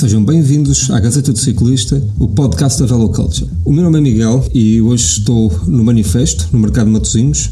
Sejam 0.00 0.24
bem-vindos 0.24 0.90
à 0.90 0.98
Gazeta 0.98 1.30
do 1.30 1.38
Ciclista, 1.38 2.02
o 2.18 2.26
podcast 2.26 2.80
da 2.80 2.86
Velo 2.86 3.10
Culture. 3.10 3.50
O 3.66 3.70
meu 3.70 3.84
nome 3.84 3.98
é 3.98 4.00
Miguel 4.00 4.42
e 4.54 4.80
hoje 4.80 5.04
estou 5.04 5.52
no 5.66 5.84
Manifesto, 5.84 6.48
no 6.54 6.58
Mercado 6.58 6.86
de 6.86 6.92
Matosinhos. 6.94 7.50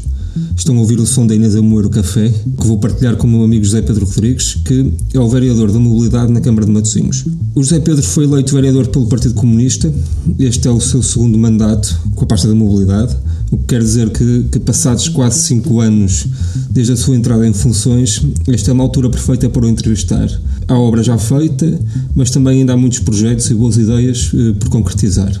Estão 0.57 0.75
a 0.75 0.79
ouvir 0.79 0.99
o 0.99 1.05
som 1.05 1.27
da 1.27 1.35
Inês 1.35 1.55
Amoeiro 1.55 1.91
Café, 1.91 2.27
que 2.29 2.65
vou 2.65 2.79
partilhar 2.79 3.17
com 3.17 3.27
o 3.27 3.29
meu 3.29 3.43
amigo 3.43 3.63
José 3.63 3.83
Pedro 3.83 4.03
Rodrigues, 4.03 4.55
que 4.65 4.91
é 5.13 5.19
o 5.19 5.29
vereador 5.29 5.71
da 5.71 5.77
mobilidade 5.77 6.31
na 6.31 6.41
Câmara 6.41 6.65
de 6.65 6.71
Matosinhos. 6.71 7.23
O 7.53 7.61
José 7.61 7.79
Pedro 7.81 8.01
foi 8.01 8.23
eleito 8.23 8.55
vereador 8.55 8.87
pelo 8.87 9.05
Partido 9.05 9.35
Comunista, 9.35 9.93
este 10.39 10.67
é 10.67 10.71
o 10.71 10.81
seu 10.81 11.03
segundo 11.03 11.37
mandato 11.37 12.01
com 12.15 12.23
a 12.23 12.27
pasta 12.27 12.47
da 12.47 12.55
mobilidade, 12.55 13.15
o 13.51 13.57
que 13.57 13.65
quer 13.65 13.81
dizer 13.81 14.09
que, 14.09 14.45
que 14.51 14.59
passados 14.59 15.09
quase 15.09 15.41
cinco 15.41 15.79
anos 15.79 16.27
desde 16.69 16.93
a 16.93 16.97
sua 16.97 17.15
entrada 17.15 17.47
em 17.47 17.53
funções, 17.53 18.21
esta 18.47 18.71
é 18.71 18.73
uma 18.73 18.83
altura 18.83 19.09
perfeita 19.09 19.49
para 19.49 19.65
o 19.65 19.69
entrevistar 19.69 20.29
há 20.69 20.79
obra 20.79 21.03
já 21.03 21.17
feita, 21.17 21.79
mas 22.15 22.29
também 22.29 22.59
ainda 22.59 22.73
há 22.73 22.77
muitos 22.77 22.99
projetos 22.99 23.49
e 23.49 23.55
boas 23.55 23.75
ideias 23.75 24.31
eh, 24.33 24.53
por 24.57 24.69
concretizar. 24.69 25.31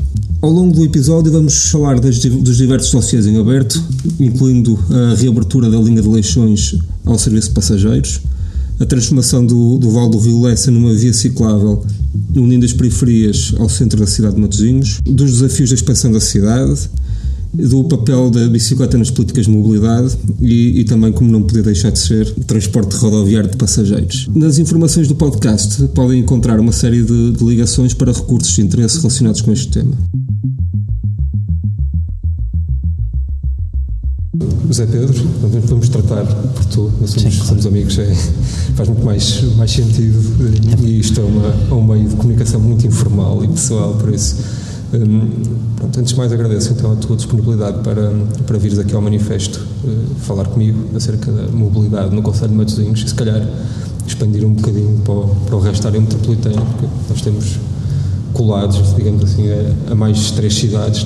Ao 0.41 0.49
longo 0.49 0.75
do 0.75 0.83
episódio 0.83 1.31
vamos 1.31 1.69
falar 1.69 1.99
das, 1.99 2.17
dos 2.19 2.57
diversos 2.57 2.91
dossiês 2.91 3.27
em 3.27 3.37
aberto, 3.37 3.81
incluindo 4.19 4.79
a 4.89 5.15
reabertura 5.15 5.69
da 5.69 5.77
linha 5.77 6.01
de 6.01 6.07
Leixões 6.07 6.75
ao 7.05 7.19
serviço 7.19 7.49
de 7.49 7.53
passageiros, 7.53 8.21
a 8.79 8.85
transformação 8.85 9.45
do, 9.45 9.77
do 9.77 9.91
Val 9.91 10.09
do 10.09 10.17
Rio 10.17 10.41
Lessa 10.41 10.71
numa 10.71 10.93
via 10.93 11.13
ciclável 11.13 11.83
unindo 12.35 12.65
as 12.65 12.73
periferias 12.73 13.53
ao 13.59 13.69
centro 13.69 13.99
da 13.99 14.07
cidade 14.07 14.35
de 14.35 14.41
Matosinhos, 14.41 14.99
dos 15.05 15.33
desafios 15.33 15.69
da 15.69 15.75
expansão 15.75 16.11
da 16.11 16.19
cidade, 16.19 16.89
do 17.53 17.83
papel 17.85 18.29
da 18.29 18.47
bicicleta 18.47 18.97
nas 18.97 19.09
políticas 19.09 19.45
de 19.45 19.51
mobilidade 19.51 20.17
e, 20.39 20.81
e, 20.81 20.83
também, 20.83 21.11
como 21.11 21.31
não 21.31 21.41
podia 21.41 21.63
deixar 21.63 21.91
de 21.91 21.99
ser, 21.99 22.31
transporte 22.45 22.95
rodoviário 22.95 23.49
de 23.49 23.57
passageiros. 23.57 24.29
Nas 24.33 24.57
informações 24.59 25.07
do 25.07 25.15
podcast 25.15 25.87
podem 25.89 26.19
encontrar 26.19 26.59
uma 26.59 26.71
série 26.71 27.03
de, 27.03 27.31
de 27.31 27.43
ligações 27.43 27.93
para 27.93 28.11
recursos 28.11 28.53
de 28.53 28.61
interesse 28.61 28.97
relacionados 28.97 29.41
com 29.41 29.51
este 29.51 29.69
tema. 29.69 29.93
José 34.67 34.85
Pedro, 34.85 35.13
vamos 35.65 35.89
tratar 35.89 36.25
por 36.25 36.65
tu, 36.65 36.91
nós 37.01 37.09
somos, 37.09 37.33
somos 37.33 37.65
amigos, 37.65 37.97
é, 37.97 38.13
faz 38.75 38.87
muito 38.87 39.03
mais, 39.03 39.41
mais 39.55 39.71
sentido 39.71 40.19
e 40.83 40.99
isto 40.99 41.19
é 41.19 41.23
uma, 41.23 41.75
um 41.75 41.83
meio 41.83 42.07
de 42.07 42.15
comunicação 42.15 42.59
muito 42.59 42.85
informal 42.85 43.43
e 43.43 43.47
pessoal, 43.47 43.95
por 43.95 44.13
isso 44.13 44.35
pronto, 45.77 45.99
antes 45.99 46.13
de 46.13 46.17
mais 46.17 46.31
agradeço 46.31 46.73
então 46.73 46.91
a 46.93 46.95
tua 46.95 47.15
disponibilidade 47.15 47.83
para, 47.83 48.11
para 48.45 48.57
vires 48.57 48.79
aqui 48.79 48.95
ao 48.95 49.01
manifesto 49.01 49.59
uh, 49.83 50.15
falar 50.21 50.45
comigo 50.45 50.95
acerca 50.95 51.31
da 51.31 51.47
mobilidade 51.51 52.15
no 52.15 52.21
Conselho 52.21 52.49
de 52.49 52.55
Matosinhos 52.55 53.01
e 53.01 53.09
se 53.09 53.15
calhar 53.15 53.47
expandir 54.07 54.45
um 54.45 54.53
bocadinho 54.53 54.99
para 55.03 55.13
o, 55.13 55.35
para 55.45 55.55
o 55.55 55.59
resto 55.59 55.83
da 55.83 55.89
área 55.89 56.01
metropolitana, 56.01 56.61
porque 56.61 56.87
nós 57.09 57.21
temos 57.21 57.59
colados, 58.33 58.95
digamos 58.95 59.23
assim, 59.23 59.47
a, 59.49 59.91
a 59.91 59.95
mais 59.95 60.31
três 60.31 60.55
cidades 60.55 61.05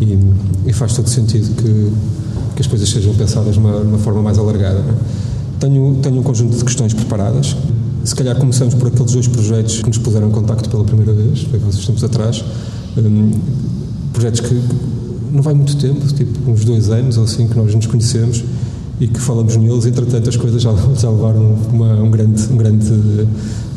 e, 0.00 0.18
e, 0.66 0.72
faz 0.72 0.94
todo 0.94 1.08
sentido 1.08 1.54
que, 1.56 1.92
que 2.54 2.62
as 2.62 2.66
coisas 2.66 2.88
sejam 2.88 3.14
pensadas 3.14 3.54
de 3.54 3.58
uma, 3.58 3.76
uma 3.78 3.98
forma 3.98 4.22
mais 4.22 4.38
alargada. 4.38 4.78
É? 4.78 4.94
Tenho, 5.60 5.98
tenho 6.00 6.20
um 6.20 6.22
conjunto 6.22 6.56
de 6.56 6.64
questões 6.64 6.94
preparadas. 6.94 7.56
Se 8.04 8.14
calhar 8.14 8.36
começamos 8.36 8.74
por 8.74 8.88
aqueles 8.88 9.12
dois 9.12 9.26
projetos 9.26 9.82
que 9.82 9.88
nos 9.88 9.98
puseram 9.98 10.28
em 10.28 10.30
contacto 10.30 10.68
pela 10.68 10.84
primeira 10.84 11.12
vez, 11.12 11.46
há 11.52 11.66
uns 11.66 11.84
tempos 11.84 12.04
atrás, 12.04 12.44
um, 13.06 13.32
projetos 14.12 14.40
que 14.40 14.54
não 15.32 15.42
vai 15.42 15.54
muito 15.54 15.76
tempo, 15.76 16.06
tipo 16.14 16.50
uns 16.50 16.64
dois 16.64 16.90
anos 16.90 17.18
ou 17.18 17.24
assim 17.24 17.46
que 17.46 17.56
nós 17.56 17.74
nos 17.74 17.86
conhecemos 17.86 18.42
e 19.00 19.06
que 19.06 19.20
falamos 19.20 19.56
neles, 19.56 19.86
entretanto 19.86 20.28
as 20.28 20.36
coisas 20.36 20.60
já, 20.60 20.74
já 20.98 21.10
levaram 21.10 21.56
uma, 21.72 21.94
um, 22.02 22.10
grande, 22.10 22.42
um 22.52 22.56
grande 22.56 22.86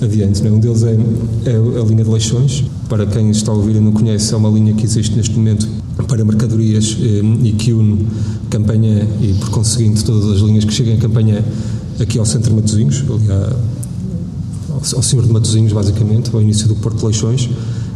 adiante. 0.02 0.42
Né? 0.42 0.50
Um 0.50 0.60
deles 0.60 0.84
é, 0.84 0.98
é, 1.46 1.56
a 1.56 1.86
linha 1.86 2.04
de 2.04 2.10
Leixões, 2.10 2.64
para 2.90 3.06
quem 3.06 3.30
está 3.30 3.52
a 3.52 3.56
ouvir 3.56 3.76
e 3.76 3.80
não 3.80 3.92
conhece, 3.92 4.34
é 4.34 4.38
uma 4.38 4.50
linha 4.50 4.74
que 4.74 4.84
existe 4.84 5.16
neste 5.16 5.36
momento 5.36 5.68
para 6.08 6.26
mercadorias 6.26 6.98
e 7.44 7.52
que 7.52 7.74
une 7.74 8.08
Campanha 8.50 9.08
e, 9.22 9.34
por 9.40 9.50
conseguinte, 9.50 10.04
todas 10.04 10.30
as 10.30 10.42
linhas 10.42 10.66
que 10.66 10.74
chegam 10.74 10.96
a 10.96 10.98
Campanha 10.98 11.46
aqui 12.00 12.18
ao 12.18 12.26
centro 12.26 12.50
de 12.50 12.56
Matosinhos, 12.56 13.04
ali 13.08 13.32
ao, 13.32 14.98
ao 14.98 15.04
Senhor 15.04 15.26
de 15.26 15.32
Matosinhos, 15.32 15.72
basicamente, 15.72 16.32
ao 16.34 16.42
início 16.42 16.68
do 16.68 16.76
Porto 16.76 16.98
de 16.98 17.06
Leixões. 17.06 17.50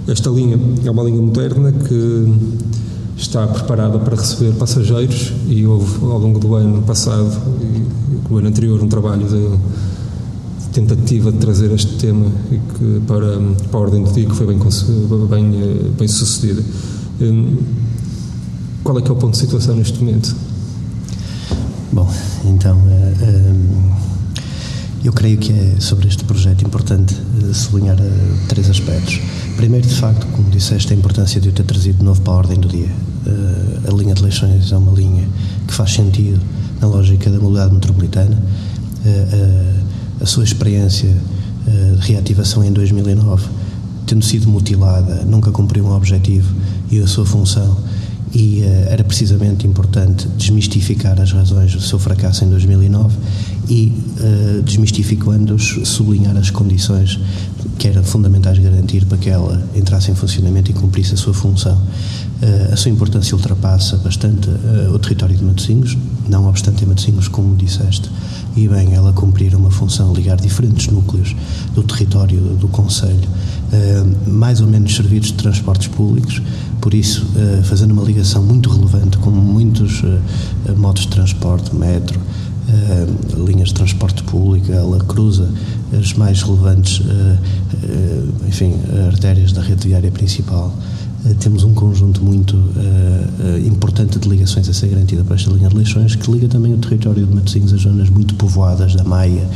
Esta 0.07 0.29
linha 0.29 0.59
é 0.85 0.91
uma 0.91 1.03
linha 1.03 1.21
moderna 1.21 1.71
que 1.71 2.33
está 3.17 3.47
preparada 3.47 3.97
para 3.97 4.15
receber 4.15 4.53
passageiros 4.53 5.33
e 5.47 5.65
houve 5.65 6.05
ao 6.05 6.19
longo 6.19 6.37
do 6.37 6.53
ano 6.53 6.81
passado 6.83 7.31
e 7.61 8.31
o 8.31 8.37
ano 8.37 8.47
anterior 8.49 8.81
um 8.83 8.87
trabalho 8.87 9.25
de 9.27 10.69
tentativa 10.73 11.31
de 11.31 11.37
trazer 11.39 11.71
este 11.71 11.95
tema 11.95 12.25
que 12.77 13.01
para, 13.07 13.39
para 13.71 13.79
a 13.79 13.81
ordem 13.81 14.03
do 14.03 14.11
dia 14.11 14.25
que 14.25 14.35
foi 14.35 14.45
bem, 14.45 14.59
bem, 15.27 15.91
bem 15.97 16.07
sucedida. 16.07 16.61
Hum, 17.21 17.57
qual 18.83 18.99
é 18.99 19.01
que 19.01 19.09
é 19.09 19.11
o 19.11 19.15
ponto 19.15 19.31
de 19.31 19.39
situação 19.39 19.75
neste 19.75 19.97
momento? 20.03 20.35
Bom, 21.91 22.07
então 22.43 22.77
uh, 22.77 23.51
um, 23.51 24.14
eu 25.05 25.13
creio 25.13 25.37
que 25.37 25.51
é 25.51 25.75
sobre 25.79 26.07
este 26.07 26.23
projeto 26.23 26.65
importante 26.65 27.13
uh, 27.13 27.53
sublinhar 27.53 27.95
uh, 27.95 28.47
três 28.47 28.67
aspectos. 28.69 29.19
Primeiro, 29.55 29.87
de 29.87 29.93
facto, 29.93 30.25
como 30.27 30.49
disseste, 30.49 30.93
a 30.93 30.95
importância 30.95 31.39
de 31.39 31.49
eu 31.49 31.53
ter 31.53 31.63
trazido 31.63 31.99
de 31.99 32.03
novo 32.03 32.21
para 32.21 32.33
a 32.33 32.37
ordem 32.37 32.59
do 32.59 32.67
dia. 32.67 32.89
Uh, 33.25 33.91
a 33.91 33.95
linha 33.95 34.15
de 34.15 34.21
eleições 34.21 34.71
é 34.71 34.77
uma 34.77 34.91
linha 34.91 35.27
que 35.67 35.73
faz 35.73 35.93
sentido 35.93 36.41
na 36.81 36.87
lógica 36.87 37.29
da 37.29 37.37
mobilidade 37.37 37.73
metropolitana. 37.73 38.41
A 40.19 40.25
sua 40.25 40.43
experiência 40.43 41.13
de 41.99 42.07
reativação 42.07 42.63
em 42.63 42.73
2009, 42.73 43.47
tendo 44.07 44.25
sido 44.25 44.49
mutilada, 44.49 45.23
nunca 45.25 45.51
cumpriu 45.51 45.85
um 45.85 45.95
objetivo 45.95 46.51
e 46.89 46.99
a 46.99 47.05
sua 47.05 47.23
função 47.23 47.77
e 48.35 48.61
uh, 48.61 48.91
era 48.91 49.03
precisamente 49.03 49.65
importante 49.65 50.27
desmistificar 50.37 51.19
as 51.21 51.31
razões 51.31 51.71
do 51.71 51.81
seu 51.81 51.97
fracasso 51.97 52.43
em 52.43 52.49
2009 52.49 53.15
e, 53.69 53.91
uh, 54.19 54.61
desmistificando-os, 54.63 55.79
sublinhar 55.83 56.35
as 56.37 56.49
condições 56.49 57.19
que 57.77 57.87
eram 57.87 58.03
fundamentais 58.03 58.57
garantir 58.59 59.05
para 59.05 59.17
que 59.17 59.29
ela 59.29 59.61
entrasse 59.75 60.11
em 60.11 60.15
funcionamento 60.15 60.71
e 60.71 60.73
cumprisse 60.73 61.13
a 61.13 61.17
sua 61.17 61.33
função. 61.33 61.75
Uh, 61.75 62.73
a 62.73 62.75
sua 62.75 62.91
importância 62.91 63.35
ultrapassa 63.35 63.97
bastante 63.97 64.49
o 64.93 64.99
território 64.99 65.35
de 65.35 65.43
Matosinhos, 65.43 65.97
não 66.27 66.47
obstante 66.47 66.83
em 66.83 66.87
Matosinhos, 66.87 67.27
como 67.27 67.55
disseste, 67.55 68.09
e 68.55 68.67
bem 68.67 68.93
ela 68.93 69.11
cumprir 69.13 69.55
uma 69.55 69.71
função, 69.71 70.13
ligar 70.13 70.37
diferentes 70.37 70.87
núcleos 70.87 71.35
do 71.73 71.83
território 71.83 72.39
do 72.39 72.67
Conselho, 72.67 73.27
mais 74.25 74.61
ou 74.61 74.67
menos 74.67 74.95
servidos 74.95 75.29
de 75.29 75.33
transportes 75.35 75.87
públicos, 75.87 76.41
por 76.85 76.93
isso, 76.93 77.25
uh, 77.35 77.63
fazendo 77.63 77.93
uma 77.93 78.03
ligação 78.03 78.43
muito 78.43 78.69
relevante 78.69 79.17
com 79.17 79.31
muitos 79.31 80.03
uh, 80.03 80.21
modos 80.77 81.01
de 81.01 81.07
transporte, 81.07 81.75
metro, 81.75 82.19
uh, 82.19 82.54
linhas 83.37 83.69
de 83.69 83.75
transporte 83.75 84.23
público, 84.23 84.71
ela 84.71 84.99
cruza 84.99 85.49
as 85.97 86.13
mais 86.13 86.41
relevantes, 86.41 87.01
enfim, 88.47 88.73
artérias 89.07 89.51
da 89.51 89.61
rede 89.61 89.87
viária 89.87 90.11
principal. 90.11 90.73
temos 91.39 91.63
um 91.63 91.73
conjunto 91.73 92.23
muito 92.23 92.57
importante 93.65 94.19
de 94.19 94.29
ligações 94.29 94.69
a 94.69 94.73
ser 94.73 94.87
garantida 94.87 95.23
para 95.23 95.35
esta 95.35 95.51
linha 95.51 95.69
de 95.69 95.75
leixões, 95.75 96.15
que 96.15 96.31
liga 96.31 96.47
também 96.47 96.73
o 96.73 96.77
território 96.77 97.25
de 97.25 97.33
Matosinhos 97.33 97.73
a 97.73 97.77
zonas 97.77 98.09
muito 98.09 98.35
povoadas 98.35 98.95
da 98.95 99.03
Maia, 99.03 99.47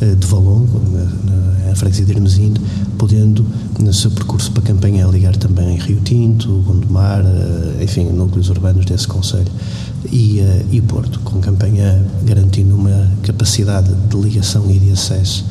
de 0.00 0.26
Valongo, 0.26 0.80
na, 0.90 1.68
na 1.68 1.74
freguesia 1.74 2.04
de 2.04 2.12
Hermesinde, 2.12 2.60
podendo, 2.96 3.44
no 3.78 3.92
seu 3.92 4.10
percurso 4.10 4.50
para 4.52 4.62
a 4.62 4.66
campanha, 4.66 5.06
ligar 5.06 5.36
também 5.36 5.76
Rio 5.78 6.00
Tinto, 6.00 6.62
Gondomar, 6.66 7.24
eh, 7.24 7.84
enfim, 7.84 8.04
núcleos 8.04 8.48
urbanos 8.48 8.84
desse 8.84 9.06
Conselho, 9.06 9.50
e, 10.10 10.40
eh, 10.40 10.64
e 10.70 10.80
Porto, 10.80 11.20
com 11.20 11.40
campanha 11.40 12.04
garantindo 12.24 12.74
uma 12.74 13.08
capacidade 13.22 13.92
de 13.92 14.16
ligação 14.16 14.70
e 14.70 14.78
de 14.78 14.90
acesso 14.92 15.44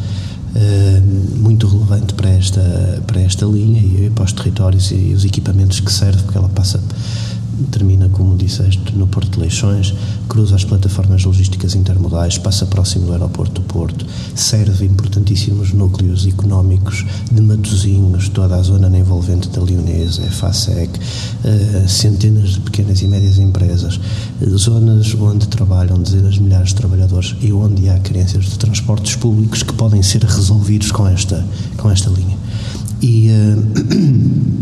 muito 1.35 1.67
relevante 1.67 2.15
para 2.15 2.29
esta, 2.29 3.03
para 3.05 3.21
esta 3.21 3.45
linha 3.45 3.79
e 3.79 4.09
para 4.09 4.23
os 4.23 4.33
territórios 4.33 4.89
e 4.91 5.13
os 5.15 5.23
equipamentos 5.23 5.79
que 5.79 5.91
serve, 5.91 6.23
porque 6.23 6.37
ela 6.37 6.49
passa 6.49 6.79
termina, 7.65 8.09
como 8.09 8.37
disseste, 8.37 8.95
no 8.95 9.07
Porto 9.07 9.31
de 9.31 9.39
Leixões, 9.39 9.93
cruza 10.27 10.55
as 10.55 10.63
plataformas 10.63 11.23
logísticas 11.23 11.75
intermodais, 11.75 12.37
passa 12.37 12.65
próximo 12.65 13.07
do 13.07 13.13
aeroporto 13.13 13.61
do 13.61 13.67
Porto, 13.67 14.05
serve 14.35 14.85
importantíssimos 14.85 15.73
núcleos 15.73 16.25
económicos 16.25 17.05
de 17.31 17.41
Matosinhos, 17.41 18.29
toda 18.29 18.55
a 18.55 18.61
zona 18.61 18.87
envolvente 18.97 19.49
da 19.49 19.61
Leonesa, 19.61 20.23
FASEC, 20.23 20.97
uh, 20.97 21.87
centenas 21.87 22.51
de 22.51 22.59
pequenas 22.61 23.01
e 23.01 23.07
médias 23.07 23.37
empresas, 23.37 23.99
zonas 24.55 25.13
onde 25.15 25.47
trabalham 25.47 26.01
dezenas 26.01 26.35
de 26.35 26.41
milhares 26.41 26.69
de 26.69 26.75
trabalhadores 26.75 27.35
e 27.41 27.51
onde 27.53 27.89
há 27.89 27.99
carências 27.99 28.45
de 28.45 28.57
transportes 28.57 29.15
públicos 29.15 29.63
que 29.63 29.73
podem 29.73 30.01
ser 30.03 30.23
resolvidos 30.23 30.91
com 30.91 31.07
esta, 31.07 31.45
com 31.77 31.89
esta 31.89 32.09
linha. 32.09 32.37
E, 33.01 33.29
uh, 33.29 34.57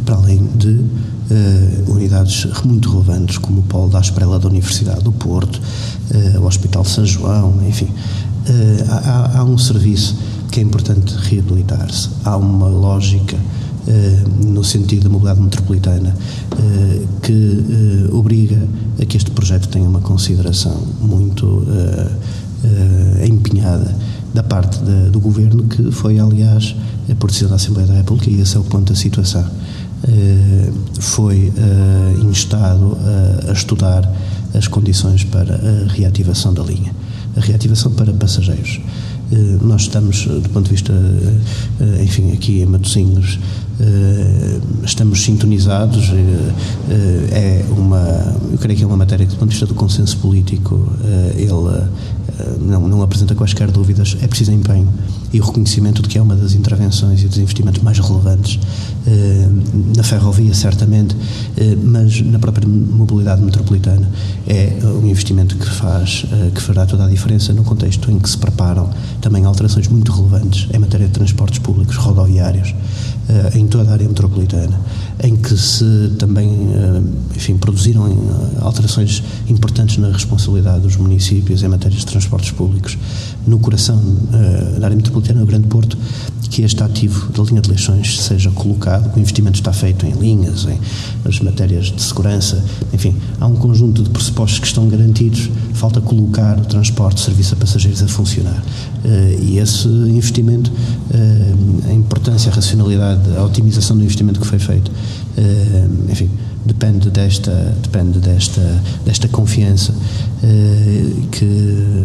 para 0.04 0.16
além 0.16 0.46
de 0.56 0.80
uh, 1.30 1.92
unidades 1.92 2.46
muito 2.64 2.90
relevantes, 2.90 3.38
como 3.38 3.60
o 3.60 3.62
Polo 3.62 3.88
da 3.88 3.98
Asprela 3.98 4.38
da 4.38 4.48
Universidade 4.48 5.02
do 5.02 5.12
Porto, 5.12 5.56
uh, 5.56 6.40
o 6.40 6.46
Hospital 6.46 6.84
São 6.84 7.06
João, 7.06 7.54
enfim. 7.66 7.86
Uh, 7.86 8.84
há, 8.88 9.38
há, 9.38 9.44
um 9.44 9.56
serviço 9.56 10.16
que 10.50 10.60
é 10.60 10.62
importante 10.62 11.14
reabilitar-se. 11.14 12.10
Há 12.24 12.36
uma 12.36 12.68
lógica 12.68 13.36
no 14.44 14.62
sentido 14.62 15.04
da 15.04 15.08
mobilidade 15.08 15.40
metropolitana 15.40 16.14
que 17.22 18.08
obriga 18.12 18.68
a 19.00 19.04
que 19.04 19.16
este 19.16 19.30
projeto 19.30 19.68
tenha 19.68 19.88
uma 19.88 20.00
consideração 20.00 20.76
muito 21.00 21.66
empenhada 23.26 23.96
da 24.34 24.42
parte 24.42 24.78
de, 24.78 25.10
do 25.10 25.18
Governo, 25.18 25.64
que 25.64 25.90
foi, 25.90 26.18
aliás, 26.18 26.76
por 27.18 27.28
decisão 27.28 27.48
da 27.48 27.56
Assembleia 27.56 27.88
da 27.88 27.94
República, 27.94 28.30
e 28.30 28.40
esse 28.40 28.56
é 28.56 28.60
o 28.60 28.64
ponto 28.64 28.92
da 28.92 28.98
situação, 28.98 29.44
foi 30.98 31.52
instado 32.22 32.96
a 33.48 33.52
estudar 33.52 34.10
as 34.54 34.66
condições 34.66 35.24
para 35.24 35.54
a 35.54 35.92
reativação 35.92 36.52
da 36.52 36.62
linha. 36.62 36.94
A 37.36 37.40
reativação 37.40 37.92
para 37.92 38.12
passageiros. 38.12 38.80
Eh, 39.32 39.58
nós 39.62 39.82
estamos, 39.82 40.26
do 40.26 40.48
ponto 40.48 40.64
de 40.64 40.70
vista, 40.72 40.92
eh, 40.92 42.02
enfim, 42.02 42.32
aqui 42.32 42.60
em 42.60 42.66
Matosinhos, 42.66 43.38
eh, 43.78 44.58
estamos 44.84 45.22
sintonizados. 45.22 46.10
É 47.30 47.64
uma, 47.70 48.34
eu 48.50 48.58
creio 48.58 48.76
que 48.76 48.82
é 48.82 48.86
uma 48.86 48.96
matéria 48.96 49.24
que, 49.24 49.32
do 49.32 49.38
ponto 49.38 49.48
de 49.48 49.54
vista 49.54 49.66
do 49.66 49.74
consenso 49.74 50.16
político, 50.18 50.92
ele 51.36 51.88
não, 52.60 52.88
não 52.88 53.02
apresenta 53.02 53.34
quaisquer 53.34 53.70
dúvidas. 53.70 54.16
É 54.20 54.26
preciso 54.26 54.52
empenho 54.52 54.88
e 55.32 55.40
o 55.40 55.44
reconhecimento 55.44 56.02
de 56.02 56.08
que 56.08 56.18
é 56.18 56.22
uma 56.22 56.36
das 56.36 56.54
intervenções 56.54 57.22
e 57.22 57.28
dos 57.28 57.38
investimentos 57.38 57.82
mais 57.82 57.98
relevantes 57.98 58.58
na 59.96 60.02
ferrovia, 60.02 60.52
certamente, 60.54 61.16
mas 61.84 62.20
na 62.20 62.38
própria 62.38 62.66
mobilidade 62.68 63.42
metropolitana. 63.42 64.10
É 64.46 64.76
um 64.84 65.06
investimento 65.06 65.56
que 65.56 65.68
faz, 65.68 66.26
que 66.54 66.60
fará 66.60 66.84
toda 66.84 67.04
a 67.04 67.08
diferença 67.08 67.52
no 67.52 67.62
contexto 67.62 68.10
em 68.10 68.18
que 68.18 68.28
se 68.28 68.36
preparam 68.36 68.90
também 69.20 69.44
alterações 69.44 69.88
muito 69.88 70.12
relevantes 70.12 70.68
em 70.72 70.78
matéria 70.78 71.06
de 71.06 71.12
transportes 71.12 71.58
públicos 71.58 71.96
rodoviários 71.96 72.74
em 73.54 73.66
toda 73.66 73.90
a 73.90 73.92
área 73.92 74.08
metropolitana, 74.08 74.80
em 75.22 75.36
que 75.36 75.56
se 75.56 76.12
também, 76.18 76.50
enfim, 77.36 77.56
produziram 77.56 78.06
eh, 78.06 78.58
alterações 78.60 79.22
importantes 79.48 79.98
na 79.98 80.10
responsabilidade 80.10 80.80
dos 80.80 80.96
municípios 80.96 81.62
em 81.62 81.68
matéria 81.68 81.96
de 81.96 82.04
transportes 82.04 82.50
públicos 82.50 82.98
no 83.46 83.58
coração 83.58 84.00
da 84.78 84.86
área 84.86 84.96
metropolitana, 84.96 85.19
no 85.34 85.46
Grande 85.46 85.66
Porto, 85.68 85.96
que 86.50 86.62
este 86.62 86.82
ativo 86.82 87.32
da 87.32 87.42
linha 87.44 87.60
de 87.60 87.70
Leixões 87.70 88.20
seja 88.20 88.50
colocado, 88.50 89.14
o 89.16 89.20
investimento 89.20 89.58
está 89.58 89.72
feito 89.72 90.04
em 90.04 90.12
linhas, 90.12 90.64
em 90.64 90.78
as 91.24 91.38
matérias 91.40 91.86
de 91.86 92.02
segurança, 92.02 92.62
enfim, 92.92 93.14
há 93.38 93.46
um 93.46 93.54
conjunto 93.54 94.02
de 94.02 94.10
pressupostos 94.10 94.58
que 94.58 94.66
estão 94.66 94.88
garantidos, 94.88 95.48
falta 95.74 96.00
colocar 96.00 96.58
o 96.58 96.64
transporte, 96.64 97.18
o 97.18 97.20
serviço 97.20 97.54
a 97.54 97.56
passageiros 97.56 98.02
a 98.02 98.08
funcionar. 98.08 98.62
Uh, 99.04 99.42
e 99.42 99.58
esse 99.58 99.86
investimento, 99.86 100.70
uh, 100.70 101.88
a 101.88 101.92
importância, 101.92 102.50
a 102.50 102.54
racionalidade, 102.54 103.22
a 103.36 103.44
otimização 103.44 103.96
do 103.96 104.02
investimento 104.02 104.40
que 104.40 104.46
foi 104.46 104.58
feito, 104.58 104.90
uh, 104.90 106.10
enfim, 106.10 106.28
depende 106.66 107.10
desta, 107.10 107.52
depende 107.80 108.18
desta, 108.18 108.82
desta 109.04 109.28
confiança 109.28 109.94
que, 111.30 112.04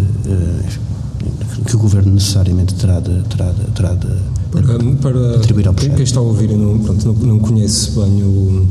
que 1.65 1.75
o 1.75 1.79
Governo 1.79 2.13
necessariamente 2.13 2.75
terá 2.75 2.99
de, 2.99 3.23
terá 3.23 3.51
de, 3.51 3.71
terá 3.71 3.93
de 3.93 4.07
para, 4.51 4.79
para 5.01 5.35
atribuir 5.37 5.67
ao 5.67 5.73
projeto. 5.73 5.95
Quem 5.95 6.03
está 6.03 6.19
a 6.19 6.23
ouvir 6.23 6.51
e 6.51 6.55
não, 6.55 6.79
pronto, 6.79 7.05
não, 7.05 7.13
não 7.13 7.39
conhece 7.39 7.91
bem 7.91 8.23
o, 8.23 8.67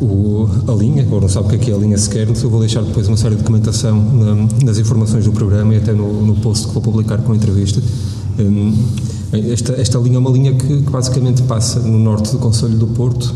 o, 0.00 0.48
a 0.68 0.74
linha, 0.74 1.06
ou 1.10 1.20
não 1.20 1.28
sabe 1.28 1.46
o 1.46 1.48
que 1.50 1.56
é, 1.56 1.58
que 1.58 1.70
é 1.70 1.74
a 1.74 1.78
linha 1.78 1.96
sequer, 1.96 2.28
eu 2.28 2.50
vou 2.50 2.60
deixar 2.60 2.82
depois 2.82 3.08
uma 3.08 3.16
série 3.16 3.36
de 3.36 3.42
documentação 3.42 4.02
na, 4.02 4.48
nas 4.64 4.78
informações 4.78 5.24
do 5.24 5.32
programa 5.32 5.74
e 5.74 5.78
até 5.78 5.92
no, 5.92 6.26
no 6.26 6.34
post 6.36 6.66
que 6.66 6.74
vou 6.74 6.82
publicar 6.82 7.18
com 7.18 7.32
a 7.32 7.36
entrevista. 7.36 7.82
Um, 8.38 8.74
esta, 9.32 9.72
esta 9.80 9.98
linha 9.98 10.16
é 10.16 10.18
uma 10.18 10.30
linha 10.30 10.54
que, 10.54 10.66
que, 10.66 10.90
basicamente 10.90 11.42
passa 11.42 11.80
no 11.80 11.98
norte 11.98 12.32
do 12.32 12.38
Conselho 12.38 12.76
do 12.76 12.88
Porto 12.88 13.34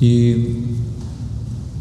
e. 0.00 0.75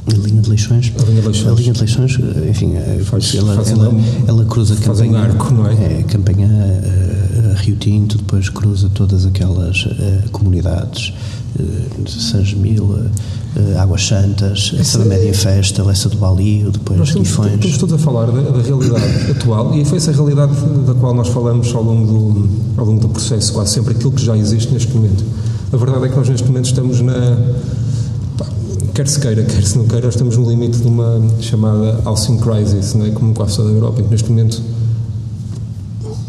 A 0.07 0.27
linha 0.27 0.41
de 0.41 0.49
Leixões. 0.49 0.93
A 0.99 1.03
linha 1.03 1.21
de 1.21 1.27
Leixões. 1.27 1.51
A 1.51 1.61
linha 1.61 1.73
de 1.73 1.79
Leixões, 1.79 2.17
enfim, 2.47 2.75
é, 2.75 2.99
faz, 3.03 3.33
ela, 3.33 3.55
faz 3.55 3.71
ela, 3.71 3.91
ela, 4.27 4.45
cruza 4.45 4.75
faz 4.75 4.99
campanha. 4.99 5.19
Um 5.19 5.23
arco, 5.23 5.53
não 5.53 5.67
é? 5.67 5.73
É, 5.73 6.03
campanha 6.03 6.47
uh, 6.47 7.55
Rio 7.55 7.75
Tinto, 7.75 8.17
depois 8.17 8.49
cruza 8.49 8.89
todas 8.93 9.25
aquelas 9.25 9.85
uh, 9.85 10.29
comunidades, 10.31 11.11
uh, 11.59 12.09
San 12.09 12.43
Gemil, 12.43 12.83
uh, 12.83 13.79
Águas 13.79 14.05
Santas, 14.05 14.73
essa 14.77 14.99
da 14.99 15.05
Média 15.05 15.33
Festa, 15.33 15.83
Lessa 15.83 16.07
do 16.07 16.17
Balio, 16.17 16.71
depois 16.71 16.99
nós 16.99 17.07
estamos, 17.07 17.29
Guifões. 17.29 17.53
Estamos 17.53 17.77
todos 17.77 17.95
a 17.95 17.97
falar 17.97 18.27
da, 18.27 18.41
da, 18.41 18.61
realidade 18.61 19.03
atual 19.31 19.73
e 19.73 19.85
foi 19.85 19.97
essa 19.97 20.11
realidade 20.11 20.53
da 20.85 20.93
qual 20.93 21.15
nós 21.15 21.29
falamos 21.29 21.73
ao 21.73 21.81
longo, 21.81 22.05
do, 22.05 22.49
ao 22.77 22.85
longo 22.85 22.99
do 22.99 23.09
processo, 23.09 23.53
quase 23.53 23.73
sempre 23.73 23.93
aquilo 23.93 24.11
que 24.11 24.23
já 24.23 24.37
existe 24.37 24.71
neste 24.71 24.93
momento. 24.93 25.23
A 25.73 25.77
verdade 25.77 26.05
é 26.05 26.09
que 26.09 26.15
nós 26.15 26.29
neste 26.29 26.47
momento 26.47 26.65
estamos 26.65 27.01
na. 27.01 27.37
Quer 28.95 29.09
se 29.09 29.19
queira, 29.19 29.43
quer 29.43 29.61
se 29.61 29.77
não 29.77 29.85
queira, 29.85 30.07
estamos 30.07 30.37
no 30.37 30.49
limite 30.49 30.79
de 30.79 30.87
uma 30.87 31.21
chamada 31.41 31.99
housing 32.05 32.37
crisis, 32.37 32.93
não 32.93 33.05
é? 33.05 33.09
como 33.09 33.33
quase 33.33 33.57
toda 33.57 33.69
a 33.69 33.73
Europa, 33.73 33.99
em 33.99 34.05
que 34.05 34.09
neste 34.09 34.29
momento 34.29 34.61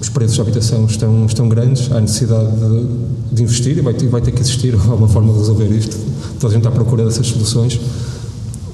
os 0.01 0.09
preços 0.09 0.35
de 0.35 0.41
habitação 0.41 0.85
estão, 0.85 1.27
estão 1.27 1.49
grandes, 1.49 1.93
há 1.93 2.01
necessidade 2.01 2.51
de, 2.57 2.87
de 3.37 3.43
investir 3.45 3.79
e 3.79 3.81
vai, 3.81 3.95
vai 3.95 4.21
ter 4.21 4.33
que 4.33 4.41
existir 4.41 4.75
alguma 4.91 5.07
forma 5.07 5.33
de 5.33 5.39
resolver 5.39 5.69
isto 5.69 5.97
toda 6.41 6.49
a 6.49 6.51
gente 6.51 6.67
está 6.67 6.71
à 6.71 6.73
procura 6.73 7.05
dessas 7.05 7.29
soluções. 7.29 7.81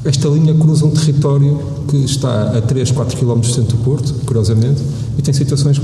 Esta 0.06 0.26
linha 0.28 0.54
cruza 0.54 0.86
um 0.86 0.90
território 0.90 1.60
que 1.86 1.98
está 1.98 2.56
a 2.56 2.62
3, 2.62 2.90
4 2.92 3.16
km 3.18 3.40
do 3.40 3.46
centro 3.46 3.76
do 3.76 3.84
Porto, 3.84 4.14
curiosamente, 4.24 4.82
e 5.18 5.22
tem 5.22 5.34
situações, 5.34 5.78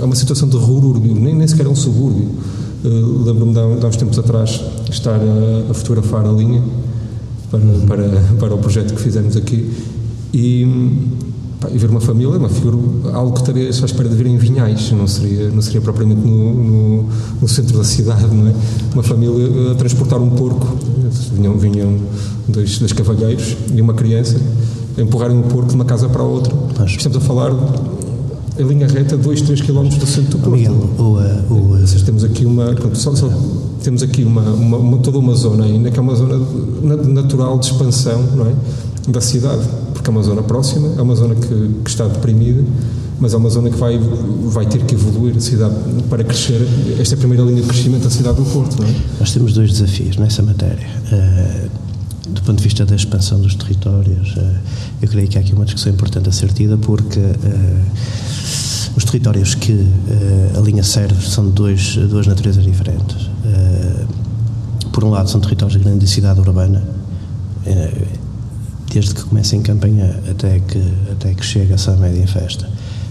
é 0.00 0.04
uma 0.04 0.16
situação 0.16 0.48
de 0.48 0.56
rurúrbio, 0.56 1.14
nem, 1.14 1.32
nem 1.32 1.46
sequer 1.46 1.66
é 1.66 1.68
um 1.68 1.76
subúrbio. 1.76 2.28
Uh, 2.84 3.24
Lembro-me 3.24 3.54
de, 3.54 3.60
há 3.60 3.86
uns 3.86 3.96
tempos 3.96 4.18
atrás 4.18 4.60
estar 4.90 5.20
a, 5.20 5.70
a 5.70 5.74
fotografar 5.74 6.26
a 6.26 6.32
linha 6.32 6.60
para, 7.50 7.60
para, 7.86 8.20
para 8.38 8.54
o 8.54 8.58
projeto 8.58 8.94
que 8.94 9.00
fizemos 9.00 9.36
aqui 9.36 9.70
e 10.32 10.66
pá, 11.60 11.68
e 11.72 11.78
ver 11.78 11.90
uma 11.90 12.00
família, 12.00 12.36
uma 12.36 12.48
figura, 12.48 12.76
algo 13.12 13.32
que 13.32 13.40
estaria 13.40 13.66
à 13.66 13.70
espera 13.70 14.08
de 14.08 14.14
ver 14.14 14.26
em 14.26 14.36
Vinhais, 14.36 14.90
não 14.92 15.06
seria, 15.06 15.48
não 15.50 15.62
seria 15.62 15.80
propriamente 15.80 16.20
no, 16.20 16.54
no, 16.54 17.08
no 17.40 17.48
centro 17.48 17.78
da 17.78 17.84
cidade, 17.84 18.26
não 18.26 18.48
é? 18.48 18.54
Uma 18.92 19.02
família 19.02 19.72
a 19.72 19.74
transportar 19.74 20.20
um 20.20 20.30
porco, 20.30 20.76
vinham, 21.32 21.56
vinham 21.56 21.98
dois, 22.48 22.78
dois 22.78 22.92
cavalheiros 22.92 23.56
e 23.74 23.80
uma 23.80 23.94
criança, 23.94 24.40
a 24.96 25.00
empurrarem 25.00 25.36
um 25.36 25.42
porco 25.42 25.68
de 25.68 25.74
uma 25.74 25.84
casa 25.84 26.08
para 26.08 26.22
a 26.22 26.26
outra. 26.26 26.54
Mas... 26.78 26.92
Estamos 26.92 27.18
a 27.18 27.20
falar 27.20 27.50
em 28.58 28.62
linha 28.62 28.86
reta 28.86 29.16
2, 29.16 29.42
3 29.42 29.60
km 29.60 29.88
do 29.88 30.06
centro 30.06 30.38
do 30.38 30.38
Porto. 30.38 30.56
Miguel, 30.56 30.90
o, 30.98 31.02
uh, 31.02 31.82
o, 31.82 32.04
temos 32.04 32.24
aqui 32.24 32.44
uma, 32.44 32.72
pronto, 32.74 32.96
só, 32.96 33.14
só, 33.14 33.28
temos 33.82 34.02
aqui 34.02 34.24
uma, 34.24 34.42
uma, 34.42 34.76
uma, 34.78 34.98
toda 34.98 35.18
uma 35.18 35.34
zona 35.34 35.64
ainda 35.64 35.90
que 35.90 35.98
é 35.98 36.02
uma 36.02 36.14
zona 36.14 36.38
natural 37.04 37.58
de 37.58 37.66
expansão, 37.66 38.22
não 38.34 38.46
é? 38.46 38.54
da 39.08 39.20
cidade, 39.20 39.62
porque 39.92 40.08
é 40.08 40.12
uma 40.12 40.22
zona 40.22 40.42
próxima, 40.42 40.92
é 40.96 41.02
uma 41.02 41.14
zona 41.14 41.34
que, 41.34 41.70
que 41.84 41.90
está 41.90 42.06
deprimida, 42.08 42.62
mas 43.20 43.34
é 43.34 43.36
uma 43.36 43.48
zona 43.48 43.70
que 43.70 43.76
vai, 43.76 43.98
vai 43.98 44.66
ter 44.66 44.82
que 44.84 44.94
evoluir 44.94 45.36
a 45.36 45.40
cidade 45.40 45.74
para 46.10 46.24
crescer. 46.24 46.66
Esta 46.98 47.14
é 47.14 47.16
a 47.16 47.18
primeira 47.18 47.44
linha 47.44 47.62
de 47.62 47.68
crescimento 47.68 48.02
da 48.02 48.10
cidade 48.10 48.36
do 48.36 48.44
Porto, 48.44 48.80
não 48.80 48.88
é? 48.88 48.94
Nós 49.20 49.32
temos 49.32 49.52
dois 49.52 49.70
desafios 49.70 50.16
nessa 50.16 50.42
matéria. 50.42 50.86
Uh, 51.12 51.85
do 52.36 52.42
ponto 52.42 52.58
de 52.58 52.64
vista 52.64 52.84
da 52.84 52.94
expansão 52.94 53.40
dos 53.40 53.54
territórios, 53.54 54.36
uh, 54.36 54.54
eu 55.02 55.08
creio 55.08 55.26
que 55.26 55.38
há 55.38 55.40
aqui 55.40 55.52
uma 55.52 55.64
discussão 55.64 55.92
importante 55.92 56.28
a 56.28 56.32
ser 56.32 56.52
tida, 56.52 56.76
porque 56.76 57.18
uh, 57.18 57.84
os 58.96 59.04
territórios 59.04 59.54
que 59.54 59.86
a 60.56 60.60
linha 60.60 60.82
serve 60.82 61.20
são 61.26 61.46
de 61.46 61.52
dois, 61.52 61.96
duas 61.96 62.26
naturezas 62.26 62.64
diferentes. 62.64 63.28
por 64.90 65.04
um 65.04 65.10
lado, 65.10 65.28
são 65.28 65.38
territórios 65.38 65.76
de 65.76 65.84
grande 65.84 65.98
densidade 65.98 66.40
urbana 66.40 66.82
desde 68.90 69.14
que 69.14 69.22
começa 69.24 69.54
em 69.54 69.60
campanha 69.60 70.18
até 70.30 70.58
que, 70.60 70.82
até 71.12 71.34
que 71.34 71.44
chega 71.44 71.74
a 71.74 71.78
São 71.78 71.94
Média 71.98 72.22
em 72.22 72.26
Festa. 72.26 72.66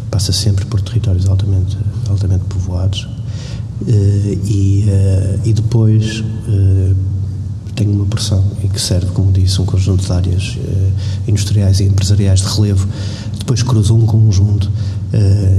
Passa 0.10 0.32
sempre 0.32 0.66
por 0.66 0.82
territórios 0.82 1.30
altamente, 1.30 1.78
altamente 2.10 2.46
povoados 2.46 3.08
e, 3.86 4.86
e 5.44 5.54
depois 5.54 6.24
em 8.64 8.68
que 8.68 8.80
serve, 8.80 9.08
como 9.12 9.32
disse, 9.32 9.62
um 9.62 9.66
conjunto 9.66 10.06
de 10.06 10.12
áreas 10.12 10.58
industriais 11.28 11.80
e 11.80 11.84
empresariais 11.84 12.42
de 12.42 12.48
relevo. 12.48 12.88
Depois 13.38 13.64
cruza 13.64 13.94
um 13.94 14.06
conjunto 14.06 14.72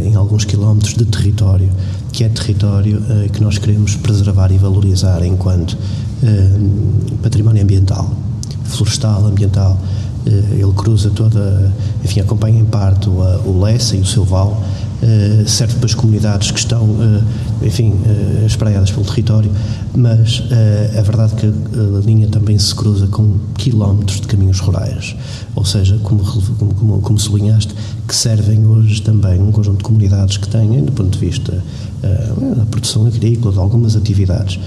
em 0.04 0.14
alguns 0.14 0.44
quilómetros 0.44 0.94
de 0.94 1.04
território, 1.04 1.70
que 2.12 2.24
é 2.24 2.28
território 2.28 3.00
que 3.32 3.40
nós 3.40 3.58
queremos 3.58 3.94
preservar 3.96 4.50
e 4.52 4.58
valorizar 4.58 5.24
enquanto 5.24 5.76
património 7.22 7.62
ambiental, 7.62 8.10
florestal, 8.64 9.26
ambiental, 9.26 9.78
eh, 10.26 10.58
ele 10.58 10.72
cruza 10.74 11.10
toda, 11.10 11.72
enfim, 12.04 12.20
acompanha 12.20 12.60
em 12.60 12.64
parte 12.64 13.08
o, 13.08 13.20
o 13.44 13.60
Lessa 13.60 13.96
e 13.96 14.00
o 14.00 14.06
seu 14.06 14.24
vale, 14.24 14.54
uh, 15.06 15.48
serve 15.48 15.74
para 15.74 15.86
as 15.86 15.94
comunidades 15.94 16.50
que 16.50 16.58
estão, 16.58 16.84
uh, 16.84 17.22
enfim, 17.62 17.90
uh, 17.90 18.46
espraiadas 18.46 18.90
pelo 18.90 19.04
território, 19.04 19.50
mas 19.94 20.42
é 20.50 21.02
verdade 21.02 21.34
que 21.36 21.46
a 21.46 22.04
linha 22.04 22.28
também 22.28 22.58
se 22.58 22.74
cruza 22.74 23.06
com 23.06 23.38
quilómetros 23.56 24.20
de 24.20 24.26
caminhos 24.26 24.60
rurais, 24.60 25.16
ou 25.54 25.64
seja, 25.64 25.98
como, 26.02 26.22
como, 26.22 27.00
como, 27.00 27.18
sublinhaste, 27.18 27.74
que 28.06 28.14
servem 28.14 28.66
hoje 28.66 29.00
também 29.00 29.40
um 29.40 29.50
conjunto 29.50 29.78
de 29.78 29.84
comunidades 29.84 30.36
que 30.36 30.48
têm, 30.48 30.84
do 30.84 30.92
ponto 30.92 31.10
de 31.10 31.18
vista 31.18 31.62
da 32.56 32.66
produção 32.66 33.06
agrícola, 33.06 33.54
de 33.54 33.58
algumas 33.58 33.96
atividades, 33.96 34.60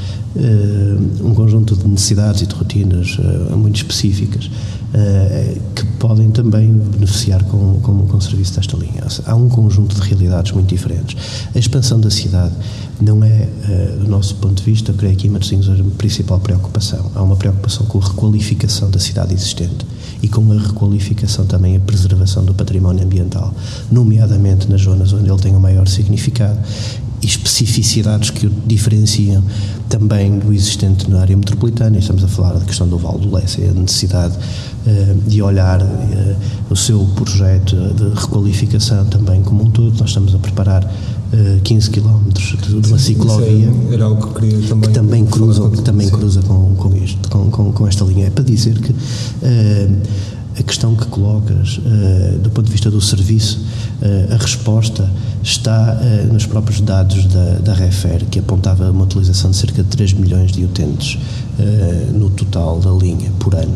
um 1.24 1.34
conjunto 1.36 1.76
de 1.76 1.88
necessidades 1.88 2.42
e 2.42 2.48
de 2.48 2.56
rotinas 2.56 3.18
muito 3.56 3.78
específicas 3.78 4.50
que 5.76 5.86
podem 6.00 6.30
também 6.32 6.72
beneficiar 6.72 7.44
com, 7.44 7.80
com, 7.82 8.08
com 8.08 8.18
o 8.18 8.22
serviço 8.22 8.56
desta 8.56 8.76
linha. 8.78 9.04
Há 9.26 9.36
um 9.36 9.48
conjunto 9.48 9.96
de 9.96 10.02
realidades 10.02 10.52
muito 10.52 10.70
diferentes. 10.70 11.16
A 11.54 11.60
expansão 11.60 12.00
da 12.00 12.10
cidade 12.10 12.54
não 13.00 13.24
é, 13.24 13.48
uh, 13.48 14.00
do 14.00 14.10
nosso 14.10 14.36
ponto 14.36 14.56
de 14.56 14.64
vista, 14.64 14.92
creio 14.94 15.16
que 15.16 15.28
em 15.28 15.36
a 15.36 15.40
principal 15.98 16.40
preocupação. 16.40 17.12
Há 17.16 17.22
uma 17.22 17.36
preocupação 17.36 17.86
com 17.86 18.00
a 18.00 18.08
requalificação 18.08 18.90
da 18.90 19.00
cidade 19.00 19.34
existente 19.34 19.86
e 20.22 20.28
com 20.28 20.52
a 20.52 20.56
requalificação 20.56 21.46
também 21.46 21.78
a 21.78 21.80
preservação 21.80 22.44
do 22.44 22.54
património 22.54 23.04
ambiental, 23.04 23.54
nomeadamente 23.92 24.70
nas 24.70 24.82
zonas 24.82 25.14
onde 25.14 25.30
ele 25.30 25.40
tem 25.40 25.56
o 25.56 25.60
maior 25.60 25.88
significado 25.88 26.60
especificidades 27.22 28.30
que 28.30 28.48
o 28.48 28.52
diferenciam 28.66 29.44
também 29.90 30.38
do 30.40 30.54
existente 30.54 31.10
na 31.10 31.22
área 31.22 31.36
metropolitana. 31.36 31.98
E 31.98 32.00
estamos 32.00 32.24
a 32.24 32.28
falar 32.28 32.54
da 32.54 32.66
questão 32.66 32.88
do 32.88 32.98
Val 32.98 33.18
do 33.18 33.34
Lesse, 33.34 33.64
a 33.64 33.74
necessidade 33.74 34.38
uh, 34.38 35.30
de 35.30 35.42
olhar 35.42 35.82
uh, 35.82 36.36
o 36.70 36.76
seu 36.76 37.06
projeto 37.16 37.76
de 37.76 38.20
requalificação 38.20 39.06
também 39.06 39.42
como 39.42 39.64
um 39.64 39.70
todo. 39.70 39.98
Nós 40.00 40.10
estamos 40.10 40.34
a 40.36 40.38
preparar 40.38 40.84
uh, 40.84 41.62
15 41.64 41.90
km 41.90 42.30
de, 42.30 42.82
de 42.82 42.88
uma 42.88 43.00
ciclovia 43.00 43.74
é, 43.90 43.94
era 43.94 44.06
algo 44.06 44.28
que, 44.28 44.40
queria 44.40 44.68
também 44.68 44.90
que 44.90 44.94
também 44.94 45.26
cruza, 45.26 45.70
que 45.70 45.82
também 45.82 46.10
cruza 46.10 46.42
com, 46.44 46.76
com, 46.76 46.96
isto, 46.96 47.30
com, 47.30 47.50
com, 47.50 47.72
com, 47.72 47.88
esta 47.88 48.06
linha. 48.06 48.28
É 48.28 48.30
para 48.30 48.44
dizer 48.44 48.80
que 48.80 48.94
a 50.60 50.64
questão 50.64 50.94
que 50.94 51.06
colocas 51.06 51.78
uh, 51.78 52.38
do 52.40 52.50
ponto 52.50 52.66
de 52.66 52.72
vista 52.72 52.92
do 52.92 53.00
serviço, 53.00 53.60
uh, 54.02 54.34
a 54.34 54.38
resposta 54.38 55.10
está 55.42 55.98
uh, 55.98 56.34
nos 56.34 56.46
próprios 56.46 56.82
dados 56.82 57.26
da, 57.26 57.60
da 57.60 57.74
Refer, 57.74 58.26
que 58.26 58.40
apontava 58.40 58.92
uma 58.92 59.06
utilização 59.06 59.52
de 59.52 59.58
cerca 59.58 59.82
de 59.82 59.90
3 59.90 60.14
milhões 60.14 60.52
de 60.52 60.64
utentes 60.64 61.18
no 62.14 62.30
total 62.30 62.80
da 62.80 62.92
linha 62.92 63.32
por 63.38 63.54
ano. 63.54 63.76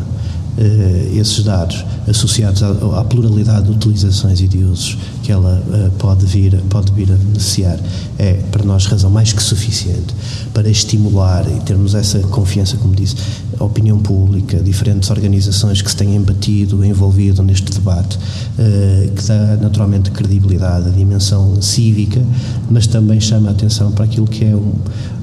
Uh, 0.56 1.18
esses 1.18 1.42
dados 1.42 1.84
associados 2.06 2.62
à, 2.62 2.68
à, 3.00 3.04
pluralidade 3.04 3.66
de 3.66 3.72
utilizações 3.72 4.40
e 4.40 4.46
de 4.46 4.58
usos 4.58 4.96
que 5.22 5.32
ela 5.32 5.60
uh, 5.66 5.90
pode, 5.98 6.24
vir, 6.26 6.56
pode 6.68 6.92
vir 6.92 7.10
a 7.10 7.16
beneficiar. 7.16 7.78
É, 8.18 8.34
para 8.52 8.64
nós, 8.64 8.86
razão 8.86 9.10
mais 9.10 9.32
que 9.32 9.42
suficiente 9.42 10.14
para 10.52 10.68
estimular 10.68 11.44
e 11.48 11.58
termos 11.64 11.94
essa 11.94 12.20
confiança, 12.20 12.76
como 12.76 12.94
disse, 12.94 13.16
a 13.58 13.64
opinião 13.64 13.98
pública, 13.98 14.58
diferentes 14.60 15.10
organizações 15.10 15.82
que 15.82 15.90
se 15.90 15.96
têm 15.96 16.14
embatido, 16.14 16.84
envolvido 16.84 17.42
neste 17.42 17.72
debate, 17.72 18.16
uh, 18.16 19.12
que 19.12 19.24
dá 19.26 19.56
naturalmente 19.60 20.10
credibilidade, 20.12 20.88
a 20.88 20.92
dimensão 20.92 21.60
cívica, 21.60 22.22
mas 22.70 22.86
também 22.86 23.20
chama 23.20 23.48
a 23.48 23.52
atenção 23.52 23.90
para 23.90 24.04
aquilo 24.04 24.26
que 24.26 24.44
é 24.44 24.54
um, 24.54 24.72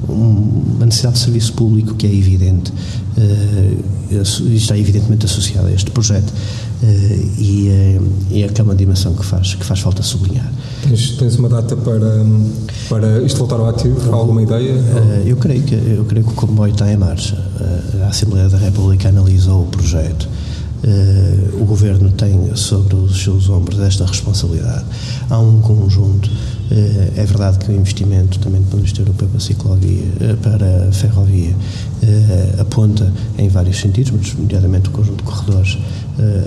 um, 0.10 0.76
uma 0.76 0.86
necessidade 0.86 1.16
de 1.16 1.22
serviço 1.22 1.54
público 1.54 1.96
que 1.96 2.06
é 2.06 2.14
evidente 2.14 2.74
está 4.56 4.78
evidentemente 4.78 5.26
associado 5.26 5.68
a 5.68 5.72
este 5.72 5.92
projeto 5.92 6.30
uh, 6.30 6.86
e, 7.38 7.98
uh, 8.00 8.12
e 8.32 8.44
é 8.44 8.48
que 8.48 8.60
é 8.60 8.64
uma 8.64 8.76
dimensão 8.76 9.14
que 9.14 9.26
faz, 9.26 9.56
que 9.56 9.66
faz 9.66 9.80
falta 9.80 10.02
sublinhar. 10.04 10.52
Tens, 10.84 11.12
tens 11.12 11.36
uma 11.38 11.50
data 11.50 11.76
para, 11.76 12.26
para 12.90 13.22
isto 13.22 13.38
voltar 13.38 13.58
ao 13.58 13.68
ativo? 13.68 14.12
Há 14.12 14.16
alguma 14.16 14.42
ideia? 14.42 14.74
eu, 15.26 15.38
creio 15.38 15.64
que, 15.64 15.76
eu 15.76 16.06
creio 16.06 16.26
que 16.26 16.32
o 16.32 16.36
comboio 16.36 16.74
está 16.74 16.92
em 16.92 16.98
marcha. 16.98 17.38
a 18.04 18.08
Assembleia 18.08 18.50
da 18.50 18.58
República 18.58 19.10
analisou 19.10 19.64
o 19.64 19.68
projeto. 19.68 20.28
Uh, 20.84 21.62
o 21.62 21.66
Governo 21.66 22.12
tem 22.12 22.56
sobre 22.56 22.96
os 22.96 23.24
seus 23.24 23.50
ombros 23.50 23.80
esta 23.80 24.06
responsabilidade. 24.06 24.86
Há 25.30 25.40
um 25.40 25.62
conjunto 25.62 26.30
eh, 26.72 27.12
é 27.18 27.26
verdade 27.26 27.60
que 27.60 27.70
o 27.70 27.76
investimento 27.76 28.40
também 28.40 28.62
do 28.62 28.68
ponto 28.68 28.84
de 28.84 29.00
europeu 29.02 29.28
para 29.28 29.38
a 29.38 29.42
ciclovia, 29.42 30.04
eh, 30.22 30.36
para 30.42 30.88
a 30.88 30.92
ferrovia, 30.94 31.54
eh, 32.02 32.56
aponta 32.60 33.12
em 33.38 33.50
vários 33.50 33.78
sentidos, 33.78 34.14
mas 34.16 34.34
nomeadamente 34.34 34.88
o 34.88 34.92
conjunto 34.92 35.18
de 35.18 35.24
corredores 35.24 35.78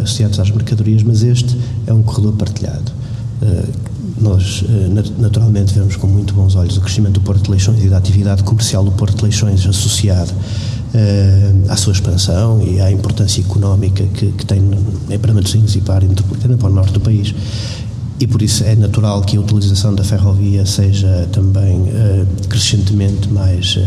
associados 0.02 0.38
às 0.38 0.50
mercadorias, 0.50 1.02
mas 1.02 1.22
este 1.22 1.58
é 1.86 1.92
um 1.92 2.02
corredor 2.02 2.34
partilhado. 2.34 2.92
Nós, 4.20 4.62
naturalmente, 5.18 5.74
vemos 5.74 5.96
com 5.96 6.06
muito 6.06 6.32
bons 6.32 6.54
olhos 6.54 6.76
o 6.76 6.80
crescimento 6.80 7.14
do 7.14 7.20
Porto 7.22 7.44
de 7.44 7.50
Leixões 7.50 7.82
e 7.82 7.88
da 7.88 7.96
atividade 7.96 8.44
comercial 8.44 8.84
do 8.84 8.92
Porto 8.92 9.16
de 9.16 9.24
Leixões 9.24 9.66
associado 9.66 10.32
à 11.68 11.76
sua 11.76 11.92
expansão 11.92 12.62
e 12.62 12.80
à 12.80 12.90
importância 12.90 13.40
económica 13.40 14.04
que, 14.14 14.26
que 14.32 14.46
tem 14.46 14.62
para 15.20 15.32
Matosinhos 15.32 15.74
e 15.76 15.80
para 15.80 16.04
a 16.04 16.08
metropolitana, 16.08 16.56
para 16.56 16.68
o 16.68 16.72
norte 16.72 16.92
do 16.92 17.00
país 17.00 17.34
e 18.20 18.26
por 18.26 18.40
isso 18.42 18.62
é 18.64 18.76
natural 18.76 19.22
que 19.22 19.36
a 19.36 19.40
utilização 19.40 19.94
da 19.94 20.04
ferrovia 20.04 20.64
seja 20.64 21.28
também 21.32 21.80
uh, 21.80 22.26
crescentemente 22.48 23.28
mais, 23.28 23.76
uh, 23.76 23.86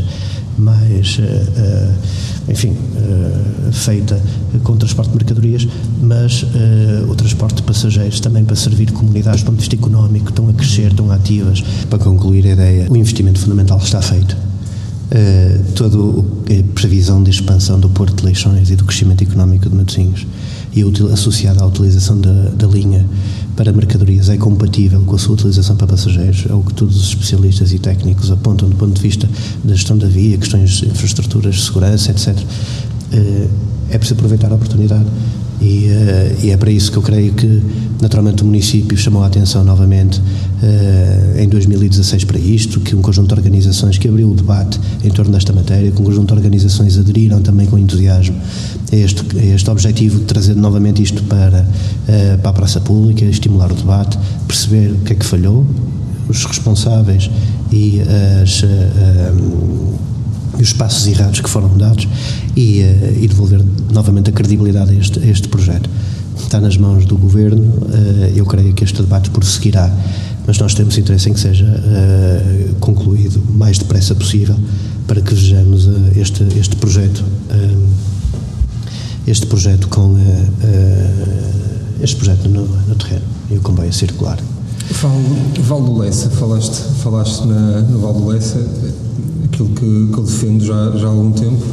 mais 0.58 1.20
enfim, 2.50 2.76
feita 3.72 4.20
com 4.64 4.74
o 4.74 4.78
transporte 4.78 5.10
de 5.12 5.18
mercadorias, 5.18 5.68
mas 6.02 6.46
o 7.08 7.14
transporte 7.14 7.58
de 7.58 7.64
passageiros 7.64 8.20
também 8.20 8.44
para 8.44 8.56
servir 8.56 8.92
comunidades 8.92 9.42
do 9.42 9.48
ponto 9.48 9.56
de 9.56 9.62
vista 9.62 9.76
económico 9.76 10.30
estão 10.30 10.48
a 10.50 10.54
crescer, 10.54 10.92
estão 10.92 11.12
ativas. 11.12 11.62
Para 11.90 12.00
concluir 12.00 12.48
a 12.48 12.52
ideia, 12.52 12.88
o 12.90 12.96
investimento 12.96 13.40
fundamental 13.40 13.78
está 13.78 14.02
feito. 14.02 14.47
Uh, 15.10 15.72
toda 15.74 15.98
a 15.98 16.74
previsão 16.74 17.24
de 17.24 17.30
expansão 17.30 17.80
do 17.80 17.90
Porto 17.90 18.18
de 18.18 18.26
Leixões 18.26 18.70
e 18.70 18.76
do 18.76 18.84
crescimento 18.84 19.24
económico 19.24 19.70
de 19.70 19.76
Matosinhos 19.76 20.28
e 20.76 20.84
associada 21.14 21.64
à 21.64 21.66
utilização 21.66 22.20
da, 22.20 22.50
da 22.50 22.68
linha 22.68 23.06
para 23.56 23.72
mercadorias 23.72 24.30
é 24.30 24.38
compatível 24.38 25.02
com 25.02 25.16
a 25.16 25.18
sua 25.18 25.34
utilização 25.34 25.76
para 25.76 25.88
passageiros, 25.88 26.46
é 26.48 26.54
o 26.54 26.62
que 26.62 26.74
todos 26.74 26.96
os 26.96 27.10
especialistas 27.10 27.74
e 27.74 27.80
técnicos 27.80 28.30
apontam 28.30 28.70
do 28.70 28.76
ponto 28.76 28.94
de 28.94 29.02
vista 29.02 29.28
da 29.64 29.74
gestão 29.74 29.98
da 29.98 30.08
via, 30.08 30.38
questões 30.38 30.72
de 30.72 30.88
infraestruturas 30.88 31.64
segurança, 31.64 32.12
etc. 32.12 32.38
Eh, 33.12 33.48
é 33.90 33.98
preciso 33.98 34.16
aproveitar 34.16 34.52
a 34.52 34.56
oportunidade 34.56 35.06
e, 35.62 35.88
uh, 35.88 36.46
e, 36.46 36.52
é 36.52 36.58
para 36.58 36.70
isso 36.70 36.92
que 36.92 36.98
eu 36.98 37.02
creio 37.02 37.34
que, 37.34 37.62
naturalmente, 38.00 38.44
o 38.44 38.46
município 38.46 38.96
chamou 38.96 39.24
a 39.24 39.28
atenção 39.28 39.64
novamente 39.64 40.20
uh, 40.20 41.40
em 41.40 41.50
2016 41.50 42.26
para 42.26 42.38
isto, 42.38 42.80
que 42.80 42.96
um 42.96 43.02
conjunto 43.02 43.30
de 43.30 43.34
organizações 43.34 43.98
que 43.98 44.08
abriu 44.08 44.30
o 44.30 44.36
debate 44.36 44.80
em 45.04 45.10
torno 45.10 45.32
desta 45.32 45.52
matéria, 45.52 45.90
que 45.90 46.00
um 46.00 46.06
conjunto 46.06 46.28
de 46.28 46.34
organizações 46.34 46.98
aderiram 46.98 47.42
também 47.42 47.66
com 47.66 47.78
entusiasmo 47.78 48.36
a 48.92 48.96
este, 48.96 49.24
a 49.38 49.44
este 49.44 49.70
objetivo 49.70 50.20
de 50.20 50.26
trazer 50.26 50.56
novamente 50.56 51.02
isto 51.02 51.24
para, 51.24 51.62
uh, 51.64 52.38
para 52.38 52.50
a 52.50 52.54
praça 52.54 52.80
pública, 52.80 53.26
estimular 53.26 53.72
o 53.72 53.76
debate, 53.76 54.18
perceber 54.48 54.92
o 54.92 54.98
que 55.00 55.14
é 55.14 55.16
que 55.16 55.26
falhou, 55.26 55.66
os 56.30 56.46
responsáveis 56.46 57.32
e 57.72 58.02
as 58.42 58.62
e 60.58 60.62
os 60.62 60.74
passos 60.74 61.08
errados 61.08 61.39
que 61.39 61.50
foram 61.50 61.77
dados 61.77 62.08
e, 62.56 62.82
uh, 62.82 63.24
e 63.24 63.27
devolver 63.27 63.63
novamente 63.92 64.30
a 64.30 64.34
credibilidade 64.34 64.92
a 64.92 65.00
este, 65.00 65.20
a 65.20 65.25
este, 65.25 65.48
projeto. 65.48 65.89
Está 66.38 66.62
nas 66.62 66.77
mãos 66.77 67.06
do 67.06 67.18
Governo, 67.18 67.63
uh, 67.63 68.32
eu 68.36 68.46
creio 68.46 68.74
que 68.74 68.84
este 68.84 69.01
debate 69.01 69.30
prosseguirá, 69.30 69.92
mas 70.46 70.58
nós 70.60 70.74
temos 70.74 70.98
interesse 70.98 71.30
em 71.30 71.34
que 71.34 71.39
seja 71.39 71.66
uh, 71.66 72.75
concluído 72.75 73.42
o 73.50 73.54
mais 73.54 73.77
depressa 73.77 74.16
possível 74.16 74.56
para 75.08 75.22
que 75.22 75.34
vejamos 75.34 75.88
este, 76.16 76.44
este 76.60 76.75
projeto 76.75 77.24
este 79.25 79.46
projeto 79.46 79.88
com 79.89 80.16
este 82.01 82.16
projeto 82.16 82.48
no, 82.50 82.66
no 82.66 82.96
terreno 82.96 83.25
e 83.50 83.58
o 83.58 83.62
comboio 83.62 83.92
circular. 83.92 84.38
Val 85.62 85.82
do 85.82 85.98
Lessa, 85.98 86.30
falaste, 86.30 86.82
falaste 87.04 87.46
na, 87.46 87.82
no 87.82 88.00
Val 88.00 88.13
do 88.13 88.27
Lessa, 88.27 88.58
aquilo 89.58 89.70
que, 89.70 90.14
que 90.14 90.20
eu 90.20 90.24
defendo 90.24 90.64
já, 90.64 90.92
já 90.98 91.08
há 91.08 91.10
algum 91.10 91.32
tempo 91.32 91.64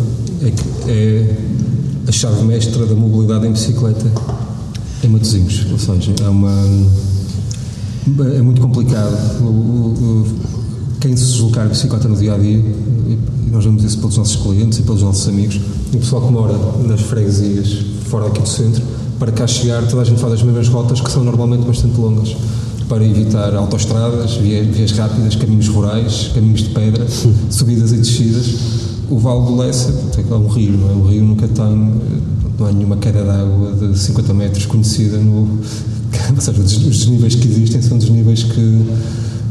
é 0.42 0.50
que 0.50 0.90
é 0.90 1.36
a 2.08 2.12
chave 2.12 2.42
mestra 2.44 2.86
da 2.86 2.94
mobilidade 2.94 3.46
em 3.46 3.52
bicicleta. 3.52 4.10
Em 5.02 5.08
Matosinhos, 5.08 5.66
ou 5.70 5.78
seja, 5.78 6.14
é 6.24 6.28
uma 6.28 6.50
é 8.36 8.42
muito 8.42 8.60
complicado 8.60 9.42
o, 9.42 9.44
o, 9.44 10.26
quem 11.00 11.16
se 11.16 11.24
deslocar 11.24 11.64
de 11.64 11.70
bicicleta 11.70 12.08
no 12.08 12.16
dia 12.16 12.34
a 12.34 12.38
dia 12.38 12.62
nós 13.50 13.64
vemos 13.64 13.82
isso 13.82 13.98
pelos 13.98 14.18
nossos 14.18 14.36
clientes 14.36 14.78
e 14.78 14.82
pelos 14.82 15.02
nossos 15.02 15.26
amigos 15.26 15.58
e 15.90 15.96
o 15.96 16.00
pessoal 16.00 16.20
que 16.22 16.32
mora 16.32 16.54
nas 16.86 17.00
freguesias 17.00 17.78
fora 18.04 18.26
aqui 18.26 18.40
do 18.42 18.48
centro 18.48 18.82
para 19.18 19.32
cá 19.32 19.46
chegar 19.46 19.86
toda 19.88 20.02
a 20.02 20.04
gente 20.04 20.20
faz 20.20 20.34
as 20.34 20.42
mesmas 20.42 20.68
rotas 20.68 21.00
que 21.00 21.10
são 21.10 21.24
normalmente 21.24 21.64
bastante 21.64 21.98
longas 21.98 22.36
para 22.88 23.04
evitar 23.04 23.54
autoestradas, 23.54 24.34
vias, 24.34 24.66
vias 24.66 24.92
rápidas, 24.92 25.36
caminhos 25.36 25.68
rurais, 25.68 26.30
caminhos 26.34 26.62
de 26.62 26.70
pedra, 26.70 27.06
subidas 27.50 27.92
e 27.92 27.96
descidas. 27.96 28.46
O 29.10 29.18
Vale 29.18 29.46
do 29.46 29.56
Lessa 29.56 29.92
é 30.16 30.34
um 30.34 30.48
rio, 30.48 30.72
não 30.78 30.90
é? 30.90 30.92
O 30.92 31.06
rio 31.06 31.24
nunca 31.24 31.46
tem, 31.46 31.92
não 32.58 32.66
há 32.66 32.72
nenhuma 32.72 32.96
queda 32.96 33.22
de 33.22 33.30
água 33.30 33.72
de 33.72 33.98
50 33.98 34.34
metros 34.34 34.66
conhecida 34.66 35.18
no. 35.18 35.60
Ou 36.34 36.40
seja, 36.40 36.60
os 36.60 36.78
desníveis 36.78 37.34
que 37.34 37.48
existem 37.48 37.82
são 37.82 37.98
desníveis 37.98 38.44
que 38.44 38.84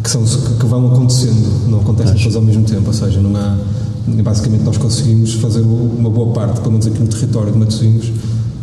que, 0.04 0.10
são, 0.10 0.24
que 0.24 0.66
vão 0.66 0.88
acontecendo, 0.88 1.70
não 1.70 1.80
acontecem 1.80 2.16
todas 2.18 2.36
ao 2.36 2.42
mesmo 2.42 2.66
tempo, 2.66 2.88
ou 2.88 2.94
seja, 2.94 3.20
não 3.22 3.36
há. 3.36 3.58
Basicamente, 4.06 4.64
nós 4.64 4.76
conseguimos 4.76 5.36
fazer 5.36 5.62
uma 5.62 6.10
boa 6.10 6.34
parte, 6.34 6.60
pelo 6.60 6.72
menos 6.72 6.86
aqui 6.86 7.00
no 7.00 7.08
território 7.08 7.54
de 7.54 7.58
Matosinhos, 7.58 8.08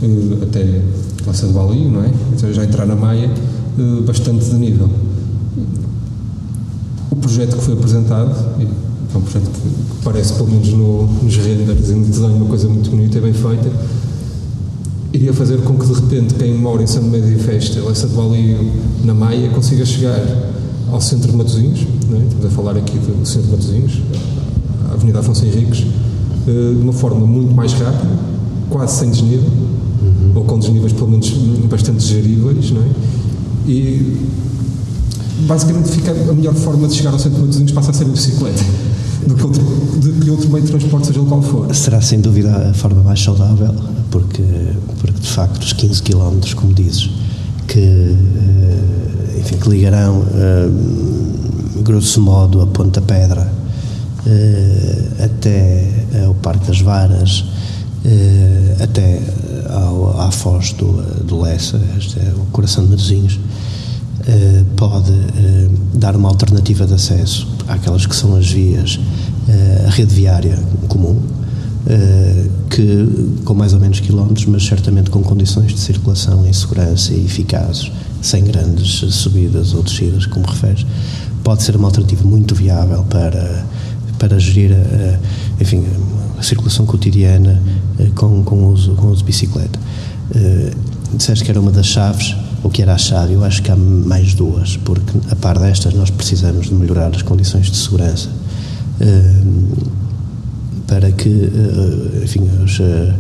uh, 0.03 0.43
até 0.43 0.83
Laça 1.27 1.47
de 1.47 1.55
Balio, 1.55 1.91
não 1.91 2.05
é? 2.05 2.11
Então, 2.37 2.53
já 2.53 2.63
entrar 2.63 2.85
na 2.85 2.95
Maia, 2.95 3.31
uh, 3.79 4.03
bastante 4.03 4.45
de 4.45 4.55
nível. 4.55 4.91
O 7.11 7.17
projeto 7.17 7.57
que 7.57 7.63
foi 7.63 7.75
apresentado, 7.75 8.35
é 8.61 9.17
um 9.17 9.21
projeto 9.21 9.51
que, 9.51 10.05
parece, 10.05 10.35
pelo 10.35 10.51
menos 10.51 10.69
no, 10.69 11.07
nos 11.23 11.37
renders 11.37 11.89
e 11.89 11.93
no 11.93 12.07
desenho, 12.07 12.37
uma 12.37 12.47
coisa 12.47 12.69
muito 12.69 12.91
bonita 12.91 13.19
e 13.19 13.21
bem 13.21 13.33
feita, 13.33 13.71
iria 15.13 15.33
fazer 15.33 15.59
com 15.63 15.77
que 15.77 15.87
de 15.87 15.93
repente 15.93 16.35
quem 16.35 16.57
mora 16.57 16.83
em 16.83 16.87
São 16.87 17.03
Médio 17.03 17.33
e 17.33 17.39
Festa, 17.39 17.81
Leça 17.81 18.07
de 18.07 18.15
Balio, 18.15 18.71
na 19.05 19.13
Maia, 19.15 19.51
consiga 19.51 19.85
chegar 19.85 20.21
ao 20.91 21.01
centro 21.01 21.31
de 21.31 21.37
Matosinhos, 21.37 21.81
é? 21.81 22.25
estamos 22.27 22.47
a 22.47 22.51
falar 22.51 22.77
aqui 22.77 22.99
do 22.99 23.27
centro 23.27 23.49
de 23.49 23.53
Matosinhos, 23.53 24.01
a 24.89 24.95
Avenida 24.95 25.21
Afonso 25.21 25.45
Henriques, 25.45 25.87
eh, 26.47 26.75
de 26.75 26.83
uma 26.83 26.93
forma 26.93 27.27
muito 27.27 27.55
mais 27.55 27.73
rápida, 27.73 28.09
quase 28.69 28.99
sem 28.99 29.11
desnível, 29.11 29.49
uhum. 30.03 30.33
ou 30.35 30.45
com 30.45 30.59
desníveis 30.59 30.93
pelo 30.93 31.11
menos 31.11 31.29
bastante 31.69 32.05
geríveis, 32.05 32.71
não 32.71 32.83
é? 32.83 32.87
E 33.71 34.17
basicamente 35.47 35.91
fica 35.91 36.11
a 36.11 36.35
melhor 36.35 36.55
forma 36.55 36.89
de 36.89 36.95
chegar 36.95 37.13
ao 37.13 37.19
centro 37.19 37.39
de 37.39 37.43
Matosinhos 37.43 37.73
passa 37.73 37.93
a 37.93 37.95
ser 37.95 38.05
a 38.05 38.09
bicicleta 38.09 38.65
do 39.27 39.35
que 39.37 39.45
outro, 39.45 39.63
de 40.01 40.13
que 40.13 40.31
outro 40.31 40.51
meio 40.51 40.65
de 40.65 40.71
transporte, 40.71 41.07
seja 41.07 41.21
o 41.21 41.27
qual 41.27 41.41
for. 41.41 41.75
Será 41.75 42.01
sem 42.01 42.21
dúvida 42.21 42.71
a 42.71 42.75
forma 42.75 43.03
mais 43.03 43.23
saudável, 43.23 43.73
porque, 44.11 44.43
porque 44.99 45.21
de 45.21 45.29
facto 45.29 45.63
os 45.63 45.73
15 45.73 46.03
km, 46.03 46.41
como 46.57 46.73
dizes, 46.75 47.11
que, 47.69 47.79
eh, 47.79 49.39
enfim, 49.39 49.57
que 49.57 49.69
ligarão, 49.69 50.25
eh, 50.35 50.69
grosso 51.83 52.21
modo, 52.21 52.61
a 52.61 52.67
Ponta 52.67 53.01
Pedra 53.01 53.53
eh, 54.27 55.25
até 55.25 55.89
ao 56.27 56.35
Parque 56.35 56.67
das 56.67 56.81
Varas, 56.81 57.45
até 58.83 59.21
ao, 59.69 60.19
à 60.21 60.31
foz 60.31 60.73
do, 60.73 61.25
do 61.25 61.41
Lessa, 61.43 61.81
este 61.99 62.19
é 62.19 62.33
o 62.35 62.47
coração 62.47 62.85
de 62.85 62.91
Matosinhos, 62.91 63.39
pode 64.77 65.13
dar 65.95 66.17
uma 66.17 66.29
alternativa 66.29 66.87
de 66.87 66.95
acesso 66.95 67.49
àquelas 67.69 68.07
que 68.07 68.15
são 68.15 68.37
as 68.37 68.51
vias, 68.51 68.99
a 69.87 69.91
rede 69.91 70.15
viária 70.15 70.59
comum, 70.89 71.21
que 72.69 73.41
com 73.45 73.55
mais 73.55 73.73
ou 73.73 73.81
menos 73.81 74.01
quilómetros, 74.01 74.47
mas 74.47 74.65
certamente 74.65 75.11
com 75.11 75.23
condições 75.23 75.73
de 75.73 75.81
circulação 75.81 76.47
em 76.47 76.53
segurança 76.53 77.13
e 77.13 77.25
eficazes, 77.25 77.91
sem 78.23 78.45
grandes 78.45 79.13
subidas 79.15 79.73
ou 79.75 79.83
descidas, 79.83 80.27
como 80.27 80.47
referes, 80.47 80.87
pode 81.43 81.63
ser 81.63 81.75
uma 81.77 81.89
alternativa 81.89 82.23
muito 82.25 82.55
viável 82.55 83.03
para, 83.05 83.65
para 84.19 84.39
gerir, 84.39 84.73
a, 84.73 85.63
enfim, 85.63 85.85
a 86.39 86.43
circulação 86.43 86.85
cotidiana 86.85 87.61
com, 88.15 88.45
com, 88.45 88.67
uso, 88.67 88.95
com 88.95 89.09
uso 89.09 89.19
de 89.19 89.25
bicicleta. 89.25 89.79
Disseste 91.15 91.45
que 91.45 91.51
era 91.51 91.61
uma 91.61 91.73
das 91.73 91.87
chaves, 91.87 92.37
ou 92.63 92.71
que 92.71 92.83
era 92.83 92.95
a 92.95 92.99
chave, 92.99 93.35
eu 93.35 93.45
acho 93.45 93.63
que 93.63 93.71
há 93.71 93.77
mais 93.77 94.35
duas, 94.35 94.77
porque 94.79 95.19
a 95.31 95.37
par 95.37 95.59
destas 95.59 95.95
nós 95.95 96.11
precisamos 96.11 96.67
de 96.67 96.75
melhorar 96.75 97.09
as 97.15 97.23
condições 97.23 97.71
de 97.71 97.77
segurança. 97.77 98.29
Uh, 99.01 100.01
para 100.91 101.13
que, 101.13 101.29
eh, 101.29 102.25
enfim, 102.25 102.41
eh, 102.81 103.13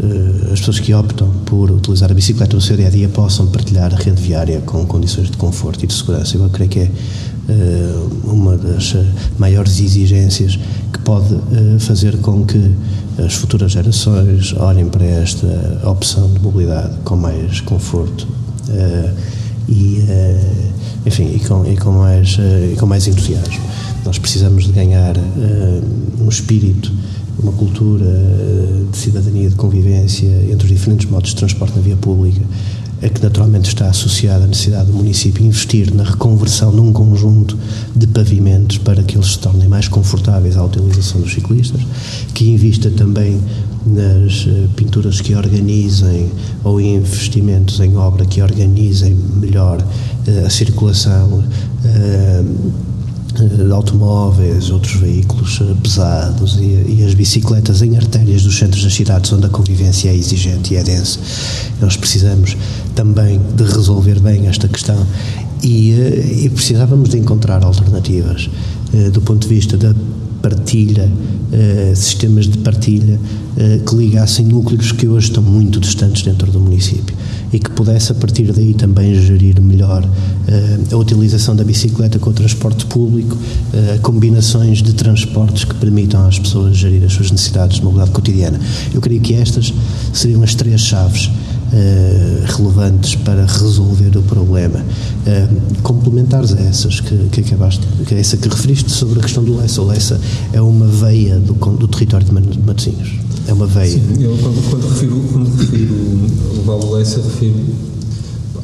eh, 0.00 0.52
as 0.52 0.58
pessoas 0.58 0.80
que 0.80 0.92
optam 0.92 1.30
por 1.46 1.70
utilizar 1.70 2.10
a 2.10 2.14
bicicleta 2.14 2.54
no 2.54 2.60
seu 2.60 2.76
dia 2.76 2.88
a 2.88 2.90
dia 2.90 3.08
possam 3.08 3.46
partilhar 3.46 3.90
a 3.94 3.96
rede 3.96 4.20
viária 4.20 4.60
com 4.60 4.84
condições 4.84 5.30
de 5.30 5.36
conforto 5.38 5.82
e 5.82 5.86
de 5.86 5.94
segurança. 5.94 6.36
Eu 6.36 6.50
creio 6.50 6.68
que 6.68 6.80
é 6.80 6.90
uma 8.24 8.56
das 8.56 8.96
maiores 9.38 9.80
exigências 9.80 10.58
que 10.92 10.98
pode 10.98 11.36
fazer 11.78 12.18
com 12.18 12.44
que 12.44 12.74
as 13.24 13.34
futuras 13.34 13.70
gerações 13.72 14.52
olhem 14.58 14.88
para 14.88 15.04
esta 15.04 15.46
opção 15.84 16.28
de 16.32 16.40
mobilidade 16.40 16.96
com 17.04 17.16
mais 17.16 17.60
conforto 17.60 18.26
e, 19.68 20.04
enfim, 21.04 21.34
e 21.34 21.40
com, 21.40 21.64
e 21.64 21.76
com, 21.76 21.92
mais, 21.92 22.36
e 22.72 22.76
com 22.76 22.86
mais 22.86 23.06
entusiasmo. 23.06 23.64
Nós 24.04 24.18
precisamos 24.18 24.64
de 24.64 24.72
ganhar 24.72 25.14
um 26.20 26.28
espírito 26.28 26.92
uma 27.38 27.52
cultura 27.52 28.06
de 28.90 28.96
cidadania, 28.96 29.48
de 29.48 29.54
convivência 29.54 30.26
entre 30.50 30.66
os 30.66 30.72
diferentes 30.72 31.08
modos 31.08 31.30
de 31.30 31.36
transporte 31.36 31.76
na 31.76 31.82
via 31.82 31.96
pública, 31.96 32.40
é 33.02 33.08
que 33.08 33.22
naturalmente 33.22 33.68
está 33.68 33.88
associada 33.88 34.44
à 34.44 34.46
necessidade 34.46 34.86
do 34.86 34.94
município 34.94 35.44
investir 35.44 35.94
na 35.94 36.04
reconversão 36.04 36.70
de 36.70 36.80
um 36.80 36.92
conjunto 36.92 37.58
de 37.94 38.06
pavimentos 38.06 38.78
para 38.78 39.02
que 39.02 39.16
eles 39.16 39.32
se 39.32 39.38
tornem 39.38 39.68
mais 39.68 39.88
confortáveis 39.88 40.56
à 40.56 40.64
utilização 40.64 41.20
dos 41.20 41.32
ciclistas, 41.32 41.80
que 42.32 42.48
invista 42.50 42.90
também 42.90 43.38
nas 43.86 44.46
eh, 44.48 44.66
pinturas 44.74 45.20
que 45.20 45.34
organizem 45.34 46.30
ou 46.64 46.80
investimentos 46.80 47.78
em 47.80 47.96
obra 47.96 48.24
que 48.24 48.42
organizem 48.42 49.14
melhor 49.14 49.84
eh, 50.26 50.44
a 50.44 50.50
circulação 50.50 51.44
eh, 51.84 52.42
de 53.44 53.72
automóveis, 53.72 54.70
outros 54.70 54.94
veículos 54.96 55.60
eh, 55.60 55.74
pesados 55.82 56.56
e, 56.58 57.00
e, 57.00 57.04
as 57.06 57.14
bicicletas 57.14 57.82
em 57.82 57.96
artérias 57.96 58.42
dos 58.42 58.58
centros 58.58 58.82
das 58.82 58.94
cidades 58.94 59.32
onde 59.32 59.46
a 59.46 59.48
convivência 59.48 60.08
é 60.08 60.14
exigente 60.14 60.74
e 60.74 60.76
é 60.76 60.82
densa. 60.82 61.18
Nós 61.80 61.96
precisamos 61.96 62.56
também 62.94 63.40
de 63.54 63.64
resolver 63.64 64.20
bem 64.20 64.46
esta 64.46 64.68
questão 64.68 65.06
e, 65.62 65.92
eh, 65.92 66.44
e 66.44 66.50
precisávamos 66.50 67.10
de 67.10 67.18
encontrar 67.18 67.64
alternativas 67.64 68.48
eh, 68.94 69.10
do 69.10 69.20
ponto 69.20 69.46
de 69.46 69.54
vista 69.54 69.76
da 69.76 69.94
partilha, 70.46 71.10
sistemas 71.94 72.46
de 72.46 72.58
partilha 72.58 73.18
que 73.84 73.96
ligassem 73.96 74.46
núcleos 74.46 74.92
que 74.92 75.08
hoje 75.08 75.28
estão 75.28 75.42
muito 75.42 75.80
distantes 75.80 76.22
dentro 76.22 76.52
do 76.52 76.60
município 76.60 77.16
e 77.52 77.58
que 77.58 77.70
pudesse 77.70 78.12
a 78.12 78.14
partir 78.14 78.52
daí 78.52 78.74
também 78.74 79.14
gerir 79.14 79.60
melhor 79.60 80.04
uh, 80.04 80.94
a 80.94 80.96
utilização 80.96 81.56
da 81.56 81.64
bicicleta 81.64 82.18
com 82.18 82.30
o 82.30 82.32
transporte 82.32 82.84
público, 82.86 83.36
combinações 84.02 84.82
de 84.82 84.92
transportes 84.92 85.64
que 85.64 85.74
permitam 85.74 86.26
às 86.26 86.38
pessoas 86.38 86.76
gerir 86.76 87.04
as 87.04 87.12
suas 87.12 87.30
necessidades 87.30 87.76
de 87.76 87.82
mobilidade 87.82 88.12
cotidiana. 88.12 88.60
Eu 88.94 89.00
creio 89.00 89.20
que 89.20 89.34
estas 89.34 89.72
seriam 90.12 90.42
as 90.42 90.54
três 90.54 90.80
chaves 90.80 91.30
relevantes 92.46 93.14
para 93.16 93.44
resolver 93.44 94.16
o 94.16 94.22
problema. 94.22 94.78
Uh, 94.78 95.82
complementares 95.82 96.52
a 96.52 96.60
essas 96.60 97.00
que, 97.00 97.16
que 97.30 97.40
acabaste, 97.40 97.86
que 98.06 98.14
é 98.14 98.20
essa 98.20 98.36
que 98.36 98.48
referiste 98.48 98.90
sobre 98.90 99.18
a 99.18 99.22
questão 99.22 99.42
do 99.44 99.56
Lessa. 99.56 99.82
O 99.82 99.86
Lessa 99.86 100.20
é 100.52 100.60
uma 100.60 100.86
veia 100.86 101.38
do, 101.38 101.54
do 101.54 101.88
território 101.88 102.26
de 102.26 102.32
Matosinhos. 102.32 103.12
É 103.46 103.52
uma 103.52 103.66
veia. 103.66 103.92
Sim, 103.92 104.22
eu 104.22 104.36
quando, 104.38 104.70
quando 104.70 104.88
refiro, 104.88 105.24
quando 105.32 105.56
refiro 105.56 105.94
o 105.94 106.62
Vale 106.64 106.92
Lessa, 106.92 107.20
refiro 107.20 107.54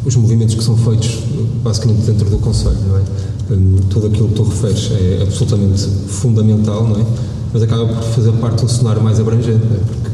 os 0.05 0.17
movimentos 0.17 0.55
que 0.55 0.65
são 0.65 0.77
feitos 0.77 1.19
basicamente 1.63 2.03
dentro 2.03 2.29
do 2.29 2.39
Conselho, 2.39 2.77
não 2.89 2.97
é? 2.97 3.03
Um, 3.51 3.77
tudo 3.89 4.07
aquilo 4.07 4.29
que 4.29 4.35
tu 4.35 4.45
referes 4.45 4.91
é 4.93 5.23
absolutamente 5.23 5.87
fundamental, 6.09 6.89
não 6.89 7.01
é? 7.01 7.05
Mas 7.53 7.63
acaba 7.63 7.87
por 7.87 8.03
fazer 8.03 8.33
parte 8.33 8.59
de 8.59 8.65
um 8.65 8.69
cenário 8.69 9.03
mais 9.03 9.21
abrangente, 9.21 9.65
não 9.65 9.77
é? 9.77 9.81
Porque 9.81 10.12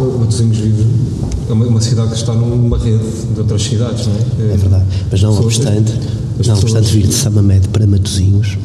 o 0.00 0.18
Matosinhos 0.18 0.56
vive 0.56 0.86
é 1.48 1.52
uma, 1.52 1.66
uma, 1.66 1.80
cidade 1.80 2.10
que 2.10 2.16
está 2.16 2.32
numa 2.32 2.78
rede 2.78 3.04
de 3.34 3.40
outras 3.40 3.62
cidades, 3.62 4.06
não 4.06 4.14
é? 4.14 4.52
É 4.52 4.56
verdade. 4.56 4.84
Mas 5.10 5.22
não 5.22 5.38
obstante, 5.38 5.92
não 6.46 6.58
obstante 6.58 6.92
vir 6.92 7.06
de 7.06 7.14
Samamed 7.14 7.68
para 7.68 7.86
Matosinhos, 7.86 8.56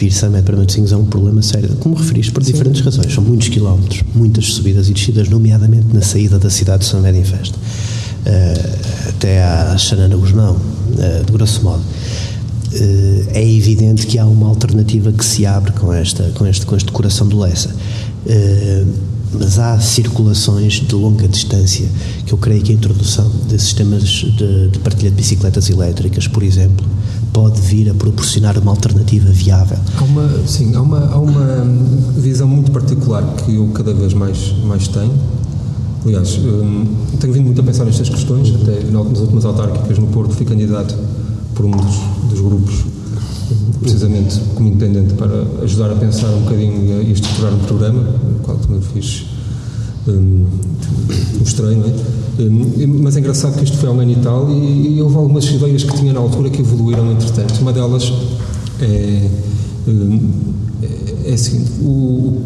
vir 0.00 0.12
Samed 0.12 0.42
para 0.44 0.56
Matosinhos 0.56 0.92
é 0.92 0.96
um 0.96 1.04
problema 1.04 1.42
sério, 1.42 1.68
como 1.78 1.94
referiste, 1.94 2.32
por 2.32 2.42
diferentes 2.42 2.78
Sim. 2.78 2.84
razões. 2.84 3.12
São 3.12 3.22
muitos 3.22 3.48
quilómetros, 3.48 4.02
muitas 4.14 4.46
subidas 4.46 4.88
e 4.88 4.94
descidas, 4.94 5.28
nomeadamente 5.28 5.86
na 5.92 6.00
saída 6.00 6.38
da 6.38 6.48
cidade 6.48 6.84
de 6.84 6.90
Samed 6.90 7.18
em 7.18 7.24
Festa, 7.24 7.58
uh, 7.58 9.08
até 9.10 9.42
à 9.42 9.76
Xanana 9.76 10.16
Guzmão, 10.16 10.56
uh, 10.56 11.24
de 11.24 11.32
grosso 11.32 11.62
modo. 11.62 11.82
Uh, 12.72 13.26
é 13.34 13.46
evidente 13.46 14.06
que 14.06 14.18
há 14.18 14.24
uma 14.24 14.48
alternativa 14.48 15.12
que 15.12 15.24
se 15.24 15.44
abre 15.44 15.72
com, 15.72 15.92
esta, 15.92 16.30
com, 16.34 16.46
este, 16.46 16.64
com 16.64 16.76
este 16.76 16.90
coração 16.90 17.28
do 17.28 17.38
Lessa. 17.38 17.70
Mas 19.32 19.58
há 19.58 19.78
circulações 19.78 20.74
de 20.74 20.94
longa 20.94 21.28
distância 21.28 21.88
que 22.26 22.32
eu 22.32 22.38
creio 22.38 22.62
que 22.62 22.72
a 22.72 22.74
introdução 22.74 23.30
de 23.48 23.58
sistemas 23.58 24.02
de, 24.02 24.68
de 24.68 24.78
partilha 24.80 25.10
de 25.10 25.16
bicicletas 25.16 25.70
elétricas, 25.70 26.26
por 26.26 26.42
exemplo, 26.42 26.86
pode 27.32 27.60
vir 27.60 27.88
a 27.90 27.94
proporcionar 27.94 28.58
uma 28.58 28.70
alternativa 28.72 29.30
viável. 29.30 29.78
Há 29.96 30.04
uma, 30.04 30.46
sim, 30.46 30.74
há 30.74 30.80
uma, 30.80 31.06
há 31.06 31.18
uma 31.18 31.64
visão 32.16 32.48
muito 32.48 32.70
particular 32.72 33.22
que 33.36 33.54
eu 33.54 33.68
cada 33.68 33.94
vez 33.94 34.14
mais, 34.14 34.52
mais 34.64 34.88
tenho. 34.88 35.12
Aliás, 36.04 36.38
hum, 36.38 36.86
tenho 37.20 37.32
vindo 37.32 37.44
muito 37.44 37.60
a 37.60 37.64
pensar 37.64 37.84
nestas 37.84 38.08
questões, 38.08 38.54
até 38.54 38.82
nas 38.90 39.18
últimas 39.18 39.44
autárquicas 39.44 39.98
no 39.98 40.06
Porto 40.08 40.34
fui 40.34 40.46
candidato 40.46 40.96
por 41.54 41.66
um 41.66 41.70
dos, 41.70 41.96
dos 42.30 42.40
grupos, 42.40 42.84
precisamente 43.80 44.40
como 44.54 44.68
independente, 44.68 45.14
para 45.14 45.44
ajudar 45.62 45.90
a 45.90 45.94
pensar 45.94 46.28
um 46.28 46.42
bocadinho 46.42 47.02
e 47.02 47.10
a, 47.10 47.12
estruturar 47.12 47.54
um 47.54 47.58
programa, 47.60 48.02
no 48.02 48.38
qual 48.40 48.56
também 48.58 48.80
fiz 48.80 49.26
um, 50.06 50.46
mostrei, 51.38 51.76
não 51.76 51.86
é? 51.86 52.20
Um, 52.42 53.02
mas 53.02 53.16
é 53.16 53.20
engraçado 53.20 53.58
que 53.58 53.64
isto 53.64 53.76
foi 53.76 53.88
há 53.88 53.92
um 53.92 54.02
e 54.02 54.16
tal 54.16 54.50
e, 54.50 54.96
e 54.96 55.02
houve 55.02 55.16
algumas 55.16 55.44
ideias 55.44 55.84
que 55.84 55.94
tinha 55.94 56.12
na 56.12 56.20
altura 56.20 56.48
que 56.48 56.60
evoluíram 56.60 57.10
entretanto. 57.12 57.60
Uma 57.60 57.72
delas 57.72 58.12
é, 58.80 59.28
um, 59.88 60.30
é, 60.82 61.30
é 61.30 61.34
a 61.34 61.38
seguinte: 61.38 61.70
o, 61.82 62.40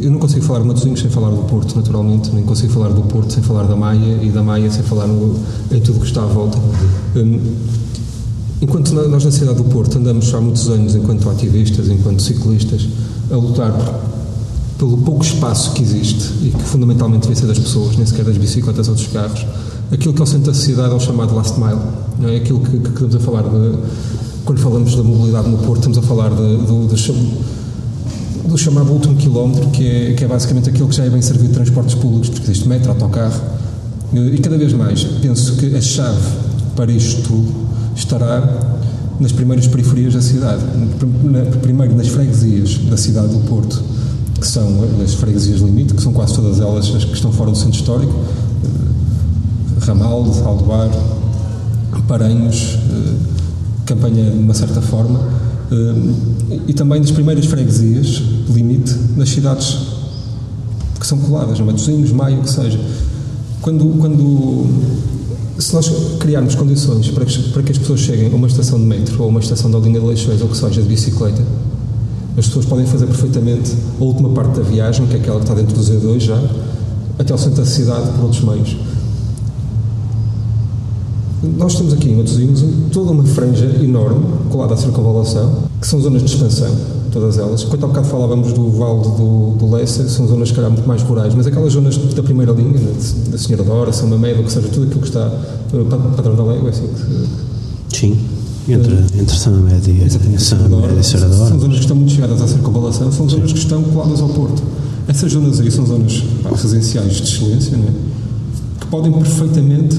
eu 0.00 0.10
não 0.10 0.18
consigo 0.18 0.44
falar 0.44 0.60
de 0.60 0.66
Matosinhos 0.66 1.00
sem 1.00 1.10
falar 1.10 1.30
do 1.30 1.42
Porto, 1.44 1.76
naturalmente, 1.76 2.30
nem 2.32 2.44
consigo 2.44 2.72
falar 2.72 2.88
do 2.88 3.02
Porto 3.02 3.32
sem 3.32 3.42
falar 3.42 3.64
da 3.64 3.76
Maia 3.76 4.18
e 4.22 4.30
da 4.30 4.42
Maia 4.42 4.70
sem 4.70 4.82
falar 4.82 5.06
no, 5.06 5.36
em 5.70 5.80
tudo 5.80 6.00
que 6.00 6.06
está 6.06 6.22
à 6.22 6.26
volta. 6.26 6.58
Um, 7.14 7.40
enquanto 8.60 8.92
nós 8.94 9.24
na 9.24 9.30
cidade 9.30 9.56
do 9.56 9.64
Porto 9.64 9.98
andamos 9.98 10.32
há 10.34 10.40
muitos 10.40 10.68
anos, 10.68 10.94
enquanto 10.94 11.28
ativistas, 11.28 11.88
enquanto 11.88 12.22
ciclistas, 12.22 12.88
a 13.30 13.36
lutar 13.36 13.72
pelo 14.78 14.98
pouco 14.98 15.24
espaço 15.24 15.72
que 15.72 15.82
existe 15.82 16.32
e 16.42 16.50
que 16.50 16.62
fundamentalmente 16.62 17.22
devia 17.22 17.36
ser 17.36 17.46
das 17.46 17.58
pessoas, 17.58 17.96
nem 17.96 18.06
sequer 18.06 18.24
das 18.24 18.36
bicicletas 18.36 18.88
ou 18.88 18.94
dos 18.94 19.06
carros, 19.06 19.46
aquilo 19.90 20.12
que 20.12 20.20
é 20.20 20.24
o 20.24 20.26
centro 20.26 20.52
da 20.52 20.54
cidade 20.54 20.92
é 20.92 20.96
o 20.96 21.00
chamado 21.00 21.34
last 21.34 21.58
mile. 21.58 21.80
Não 22.18 22.28
é 22.28 22.36
aquilo 22.36 22.60
que, 22.60 22.78
que 22.78 22.88
estamos 22.88 23.16
a 23.16 23.20
falar 23.20 23.42
de. 23.42 23.78
Quando 24.44 24.60
falamos 24.60 24.94
da 24.94 25.02
mobilidade 25.02 25.48
no 25.48 25.58
Porto, 25.58 25.78
estamos 25.78 25.98
a 25.98 26.02
falar 26.02 26.30
de, 26.30 26.36
do, 26.36 26.86
do, 26.86 28.48
do 28.48 28.58
chamado 28.58 28.92
último 28.92 29.16
quilómetro, 29.16 29.68
que 29.70 29.86
é, 29.86 30.12
que 30.12 30.24
é 30.24 30.28
basicamente 30.28 30.70
aquilo 30.70 30.88
que 30.88 30.94
já 30.94 31.04
é 31.04 31.10
bem 31.10 31.20
servido 31.20 31.48
de 31.48 31.54
transportes 31.54 31.94
públicos, 31.94 32.28
porque 32.28 32.44
existe 32.44 32.68
metro, 32.68 32.90
autocarro. 32.90 33.40
E 34.14 34.38
cada 34.38 34.56
vez 34.56 34.72
mais 34.72 35.02
penso 35.02 35.56
que 35.56 35.74
a 35.74 35.80
chave 35.80 36.22
para 36.76 36.92
isto 36.92 37.22
tudo 37.22 37.65
estará 37.96 38.76
nas 39.18 39.32
primeiras 39.32 39.66
periferias 39.66 40.14
da 40.14 40.22
cidade. 40.22 40.62
Primeiro 41.62 41.96
nas 41.96 42.08
freguesias 42.08 42.78
da 42.88 42.96
cidade 42.96 43.28
do 43.28 43.40
Porto 43.48 43.82
que 44.40 44.46
são 44.46 44.84
as 45.02 45.14
freguesias 45.14 45.60
limite, 45.60 45.94
que 45.94 46.02
são 46.02 46.12
quase 46.12 46.34
todas 46.34 46.60
elas 46.60 46.94
as 46.94 47.04
que 47.04 47.14
estão 47.14 47.32
fora 47.32 47.50
do 47.50 47.56
centro 47.56 47.78
histórico, 47.78 48.12
eh, 48.12 49.84
Ramalde, 49.84 50.38
Aldoar, 50.40 50.90
Paranhos, 52.06 52.78
eh, 52.90 53.14
Campanha 53.86 54.30
de 54.30 54.38
uma 54.38 54.54
certa 54.54 54.80
forma, 54.80 55.20
eh, 55.72 56.58
e 56.68 56.72
também 56.74 57.00
das 57.00 57.10
primeiras 57.10 57.46
freguesias 57.46 58.22
limite 58.48 58.94
nas 59.16 59.30
cidades 59.30 59.78
que 61.00 61.06
são 61.06 61.18
coladas, 61.18 61.58
Matosinhos, 61.60 62.12
Maio, 62.12 62.42
que 62.42 62.50
seja. 62.50 62.78
Quando, 63.62 63.98
quando 63.98 64.66
se 65.58 65.74
nós 65.74 65.90
criarmos 66.20 66.54
condições 66.54 67.08
para 67.10 67.24
que, 67.24 67.42
para 67.50 67.62
que 67.62 67.72
as 67.72 67.78
pessoas 67.78 68.00
cheguem 68.00 68.30
a 68.30 68.34
uma 68.34 68.46
estação 68.46 68.78
de 68.78 68.84
metro 68.84 69.22
ou 69.22 69.28
uma 69.28 69.40
estação 69.40 69.70
da 69.70 69.78
linha 69.78 70.00
de 70.00 70.06
Leixões 70.06 70.40
ou 70.42 70.48
que 70.48 70.56
seja 70.56 70.82
de 70.82 70.88
bicicleta, 70.88 71.42
as 72.36 72.46
pessoas 72.46 72.66
podem 72.66 72.84
fazer 72.84 73.06
perfeitamente 73.06 73.72
a 73.98 74.04
última 74.04 74.28
parte 74.28 74.56
da 74.56 74.62
viagem, 74.62 75.06
que 75.06 75.14
é 75.14 75.16
aquela 75.18 75.38
que 75.38 75.44
está 75.44 75.54
dentro 75.54 75.74
do 75.74 75.80
Z2 75.80 76.20
já, 76.20 76.42
até 77.18 77.32
ao 77.32 77.38
centro 77.38 77.62
da 77.62 77.66
cidade 77.66 78.10
por 78.12 78.24
outros 78.24 78.42
meios. 78.42 78.76
Nós 81.56 81.74
temos 81.74 81.94
aqui 81.94 82.10
em 82.10 82.16
Matosinhos 82.16 82.62
toda 82.92 83.12
uma 83.12 83.24
franja 83.24 83.64
enorme 83.82 84.26
colada 84.50 84.74
à 84.74 84.76
circunvalação, 84.76 85.64
que 85.80 85.86
são 85.86 86.00
zonas 86.00 86.22
de 86.22 86.30
expansão, 86.30 86.74
todas 87.16 87.38
elas. 87.38 87.62
Enquanto 87.62 87.84
há 87.84 87.86
bocado 87.88 88.06
falávamos 88.08 88.52
do 88.52 88.70
Vale 88.70 89.02
do, 89.02 89.56
do 89.56 89.86
são 89.86 90.28
zonas 90.28 90.50
que 90.50 90.60
eram 90.60 90.70
muito 90.70 90.86
mais 90.86 91.02
rurais, 91.02 91.34
mas 91.34 91.46
aquelas 91.46 91.72
zonas 91.72 91.96
da 91.96 92.22
primeira 92.22 92.52
linha, 92.52 92.78
né, 92.78 92.92
da 93.30 93.38
Senhora 93.38 93.64
Dora, 93.64 93.92
São 93.92 94.08
Mamede, 94.08 94.42
que 94.42 94.52
seja, 94.52 94.68
tudo 94.68 94.86
aquilo 94.86 95.00
que 95.00 95.08
está, 95.08 95.26
uh, 95.26 96.14
Padrão 96.14 96.36
da 96.36 96.44
Légua, 96.44 96.68
é 96.68 96.72
assim 96.72 96.88
que... 96.88 97.96
Sim. 97.96 98.18
Entre, 98.68 98.92
uh, 98.92 99.04
entre 99.18 99.38
São 99.38 99.52
Média 99.54 99.90
e 99.90 100.10
São 100.38 100.58
Média 100.68 101.00
e 101.00 101.04
Serrador. 101.04 101.48
São 101.48 101.58
zonas 101.58 101.76
que 101.76 101.82
estão 101.82 101.96
muito 101.96 102.12
chegadas 102.12 102.42
à 102.42 102.48
circunvalação, 102.48 103.10
são 103.10 103.28
zonas 103.28 103.48
Sim. 103.48 103.54
que 103.54 103.60
estão 103.60 103.82
coladas 103.82 104.20
ao 104.20 104.28
Porto. 104.28 104.62
Essas 105.08 105.32
zonas 105.32 105.60
aí 105.60 105.70
são 105.70 105.86
zonas 105.86 106.22
pá, 106.42 106.50
residenciais 106.50 107.14
de 107.14 107.22
excelência, 107.22 107.76
não 107.78 107.84
é? 107.84 107.92
que 108.80 108.86
podem 108.88 109.12
perfeitamente 109.12 109.98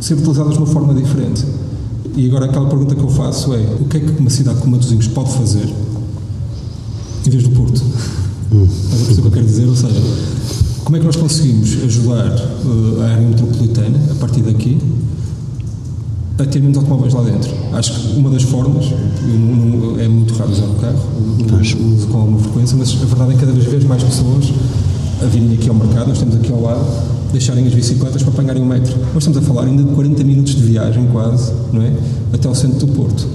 ser 0.00 0.14
utilizadas 0.14 0.54
de 0.54 0.58
uma 0.58 0.66
forma 0.66 0.92
diferente. 0.92 1.44
E 2.16 2.26
agora 2.26 2.46
aquela 2.46 2.66
pergunta 2.66 2.94
que 2.94 3.02
eu 3.02 3.10
faço 3.10 3.54
é: 3.54 3.60
o 3.78 3.84
que 3.84 3.98
é 3.98 4.00
que 4.00 4.18
uma 4.18 4.30
cidade 4.30 4.58
como 4.58 4.72
Matosinhos 4.72 5.06
pode 5.06 5.32
fazer 5.32 5.68
em 7.26 7.30
vez 7.30 7.42
do 7.42 7.50
Porto? 7.50 7.82
Hum. 8.52 8.64
Estás 8.64 9.02
a 9.02 9.04
perceber 9.04 9.12
o 9.12 9.22
que 9.22 9.28
eu 9.28 9.32
quero 9.32 9.46
dizer? 9.46 9.66
Ou 9.66 9.76
seja, 9.76 10.00
como 10.84 10.96
é 10.96 11.00
que 11.00 11.06
nós 11.06 11.16
conseguimos 11.16 11.84
ajudar 11.84 12.30
uh, 12.30 13.02
a 13.02 13.04
área 13.06 13.26
metropolitana 13.26 13.98
a 14.10 14.14
partir 14.14 14.42
daqui 14.42 14.78
a 16.38 16.44
ter 16.44 16.60
menos 16.60 16.76
automóveis 16.76 17.14
lá 17.14 17.22
dentro. 17.22 17.50
Acho 17.72 17.92
que 17.92 18.16
uma 18.18 18.28
das 18.28 18.42
formas, 18.42 18.92
não, 19.24 19.56
não, 19.56 20.00
é 20.00 20.06
muito 20.06 20.34
raro 20.34 20.52
usar 20.52 20.66
o 20.66 20.74
carro, 20.74 21.00
uso 21.94 22.06
com 22.08 22.18
alguma 22.18 22.38
frequência, 22.38 22.76
mas 22.76 22.92
a 23.02 23.06
verdade 23.06 23.30
é 23.30 23.34
que 23.34 23.40
cada 23.40 23.52
vez 23.52 23.84
mais 23.84 24.02
pessoas 24.02 24.52
a 25.22 25.26
virem 25.26 25.54
aqui 25.54 25.68
ao 25.68 25.74
mercado, 25.74 26.08
nós 26.08 26.18
estamos 26.18 26.36
aqui 26.36 26.52
ao 26.52 26.60
lado, 26.60 26.84
deixarem 27.32 27.66
as 27.66 27.72
bicicletas 27.72 28.22
para 28.22 28.32
apanharem 28.32 28.62
o 28.62 28.66
metro. 28.66 28.94
Nós 29.14 29.26
estamos 29.26 29.38
a 29.38 29.40
falar 29.40 29.64
ainda 29.64 29.82
de 29.82 29.90
40 29.94 30.24
minutos 30.24 30.54
de 30.54 30.62
viagem 30.62 31.06
quase, 31.10 31.52
não 31.72 31.80
é? 31.80 31.92
Até 32.34 32.48
ao 32.48 32.54
centro 32.54 32.86
do 32.86 32.92
Porto. 32.92 33.26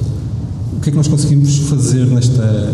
O 0.82 0.84
que 0.84 0.90
é 0.90 0.92
que 0.94 0.98
nós 0.98 1.08
conseguimos 1.08 1.60
fazer 1.70 2.08
nesta, 2.08 2.74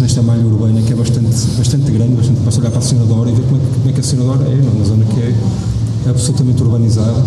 nesta 0.00 0.22
malha 0.22 0.46
urbana 0.46 0.80
que 0.82 0.92
é 0.92 0.94
bastante, 0.94 1.34
bastante 1.58 1.90
grande, 1.90 2.14
bastante, 2.14 2.38
basta 2.44 2.60
olhar 2.60 2.70
para 2.70 2.78
a 2.78 2.82
Senadora 2.82 3.28
e 3.28 3.34
ver 3.34 3.42
como 3.42 3.56
é, 3.56 3.60
como 3.74 3.90
é 3.90 3.92
que 3.92 3.98
a 3.98 4.02
Senadora 4.04 4.44
é, 4.44 4.54
numa 4.54 4.84
zona 4.84 5.04
que 5.04 5.18
é 5.18 5.34
absolutamente 6.08 6.62
urbanizada. 6.62 7.20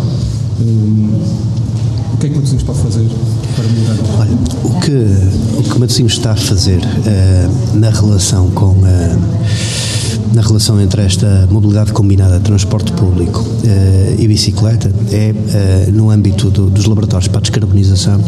Hum, 0.62 1.10
o 2.14 2.16
que 2.16 2.26
é 2.26 2.30
que 2.30 2.36
Matosinhos 2.36 2.62
pode 2.62 2.78
fazer 2.78 3.06
para 3.54 3.64
melhorar? 3.68 3.98
Olha, 4.18 4.38
o 4.64 4.80
que, 4.80 5.58
o 5.58 5.62
que 5.74 5.78
Matosinhos 5.78 6.12
está 6.14 6.32
a 6.32 6.36
fazer 6.36 6.78
uh, 6.80 7.76
na 7.76 7.90
relação 7.90 8.48
com 8.52 8.76
a 8.86 9.48
na 10.32 10.42
relação 10.42 10.80
entre 10.80 11.02
esta 11.02 11.48
mobilidade 11.50 11.92
combinada, 11.92 12.40
transporte 12.40 12.92
público 12.92 13.40
uh, 13.40 14.16
e 14.18 14.26
bicicleta, 14.26 14.90
é 15.12 15.90
no 15.92 16.10
âmbito 16.10 16.50
do, 16.50 16.70
dos 16.70 16.86
laboratórios 16.86 17.28
para 17.28 17.38
a 17.38 17.42
descarbonização 17.42 18.22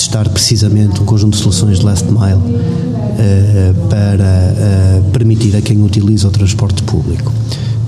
testar 0.00 0.28
precisamente 0.28 1.00
um 1.00 1.04
conjunto 1.04 1.36
de 1.36 1.42
soluções 1.42 1.78
de 1.78 1.84
last 1.84 2.06
mile 2.06 2.34
uh, 2.34 3.88
para 3.88 5.02
permitir 5.12 5.56
a 5.56 5.60
quem 5.60 5.82
utiliza 5.82 6.28
o 6.28 6.30
transporte 6.30 6.82
público 6.84 7.32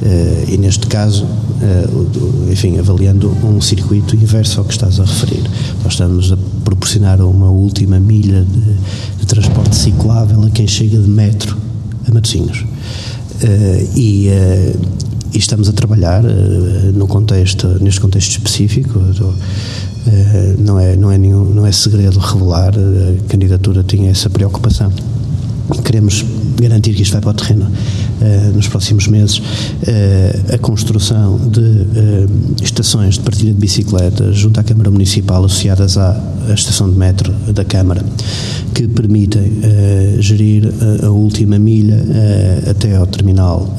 Uh, 0.01 0.49
e 0.49 0.57
neste 0.57 0.87
caso, 0.87 1.25
uh, 1.27 2.51
enfim, 2.51 2.79
avaliando 2.79 3.29
um 3.45 3.61
circuito 3.61 4.17
inverso 4.17 4.59
ao 4.59 4.65
que 4.65 4.73
estás 4.73 4.99
a 4.99 5.05
referir. 5.05 5.43
Nós 5.85 5.93
estamos 5.93 6.33
a 6.33 6.39
proporcionar 6.65 7.21
uma 7.21 7.51
última 7.51 8.01
milha 8.01 8.43
de, 8.43 9.21
de 9.21 9.27
transporte 9.27 9.77
ciclável 9.77 10.43
a 10.43 10.51
quem 10.51 10.67
chega 10.67 10.99
de 10.99 11.09
metro 11.09 11.55
a 12.09 12.15
Matosinhos. 12.15 12.61
Uh, 12.63 13.91
e, 13.95 14.29
e, 15.35 15.39
estamos 15.39 15.69
a 15.69 15.73
trabalhar 15.73 16.23
no 16.23 17.07
contexto, 17.07 17.69
neste 17.81 18.01
contexto 18.01 18.31
específico. 18.31 18.99
Não, 20.59 20.79
é, 20.79 20.97
não, 20.97 21.11
é 21.11 21.19
nenhum, 21.19 21.45
não 21.45 21.67
é 21.67 21.73
segredo 21.73 22.19
revelar, 22.19 22.73
a 22.75 23.29
candidatura 23.29 23.83
tinha 23.83 24.11
essa 24.11 24.31
preocupação. 24.31 24.93
Queremos 25.85 26.25
garantir 26.61 26.95
que 26.95 27.03
isto 27.03 27.13
vai 27.13 27.21
para 27.21 27.31
o 27.31 27.35
terreno 27.35 27.67
uh, 27.67 28.53
nos 28.55 28.69
próximos 28.69 29.07
meses, 29.07 29.39
uh, 29.39 30.55
a 30.55 30.59
construção 30.59 31.39
de 31.39 31.61
uh, 31.61 32.31
estações 32.63 33.15
de 33.15 33.21
partilha 33.21 33.53
de 33.53 33.59
bicicletas 33.59 34.37
junto 34.37 34.61
à 34.61 34.65
Câmara 34.65 34.91
Municipal 34.91 35.45
associadas 35.45 35.97
à, 35.97 36.11
à 36.51 36.55
estação 36.55 36.91
de 36.91 36.97
metro 36.97 37.33
da 37.53 37.65
Câmara, 37.65 38.05
que 38.75 38.87
permitem 38.89 39.51
gerir 40.19 40.73
a, 41.03 41.07
a, 41.07 41.11
última 41.11 41.59
milha 41.59 42.03
até 42.69 42.97
ao 42.97 43.07
terminal 43.07 43.75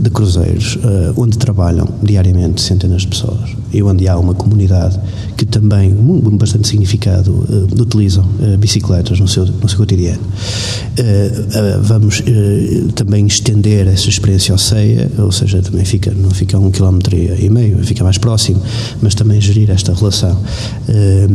de 0.00 0.10
cruzeiros, 0.10 0.78
onde 1.16 1.38
trabalham 1.38 1.88
diariamente 2.02 2.60
centenas 2.60 3.02
de 3.02 3.08
pessoas 3.08 3.50
e 3.72 3.82
onde 3.82 4.08
há 4.08 4.18
uma 4.18 4.34
comunidade 4.34 4.98
que 5.36 5.46
também, 5.46 5.94
bastante 6.32 6.68
significado, 6.68 7.46
utilizam 7.78 8.24
bicicletas 8.58 9.18
no 9.20 9.28
seu, 9.28 9.46
no 9.46 9.68
seu 9.68 9.78
cotidiano. 9.78 10.20
vamos 11.82 12.22
também 12.94 13.26
estender 13.26 13.86
essa 13.86 14.08
experiência 14.08 14.52
ao 14.52 14.58
CEIA, 14.58 15.10
ou 15.18 15.32
seja, 15.32 15.62
também 15.62 15.84
fica, 15.84 16.10
não 16.12 16.30
fica 16.30 16.56
a 16.56 16.60
um 16.60 16.70
quilómetro 16.70 17.16
e 17.16 17.48
meio, 17.48 17.78
fica 17.84 18.04
mais 18.04 18.18
próximo, 18.18 18.60
mas 19.00 19.14
também 19.14 19.40
gerir 19.40 19.70
esta 19.70 19.94
relação 19.94 20.32
uh, 20.32 21.29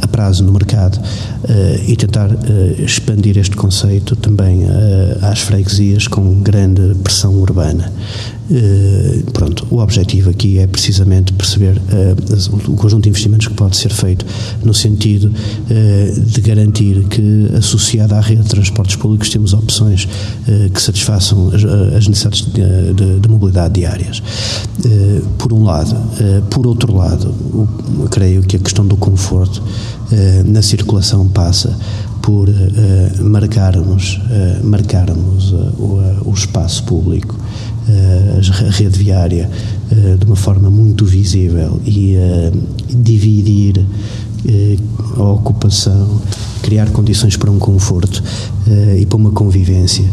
a 0.00 0.06
prazo 0.08 0.44
no 0.44 0.52
mercado 0.52 0.96
uh, 0.98 1.90
e 1.90 1.96
tentar 1.96 2.30
uh, 2.30 2.82
expandir 2.82 3.38
este 3.38 3.56
conceito 3.56 4.16
também 4.16 4.64
às 5.22 5.40
freguesias 5.40 6.06
com 6.06 6.40
grande 6.40 6.94
pressão 7.02 7.34
urbana. 7.34 7.92
Eh, 8.52 9.22
pronto, 9.32 9.64
o 9.70 9.78
objetivo 9.78 10.28
aqui 10.28 10.58
é 10.58 10.66
precisamente 10.66 11.32
perceber 11.32 11.76
uh, 11.76 12.70
o 12.72 12.74
conjunto 12.74 13.04
de 13.04 13.08
investimentos 13.08 13.46
que 13.46 13.54
pode 13.54 13.76
ser 13.76 13.92
feito 13.92 14.26
no 14.64 14.74
sentido 14.74 15.26
uh, 15.30 16.20
de 16.20 16.40
garantir 16.40 17.04
que, 17.04 17.48
associada 17.56 18.16
à 18.16 18.20
rede 18.20 18.42
de 18.42 18.48
transportes 18.48 18.96
públicos, 18.96 19.30
temos 19.30 19.52
opções 19.52 20.08
que 20.74 20.82
satisfaçam 20.82 21.48
as, 21.48 21.64
as 21.64 22.08
necessidades 22.08 22.40
de, 22.52 22.94
de, 22.94 23.20
de, 23.20 23.28
mobilidade 23.28 23.74
diárias. 23.74 24.22
por 25.38 25.52
um 25.52 25.62
lado. 25.62 25.96
por 26.50 26.66
outro 26.66 26.94
lado, 26.96 27.34
creio 28.10 28.42
que 28.42 28.56
a 28.56 28.58
questão 28.58 28.86
do 28.86 28.96
conforto 28.96 29.62
na 30.46 30.62
circulação 30.62 31.28
passa 31.28 31.76
por 32.22 32.48
marcarmos, 33.20 34.20
marcarmos 34.62 35.52
o, 35.52 36.00
o, 36.24 36.32
espaço 36.34 36.84
público, 36.84 37.36
a 37.88 38.70
rede 38.70 38.98
viária, 38.98 39.50
de 40.18 40.24
uma 40.24 40.36
forma 40.36 40.70
muito 40.70 41.04
visível 41.04 41.80
e 41.84 42.16
dividir 42.88 43.84
a 45.16 45.22
ocupação, 45.22 46.20
criar 46.62 46.90
condições 46.90 47.36
para 47.36 47.50
um 47.50 47.58
conforto 47.58 48.22
e 48.98 49.04
para 49.06 49.16
uma 49.16 49.30
convivência 49.30 50.04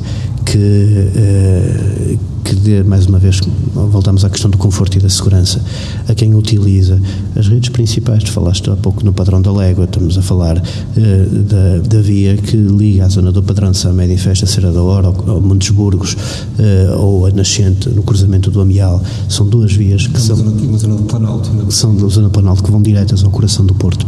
que, 0.51 2.17
uh, 2.17 2.19
que 2.43 2.55
dê, 2.55 2.81
mais 2.81 3.05
uma 3.05 3.19
vez, 3.19 3.41
voltamos 3.73 4.23
à 4.23 4.29
questão 4.29 4.49
do 4.49 4.57
conforto 4.57 4.97
e 4.97 5.01
da 5.01 5.09
segurança, 5.09 5.61
a 6.07 6.15
quem 6.15 6.33
utiliza 6.33 6.99
as 7.35 7.47
redes 7.47 7.69
principais. 7.69 8.23
Tu 8.23 8.31
falaste 8.31 8.69
há 8.69 8.75
pouco 8.75 9.03
no 9.03 9.11
padrão 9.11 9.41
da 9.41 9.51
Légua, 9.51 9.83
estamos 9.83 10.17
a 10.17 10.21
falar 10.21 10.57
uh, 10.57 11.29
da, 11.43 11.79
da 11.79 12.01
via 12.01 12.37
que 12.37 12.55
liga 12.55 13.05
a 13.05 13.09
zona 13.09 13.31
do 13.31 13.43
padrão 13.43 13.71
de 13.71 13.77
São 13.77 13.93
Média 13.93 14.13
e 14.13 14.17
Festa, 14.17 14.45
Serra 14.45 14.71
da 14.71 14.81
Hora, 14.81 15.09
ou, 15.09 15.41
Montes 15.41 15.69
Burgos, 15.71 16.13
uh, 16.13 16.97
ou 16.97 17.25
a 17.25 17.31
Nascente, 17.31 17.89
no 17.89 18.01
cruzamento 18.01 18.49
do 18.49 18.61
Amial. 18.61 19.01
São 19.27 19.45
duas 19.47 19.73
vias 19.73 20.07
que 20.07 20.15
é 20.15 20.19
são. 20.19 20.37
Uma 20.37 20.77
zona 20.77 20.95
do 20.95 21.03
Planalto. 21.03 21.71
São 21.71 21.95
da 21.95 22.07
zona 22.07 22.27
do 22.27 22.31
Planalto 22.31 22.63
que 22.63 22.71
vão 22.71 22.81
diretas 22.81 23.23
ao 23.23 23.29
coração 23.29 23.65
do 23.65 23.73
Porto. 23.73 24.07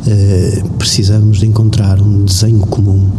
Uh, 0.00 0.68
precisamos 0.78 1.38
de 1.38 1.46
encontrar 1.46 2.00
um 2.00 2.24
desenho 2.24 2.60
comum 2.60 3.10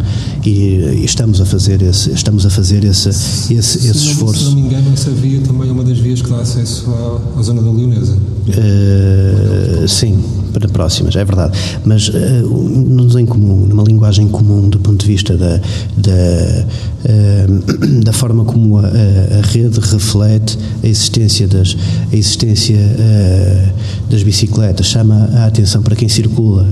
e, 0.44 1.04
estamos 1.06 1.39
a 1.39 1.46
fazer 1.46 1.80
esse 1.84 2.10
estamos 2.12 2.44
a 2.44 2.50
fazer 2.50 2.84
esse 2.84 3.10
esse, 3.10 3.54
esse 3.54 3.94
se 3.94 4.08
esforço. 4.08 4.39
Se 4.39 4.46
não 4.46 4.56
me 4.56 4.62
engano 4.62 4.91
essa 4.91 5.12
via 5.12 5.39
também 5.41 5.70
é 5.70 5.72
uma 5.72 5.84
das 5.84 6.00
vias 6.00 6.24
que 6.24 6.30
dá 6.30 6.38
acesso 6.38 6.89
à, 6.89 7.39
à 7.39 7.44
zona 7.44 7.62
da 7.62 7.70
Leonesa. 7.70 8.17
Uh, 8.48 9.88
sim, 9.88 10.17
para 10.51 10.67
próximas, 10.67 11.15
é 11.15 11.23
verdade. 11.23 11.57
Mas 11.85 12.09
uh, 12.09 12.13
num 12.13 13.07
desenho 13.07 13.27
comum, 13.27 13.65
numa 13.65 13.83
linguagem 13.83 14.27
comum 14.27 14.69
do 14.69 14.79
ponto 14.79 15.03
de 15.03 15.07
vista 15.07 15.35
da, 15.35 15.59
da, 15.97 16.65
uh, 17.05 18.01
da 18.03 18.13
forma 18.13 18.45
como 18.45 18.77
a, 18.77 18.81
a, 18.81 19.41
rede 19.51 19.79
reflete 19.79 20.57
a 20.83 20.87
existência 20.87 21.47
das, 21.47 21.75
a 22.11 22.15
existência, 22.15 22.77
uh, 22.77 24.09
das 24.09 24.23
bicicletas, 24.23 24.87
chama 24.87 25.29
a 25.33 25.45
atenção 25.45 25.81
para 25.81 25.95
quem 25.95 26.09
circula 26.09 26.67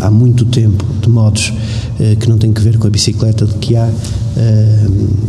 há 0.00 0.10
muito 0.10 0.44
tempo 0.46 0.84
de 1.00 1.08
modos 1.08 1.52
que 2.18 2.28
não 2.28 2.38
têm 2.38 2.52
que 2.52 2.60
ver 2.60 2.76
com 2.78 2.86
a 2.86 2.90
bicicleta, 2.90 3.46
de 3.46 3.54
que 3.54 3.76
há, 3.76 3.88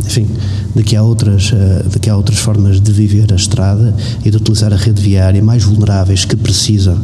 enfim, 0.06 0.26
de 0.74 0.82
que 0.82 0.96
há 0.96 1.02
outras, 1.02 1.52
de 1.90 1.98
que 1.98 2.08
há 2.08 2.16
outras 2.16 2.38
formas 2.38 2.80
de 2.80 2.92
viver 2.92 3.32
a 3.32 3.36
estrada 3.36 3.94
e 4.24 4.30
de 4.30 4.36
utilizar 4.36 4.72
a 4.72 4.76
rede 4.76 5.02
viária 5.02 5.42
mais 5.42 5.64
vulneráveis 5.64 6.24
que 6.24 6.36
precisam 6.36 6.98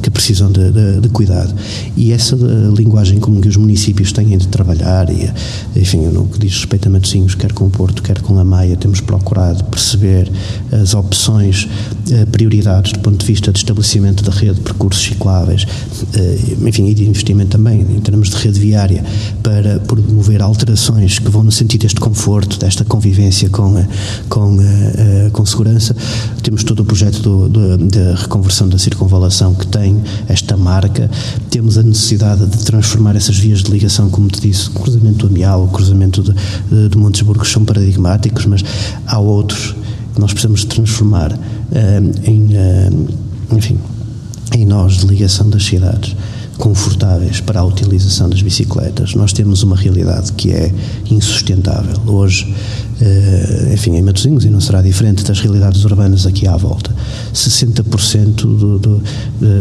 que 0.00 0.10
precisam 0.10 0.50
de, 0.52 0.70
de, 0.70 1.00
de, 1.00 1.08
cuidado. 1.08 1.52
E 1.96 2.12
essa 2.12 2.36
linguagem 2.36 3.18
comum 3.18 3.40
que 3.40 3.48
os 3.48 3.56
municípios 3.56 4.12
têm 4.12 4.38
de 4.38 4.46
trabalhar, 4.46 5.10
e, 5.10 5.28
enfim, 5.74 6.06
no 6.06 6.26
que 6.26 6.38
diz 6.38 6.54
respeito 6.54 6.86
a 6.86 6.90
Matosinhos, 6.90 7.34
quer 7.34 7.52
com 7.52 7.64
o 7.64 7.70
Porto, 7.70 8.00
quer 8.00 8.20
com 8.20 8.38
a 8.38 8.44
Maia, 8.44 8.76
temos 8.76 9.00
procurado 9.00 9.64
perceber 9.64 10.30
as 10.70 10.94
opções, 10.94 11.68
eh, 12.12 12.24
prioridades 12.26 12.92
do 12.92 13.00
ponto 13.00 13.18
de 13.18 13.26
vista 13.26 13.50
de 13.50 13.58
estabelecimento 13.58 14.22
da 14.22 14.30
rede 14.30 14.54
de 14.54 14.60
percursos 14.60 15.02
cicláveis, 15.02 15.66
eh, 16.14 16.38
enfim, 16.64 16.86
e 16.86 16.94
de 16.94 17.04
investimento 17.04 17.50
também 17.50 17.80
em 17.80 18.00
termos 18.00 18.30
de 18.30 18.36
rede 18.36 18.60
viária, 18.60 19.04
para 19.42 19.80
promover 19.80 20.42
alterações 20.42 20.83
que 20.92 21.30
vão 21.30 21.42
no 21.42 21.52
sentido 21.52 21.82
deste 21.82 22.00
conforto, 22.00 22.58
desta 22.58 22.84
convivência 22.84 23.48
com, 23.48 23.74
com, 24.28 24.56
com 25.32 25.46
segurança. 25.46 25.94
Temos 26.42 26.64
todo 26.64 26.80
o 26.80 26.84
projeto 26.84 27.20
do, 27.20 27.48
do, 27.48 27.78
da 27.78 28.14
reconversão 28.14 28.68
da 28.68 28.78
circunvalação 28.78 29.54
que 29.54 29.66
tem 29.66 30.02
esta 30.28 30.56
marca, 30.56 31.10
temos 31.50 31.78
a 31.78 31.82
necessidade 31.82 32.46
de 32.46 32.58
transformar 32.64 33.16
essas 33.16 33.38
vias 33.38 33.62
de 33.62 33.70
ligação, 33.70 34.10
como 34.10 34.28
te 34.28 34.40
disse, 34.40 34.68
o 34.68 34.72
cruzamento 34.72 35.26
do 35.26 35.26
Amial, 35.26 35.64
o 35.64 35.68
cruzamento 35.68 36.22
de, 36.22 36.32
de, 36.32 36.88
de 36.88 36.98
Montesburgos 36.98 37.50
são 37.50 37.64
paradigmáticos, 37.64 38.46
mas 38.46 38.64
há 39.06 39.18
outros 39.18 39.74
que 40.14 40.20
nós 40.20 40.32
precisamos 40.32 40.64
transformar 40.64 41.32
uh, 41.32 42.28
em, 42.30 42.42
uh, 42.56 43.08
enfim, 43.56 43.78
em 44.52 44.64
nós 44.64 44.98
de 44.98 45.06
ligação 45.06 45.48
das 45.48 45.64
cidades 45.64 46.14
confortáveis 46.58 47.40
para 47.40 47.60
a 47.60 47.64
utilização 47.64 48.28
das 48.28 48.42
bicicletas. 48.42 49.14
Nós 49.14 49.32
temos 49.32 49.62
uma 49.62 49.76
realidade 49.76 50.32
que 50.32 50.52
é 50.52 50.72
insustentável. 51.10 52.00
Hoje, 52.06 52.54
eh, 53.00 53.70
enfim, 53.74 53.96
em 53.96 54.02
Matosinhos, 54.02 54.44
e 54.44 54.50
não 54.50 54.60
será 54.60 54.80
diferente 54.80 55.24
das 55.24 55.40
realidades 55.40 55.84
urbanas 55.84 56.26
aqui 56.26 56.46
à 56.46 56.56
volta, 56.56 56.94
60% 57.34 58.34
do, 58.34 58.78
do, 58.78 59.02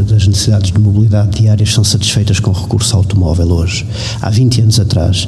das 0.04 0.28
necessidades 0.28 0.72
de 0.72 0.80
mobilidade 0.80 1.42
diárias 1.42 1.74
são 1.74 1.84
satisfeitas 1.84 2.40
com 2.40 2.52
recurso 2.52 2.96
automóvel 2.96 3.52
hoje. 3.52 3.86
Há 4.22 4.30
20 4.30 4.62
anos 4.62 4.80
atrás 4.80 5.28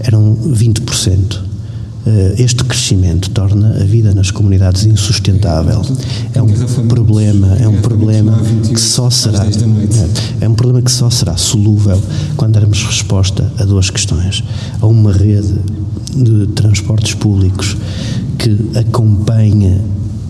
eram 0.00 0.36
20%. 0.36 1.45
Eh, 2.06 2.36
este 2.38 2.62
crescimento 2.62 3.30
torna 3.30 3.80
a 3.80 3.84
vida 3.84 4.14
nas 4.14 4.30
comunidades 4.30 4.86
insustentável. 4.86 5.82
É 6.32 6.40
um 6.40 6.86
problema, 6.86 7.56
é 7.56 7.66
um 7.66 7.80
problema 7.80 8.40
que 8.62 8.80
só 8.80 9.10
será 9.10 9.44
é, 9.44 10.44
é 10.44 10.48
um 10.48 10.54
problema 10.54 10.80
que 10.82 10.92
só 10.92 11.10
será 11.10 11.36
solúvel 11.36 12.00
quando 12.36 12.52
dermos 12.52 12.84
resposta 12.84 13.50
a 13.58 13.64
duas 13.64 13.90
questões: 13.90 14.44
a 14.80 14.86
uma 14.86 15.12
rede 15.12 15.56
de 16.14 16.46
transportes 16.54 17.14
públicos 17.14 17.76
que 18.38 18.56
acompanha 18.78 19.80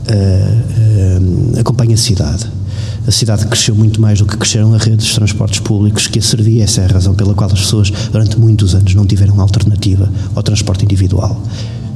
uh, 0.08 1.54
uh, 1.54 1.60
acompanha 1.60 1.94
a 1.94 1.98
cidade 1.98 2.46
a 3.06 3.10
cidade 3.10 3.46
cresceu 3.46 3.74
muito 3.74 4.00
mais 4.00 4.18
do 4.18 4.26
que 4.26 4.36
cresceram 4.36 4.74
as 4.74 4.82
redes 4.82 5.06
de 5.06 5.14
transportes 5.14 5.60
públicos 5.60 6.08
que 6.08 6.18
a 6.18 6.22
servia. 6.22 6.64
Essa 6.64 6.80
é 6.80 6.84
a 6.86 6.88
razão 6.88 7.14
pela 7.14 7.34
qual 7.34 7.50
as 7.52 7.60
pessoas, 7.60 7.90
durante 8.10 8.38
muitos 8.38 8.74
anos, 8.74 8.94
não 8.94 9.06
tiveram 9.06 9.40
alternativa 9.40 10.10
ao 10.34 10.42
transporte 10.42 10.84
individual. 10.84 11.40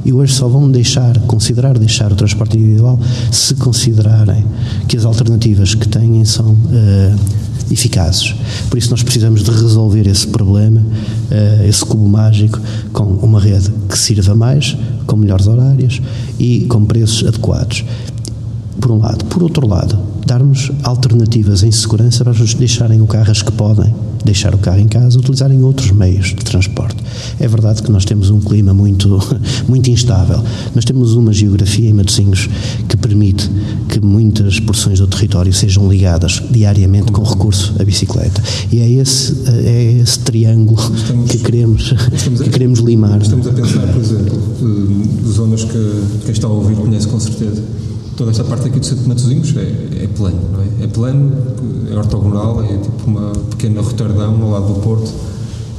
E 0.05 0.13
hoje 0.13 0.33
só 0.33 0.47
vão 0.47 0.71
deixar, 0.71 1.19
considerar 1.21 1.77
deixar 1.77 2.11
o 2.11 2.15
transporte 2.15 2.57
individual 2.57 2.99
se 3.31 3.53
considerarem 3.55 4.43
que 4.87 4.97
as 4.97 5.05
alternativas 5.05 5.75
que 5.75 5.87
têm 5.87 6.23
são 6.25 6.53
uh, 6.53 7.19
eficazes. 7.69 8.33
Por 8.69 8.77
isso 8.77 8.89
nós 8.89 9.03
precisamos 9.03 9.43
de 9.43 9.51
resolver 9.51 10.07
esse 10.07 10.25
problema, 10.27 10.79
uh, 10.79 11.67
esse 11.67 11.85
cubo 11.85 12.07
mágico, 12.07 12.59
com 12.93 13.03
uma 13.03 13.39
rede 13.39 13.69
que 13.89 13.97
sirva 13.97 14.33
mais, 14.33 14.75
com 15.05 15.17
melhores 15.17 15.45
horários 15.45 16.01
e 16.39 16.61
com 16.67 16.83
preços 16.85 17.27
adequados 17.27 17.83
por 18.79 18.91
um 18.91 18.99
lado. 18.99 19.25
Por 19.25 19.43
outro 19.43 19.67
lado, 19.67 19.97
darmos 20.25 20.71
alternativas 20.83 21.63
em 21.63 21.71
segurança 21.71 22.23
para 22.23 22.33
os 22.33 22.53
deixarem 22.53 23.01
o 23.01 23.07
carro 23.07 23.31
as 23.31 23.41
que 23.41 23.51
podem 23.51 23.93
deixar 24.23 24.53
o 24.53 24.57
carro 24.57 24.79
em 24.79 24.87
casa, 24.87 25.17
utilizarem 25.17 25.63
outros 25.63 25.91
meios 25.91 26.27
de 26.27 26.35
transporte. 26.35 26.97
É 27.39 27.47
verdade 27.47 27.81
que 27.81 27.91
nós 27.91 28.05
temos 28.05 28.29
um 28.29 28.39
clima 28.39 28.73
muito, 28.73 29.19
muito 29.67 29.89
instável, 29.89 30.43
mas 30.73 30.85
temos 30.85 31.13
uma 31.15 31.33
geografia 31.33 31.89
em 31.89 31.93
Matosinhos 31.93 32.47
que 32.87 32.95
permite 32.97 33.49
que 33.89 33.99
muitas 33.99 34.59
porções 34.59 34.99
do 34.99 35.07
território 35.07 35.53
sejam 35.53 35.89
ligadas 35.89 36.41
diariamente 36.49 37.11
com 37.11 37.23
recurso 37.23 37.73
à 37.79 37.83
bicicleta. 37.83 38.41
E 38.71 38.79
é 38.79 38.89
esse, 38.89 39.35
é 39.47 39.99
esse 40.01 40.19
triângulo 40.19 40.79
estamos, 40.95 41.31
que, 41.31 41.37
queremos, 41.39 41.93
que 42.41 42.49
a, 42.49 42.51
queremos 42.51 42.79
limar. 42.79 43.21
Estamos 43.21 43.47
a 43.47 43.51
pensar, 43.51 43.87
por 43.87 44.01
exemplo, 44.01 44.39
zonas 45.27 45.63
que 45.63 46.03
quem 46.25 46.31
está 46.31 46.47
a 46.47 46.51
ouvir 46.51 46.75
conhece 46.75 47.07
com 47.07 47.19
certeza 47.19 47.63
toda 48.15 48.31
esta 48.31 48.43
parte 48.43 48.67
aqui 48.67 48.79
do 48.79 48.85
centro 48.85 49.03
de 49.03 49.09
Matosinhos 49.09 49.55
é, 49.57 50.03
é 50.03 50.07
plano, 50.07 50.39
é? 50.79 50.83
É 50.83 50.87
plano, 50.87 51.31
é 51.91 51.95
ortogonal, 51.95 52.63
é 52.63 52.77
tipo 52.77 53.07
uma 53.07 53.31
pequena 53.49 53.81
Roterdão 53.81 54.41
ao 54.41 54.49
lado 54.51 54.73
do 54.73 54.79
Porto 54.81 55.11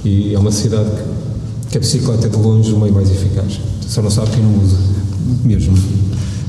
e 0.04 0.34
é 0.34 0.38
uma 0.38 0.50
cidade 0.50 0.90
que, 0.90 1.70
que 1.70 1.76
a 1.78 1.80
bicicleta 1.80 2.26
é 2.26 2.30
de 2.30 2.36
longe 2.36 2.72
o 2.72 2.78
meio 2.78 2.92
mais 2.92 3.10
eficaz. 3.10 3.60
Só 3.86 4.02
não 4.02 4.10
sabe 4.10 4.30
quem 4.30 4.42
não 4.42 4.62
usa, 4.62 4.76
mesmo. 5.44 5.76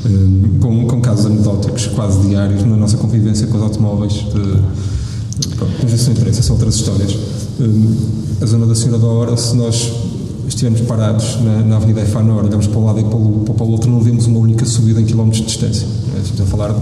Um, 0.06 0.60
com, 0.60 0.88
com 0.88 1.02
casos 1.02 1.26
anedóticos 1.26 1.88
quase 1.88 2.28
diários 2.28 2.64
na 2.66 2.76
nossa 2.76 2.98
convivência 2.98 3.48
com 3.48 3.58
os 3.58 3.64
automóveis. 3.64 4.26
Pronto, 5.56 5.74
mas 5.82 5.94
isso 5.94 6.06
não 6.06 6.18
interessa, 6.18 6.42
são 6.42 6.56
outras 6.56 6.76
histórias. 6.76 7.18
Um, 7.60 7.96
a 8.42 8.46
zona 8.46 8.66
da 8.66 8.76
Senhora 8.76 9.00
da 9.00 9.08
Hora, 9.08 9.38
se 9.38 9.56
nós 9.56 9.92
estivermos 10.56 10.82
parados 10.82 11.38
na, 11.42 11.62
na 11.62 11.76
Avenida 11.78 12.02
Efanor, 12.02 12.46
olhamos 12.46 12.68
para 12.68 12.80
um 12.80 12.86
lado 12.86 13.00
e 13.00 13.04
para 13.04 13.16
o, 13.16 13.54
para 13.56 13.66
o 13.66 13.72
outro, 13.72 13.90
não 13.90 14.00
vemos 14.00 14.28
uma 14.28 14.40
única 14.40 14.66
subida 14.66 15.02
em 15.02 15.06
quilómetros 15.06 15.42
de 15.42 15.48
distância. 15.48 15.88
É, 16.16 16.22
estamos 16.22 16.42
a 16.42 16.46
falar 16.46 16.76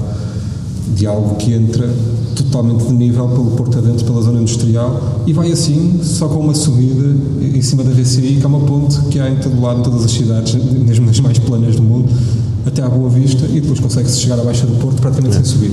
de 0.96 1.08
algo 1.08 1.36
que 1.36 1.54
entra 1.54 1.90
totalmente 2.36 2.86
de 2.86 2.94
nível 2.94 3.28
pelo 3.30 3.52
Porto 3.52 3.78
Adentro, 3.78 4.06
pela 4.06 4.22
zona 4.22 4.42
industrial, 4.42 5.24
e 5.26 5.34
vai 5.34 5.52
assim, 5.52 6.00
só 6.04 6.28
com 6.28 6.40
uma 6.40 6.54
subida 6.54 7.16
em 7.42 7.62
cima 7.62 7.84
da 7.84 7.92
VCI, 7.92 8.38
que 8.40 8.44
é 8.44 8.48
uma 8.48 8.60
ponte 8.62 9.00
que 9.10 9.20
há 9.20 9.30
em 9.30 9.38
todo 9.38 9.60
lado, 9.62 9.80
em 9.80 9.84
todas 9.84 10.06
as 10.06 10.12
cidades, 10.12 10.54
mesmo 10.56 11.06
nas 11.06 11.20
mais 11.20 11.40
planas 11.40 11.76
do 11.76 11.84
mundo, 11.84 12.12
até 12.66 12.84
à 12.84 12.90
Boa 12.90 13.10
Vista, 13.10 13.46
e 13.46 13.62
depois 13.62 13.80
consegue-se 13.80 14.20
chegar 14.20 14.40
à 14.40 14.44
Baixa 14.44 14.66
do 14.66 14.78
Porto 14.80 15.02
praticamente 15.02 15.36
sem 15.36 15.46
subir. 15.46 15.72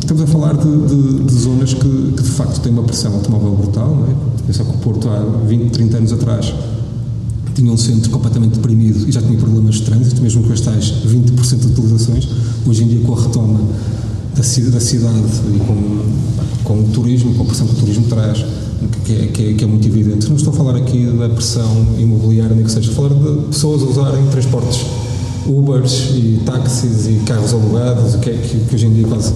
Estamos 0.00 0.22
a 0.22 0.26
falar 0.26 0.56
de, 0.56 0.86
de, 0.86 1.24
de 1.24 1.34
zonas 1.34 1.72
que, 1.74 1.80
que, 1.80 2.22
de 2.22 2.28
facto 2.30 2.60
têm 2.60 2.72
uma 2.72 2.82
pressão 2.82 3.14
automóvel 3.14 3.52
brutal, 3.52 3.88
não 3.88 4.04
é? 4.04 4.46
Pensar 4.46 4.64
que 4.64 4.70
o 4.70 4.78
Porto 4.78 5.08
há 5.08 5.46
20, 5.46 5.70
30 5.70 5.96
anos 5.96 6.12
atrás 6.12 6.54
tinha 7.54 7.72
um 7.72 7.76
centro 7.76 8.10
completamente 8.10 8.54
deprimido 8.54 9.08
e 9.08 9.12
já 9.12 9.22
tinha 9.22 9.38
problemas 9.38 9.76
de 9.76 9.82
trânsito, 9.82 10.20
mesmo 10.20 10.42
com 10.42 10.52
as 10.52 10.60
tais 10.60 10.92
20% 11.06 11.58
de 11.58 11.66
utilizações. 11.66 12.28
Hoje 12.66 12.84
em 12.84 12.88
dia, 12.88 13.00
com 13.00 13.14
a 13.14 13.20
retoma 13.20 13.60
da, 14.34 14.70
da 14.70 14.80
cidade 14.80 15.22
e 15.54 15.58
com, 15.60 16.02
com 16.64 16.80
o 16.80 16.88
turismo, 16.92 17.34
com 17.34 17.42
a 17.42 17.46
pressão 17.46 17.66
que 17.66 17.74
o 17.74 17.76
turismo 17.76 18.06
traz, 18.06 18.44
que 19.04 19.12
é, 19.12 19.26
que, 19.26 19.50
é, 19.50 19.54
que 19.54 19.64
é, 19.64 19.66
muito 19.66 19.86
evidente. 19.86 20.28
Não 20.28 20.36
estou 20.36 20.52
a 20.52 20.56
falar 20.56 20.76
aqui 20.76 21.06
da 21.06 21.28
pressão 21.28 21.86
imobiliária, 21.98 22.54
nem 22.54 22.64
que 22.64 22.70
seja, 22.70 22.90
estou 22.90 23.06
a 23.06 23.08
falar 23.08 23.20
de 23.20 23.46
pessoas 23.46 23.82
a 23.82 23.86
usarem 23.86 24.26
transportes 24.26 24.84
Ubers 25.46 26.10
e 26.14 26.40
táxis 26.44 27.06
e 27.06 27.20
carros 27.26 27.52
alugados, 27.52 28.14
o 28.14 28.18
que 28.18 28.30
é 28.30 28.32
que, 28.32 28.58
que 28.60 28.74
hoje 28.74 28.86
em 28.86 28.94
dia 28.94 29.06
quase 29.06 29.32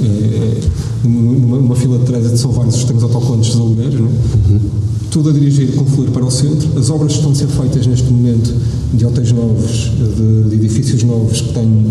é, 0.00 0.60
numa, 1.04 1.56
numa, 1.56 1.76
fila 1.76 1.98
de 1.98 2.04
trânsito 2.04 2.38
são 2.38 2.52
vários 2.52 2.74
sistemas 2.74 3.02
autocolantes 3.02 3.52
de 3.52 3.60
alugueiros, 3.60 4.00
não 4.00 4.06
é? 4.06 4.10
Uhum. 4.50 4.60
Tudo 5.10 5.30
a 5.30 5.32
dirigir, 5.32 5.74
confluir 5.74 6.10
para 6.10 6.24
o 6.24 6.30
centro. 6.30 6.78
As 6.78 6.88
obras 6.88 7.12
que 7.12 7.18
estão 7.18 7.32
a 7.32 7.34
ser 7.34 7.48
feitas 7.48 7.86
neste 7.86 8.10
momento 8.10 8.54
de 8.94 9.04
hotéis 9.04 9.32
novos, 9.32 9.90
de, 9.98 10.48
de 10.48 10.54
edifícios 10.54 11.02
novos 11.02 11.40
que 11.40 11.52
têm 11.52 11.90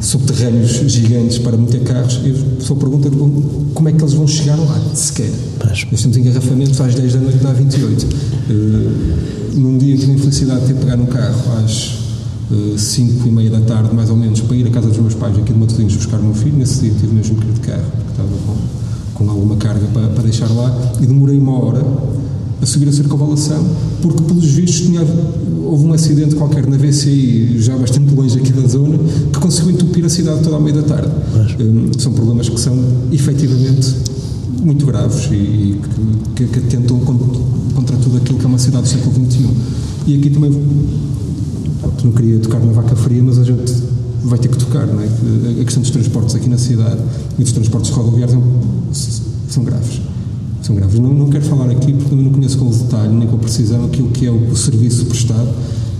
subterrâneos 0.00 0.70
gigantes 0.90 1.38
para 1.38 1.56
meter 1.56 1.82
carros, 1.82 2.20
e 2.24 2.30
a 2.30 2.56
pessoa 2.56 2.78
pergunta 2.78 3.10
como 3.74 3.88
é 3.88 3.92
que 3.92 4.00
eles 4.00 4.14
vão 4.14 4.26
chegar 4.26 4.56
lá, 4.56 4.80
sequer. 4.94 5.30
Mas. 5.58 5.86
Nós 5.90 6.00
temos 6.00 6.16
engarrafamentos 6.16 6.80
às 6.80 6.94
10 6.94 7.12
da 7.14 7.20
noite 7.20 7.42
na 7.42 7.52
28. 7.52 8.06
Uh, 8.06 9.58
num 9.58 9.76
dia 9.76 9.96
que 9.96 10.02
tenho 10.02 10.12
a 10.12 10.16
infelicidade 10.16 10.60
de 10.60 10.66
ter 10.68 10.74
pegar 10.74 10.96
um 10.96 11.06
carro 11.06 11.42
às 11.64 11.98
5 12.76 13.28
e 13.28 13.30
meia 13.30 13.50
da 13.50 13.60
tarde, 13.60 13.94
mais 13.94 14.10
ou 14.10 14.16
menos, 14.16 14.40
para 14.40 14.56
ir 14.56 14.66
à 14.66 14.70
casa 14.70 14.88
dos 14.88 14.98
meus 14.98 15.14
pais 15.14 15.36
aqui 15.38 15.52
de 15.52 15.58
Matosinhos 15.58 15.94
buscar 15.94 16.18
o 16.18 16.24
meu 16.24 16.34
filho. 16.34 16.56
Nesse 16.56 16.80
dia 16.80 16.92
tive 16.98 17.14
mesmo 17.14 17.36
que 17.36 17.46
ir 17.46 17.52
de 17.52 17.60
carro, 17.60 17.84
porque 17.96 18.10
estava 18.10 18.28
com, 18.46 19.24
com 19.24 19.30
alguma 19.30 19.56
carga 19.56 19.86
para, 19.92 20.08
para 20.08 20.22
deixar 20.22 20.50
lá, 20.50 20.94
e 21.00 21.06
demorei 21.06 21.38
uma 21.38 21.64
hora 21.64 21.84
a 22.60 22.66
subir 22.66 22.88
a 22.88 22.92
circunvalação, 22.92 23.64
porque 24.02 24.22
pelos 24.22 24.44
vistos 24.44 24.80
tinha, 24.80 25.00
houve 25.64 25.86
um 25.86 25.92
acidente 25.92 26.34
qualquer 26.34 26.66
na 26.66 26.76
VCI, 26.76 27.56
já 27.60 27.76
bastante 27.76 28.14
longe 28.14 28.38
aqui 28.38 28.52
da 28.52 28.66
zona, 28.68 28.98
que 29.32 29.38
conseguiu 29.38 29.72
entupir 29.72 30.04
a 30.04 30.08
cidade 30.08 30.42
toda 30.42 30.56
à 30.56 30.60
meia 30.60 30.76
da 30.76 30.82
tarde. 30.82 31.10
Um, 31.60 31.90
são 31.98 32.12
problemas 32.12 32.48
que 32.48 32.60
são 32.60 32.76
efetivamente 33.10 33.94
muito 34.62 34.84
graves 34.84 35.28
e, 35.30 35.34
e 35.34 35.80
que, 36.36 36.46
que, 36.46 36.58
atentam 36.58 36.98
contra 37.00 37.96
tudo 37.96 38.18
aquilo 38.18 38.38
que 38.38 38.44
é 38.44 38.48
uma 38.48 38.58
cidade 38.58 38.84
do 38.84 38.88
século 38.88 39.14
XXI. 39.14 39.48
E 40.06 40.16
aqui 40.16 40.30
também 40.30 40.50
não 42.04 42.12
queria 42.12 42.38
tocar 42.40 42.60
na 42.60 42.72
vaca 42.72 42.94
fria, 42.94 43.22
mas 43.22 43.38
a 43.38 43.44
gente 43.44 43.72
vai 44.24 44.38
ter 44.38 44.48
que 44.48 44.58
tocar, 44.58 44.86
não 44.86 45.00
é? 45.00 45.06
A 45.60 45.64
questão 45.64 45.82
dos 45.82 45.90
transportes 45.90 46.34
aqui 46.34 46.48
na 46.48 46.58
cidade 46.58 47.00
e 47.38 47.42
dos 47.42 47.52
transportes 47.52 47.90
rodoviários 47.90 48.36
são 49.48 49.64
graves. 49.64 50.00
São 50.62 50.74
graves. 50.74 50.98
Não, 50.98 51.12
não 51.12 51.28
quero 51.28 51.44
falar 51.44 51.70
aqui 51.70 51.92
porque 51.92 52.14
não 52.14 52.30
conheço 52.30 52.58
com 52.58 52.66
o 52.66 52.70
detalhe 52.70 53.14
nem 53.14 53.26
com 53.26 53.36
a 53.36 53.38
precisão 53.38 53.84
aquilo 53.84 54.08
que 54.08 54.26
é 54.26 54.30
o, 54.30 54.50
o 54.50 54.56
serviço 54.56 55.06
prestado, 55.06 55.48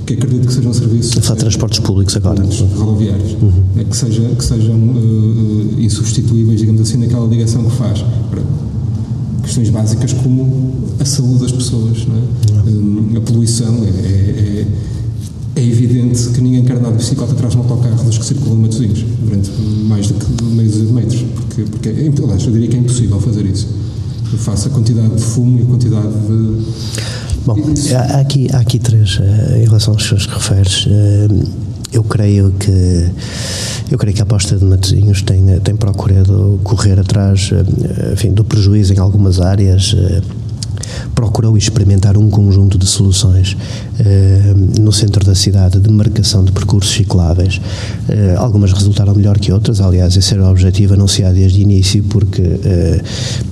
que 0.06 0.14
acredito 0.14 0.46
que 0.46 0.52
sejam 0.52 0.72
serviços. 0.72 1.12
De 1.12 1.36
transportes 1.36 1.78
públicos 1.78 2.16
agora. 2.16 2.42
Rodoviários. 2.76 3.32
Uhum. 3.40 3.52
É, 3.76 3.84
que, 3.84 3.96
seja, 3.96 4.22
que 4.22 4.44
sejam 4.44 4.76
uh, 4.76 5.80
insubstituíveis, 5.80 6.60
digamos 6.60 6.80
assim, 6.82 6.98
naquela 6.98 7.26
ligação 7.26 7.64
que 7.64 7.76
faz. 7.76 8.04
Para 8.30 8.42
questões 9.42 9.70
básicas 9.70 10.12
como 10.12 10.74
a 11.00 11.04
saúde 11.04 11.40
das 11.40 11.52
pessoas, 11.52 12.06
é? 12.06 12.70
uhum. 12.70 13.12
a 13.16 13.20
poluição 13.20 13.74
é, 13.84 13.88
é, 13.88 14.60
é 14.60 14.66
é 15.60 15.62
evidente 15.62 16.28
que 16.30 16.40
ninguém 16.40 16.64
quer 16.64 16.76
andar 16.76 16.90
de 16.90 16.98
bicicleta 16.98 17.32
atrás 17.32 17.52
de 17.52 17.58
um 17.58 17.62
autocarro 17.62 18.04
dos 18.04 18.18
que 18.18 18.24
circulam 18.24 18.58
em 18.58 18.62
Matosinhos 18.62 19.04
durante 19.22 19.50
mais 19.86 20.06
que 20.06 20.44
meio 20.44 20.70
dúzia 20.70 20.86
de 20.86 20.92
metros, 20.92 21.22
porque, 21.34 21.62
porque 21.62 21.88
é, 21.88 22.12
aliás, 22.22 22.44
eu 22.44 22.52
diria 22.52 22.68
que 22.68 22.76
é 22.76 22.80
impossível 22.80 23.20
fazer 23.20 23.44
isso. 23.44 23.68
Faço 24.50 24.66
a 24.66 24.70
quantidade 24.72 25.14
de 25.14 25.22
fumo 25.22 25.60
e 25.60 25.62
a 25.62 25.64
quantidade 25.64 26.08
de. 26.08 26.66
Bom, 27.46 27.56
há 27.94 28.18
aqui, 28.18 28.48
há 28.52 28.58
aqui 28.58 28.80
três, 28.80 29.20
eh, 29.20 29.60
em 29.62 29.64
relação 29.64 29.94
aos 29.94 30.08
que 30.08 30.34
referes, 30.34 30.86
eh, 30.88 31.28
eu 31.92 32.02
creio 32.02 32.50
que 32.58 33.10
eu 33.92 33.96
creio 33.96 34.12
que 34.12 34.20
a 34.20 34.24
aposta 34.24 34.56
de 34.56 34.64
Matosinhos 34.64 35.22
tem, 35.22 35.60
tem 35.60 35.76
procurado 35.76 36.58
correr 36.64 36.98
atrás 36.98 37.50
eh, 37.52 38.12
enfim, 38.12 38.32
do 38.32 38.42
prejuízo 38.44 38.92
em 38.92 38.98
algumas 38.98 39.40
áreas 39.40 39.94
procurou 41.14 41.56
experimentar 41.56 42.16
um 42.16 42.28
conjunto 42.28 42.76
de 42.76 42.86
soluções 42.86 43.56
eh, 44.04 44.54
no 44.80 44.92
centro 44.92 45.24
da 45.24 45.34
cidade 45.34 45.78
de 45.78 45.90
marcação 45.90 46.42
de 46.42 46.52
percursos 46.52 46.92
cicláveis. 46.94 47.60
Eh, 48.08 48.34
algumas 48.38 48.72
resultaram 48.72 49.14
melhor 49.14 49.38
que 49.38 49.52
outras, 49.52 49.80
aliás, 49.80 50.16
esse 50.16 50.32
era 50.32 50.44
o 50.44 50.50
objetivo 50.50 50.94
anunciado 50.94 51.34
desde 51.34 51.58
o 51.58 51.62
início, 51.62 52.02
porque 52.04 52.40
eh, 52.42 53.02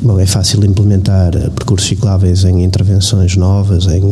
bom, 0.00 0.18
é 0.18 0.24
fácil 0.24 0.64
implementar 0.64 1.32
percursos 1.50 1.88
cicláveis 1.88 2.44
em 2.44 2.64
intervenções 2.64 3.37
novas, 3.37 3.87
em, 3.87 4.02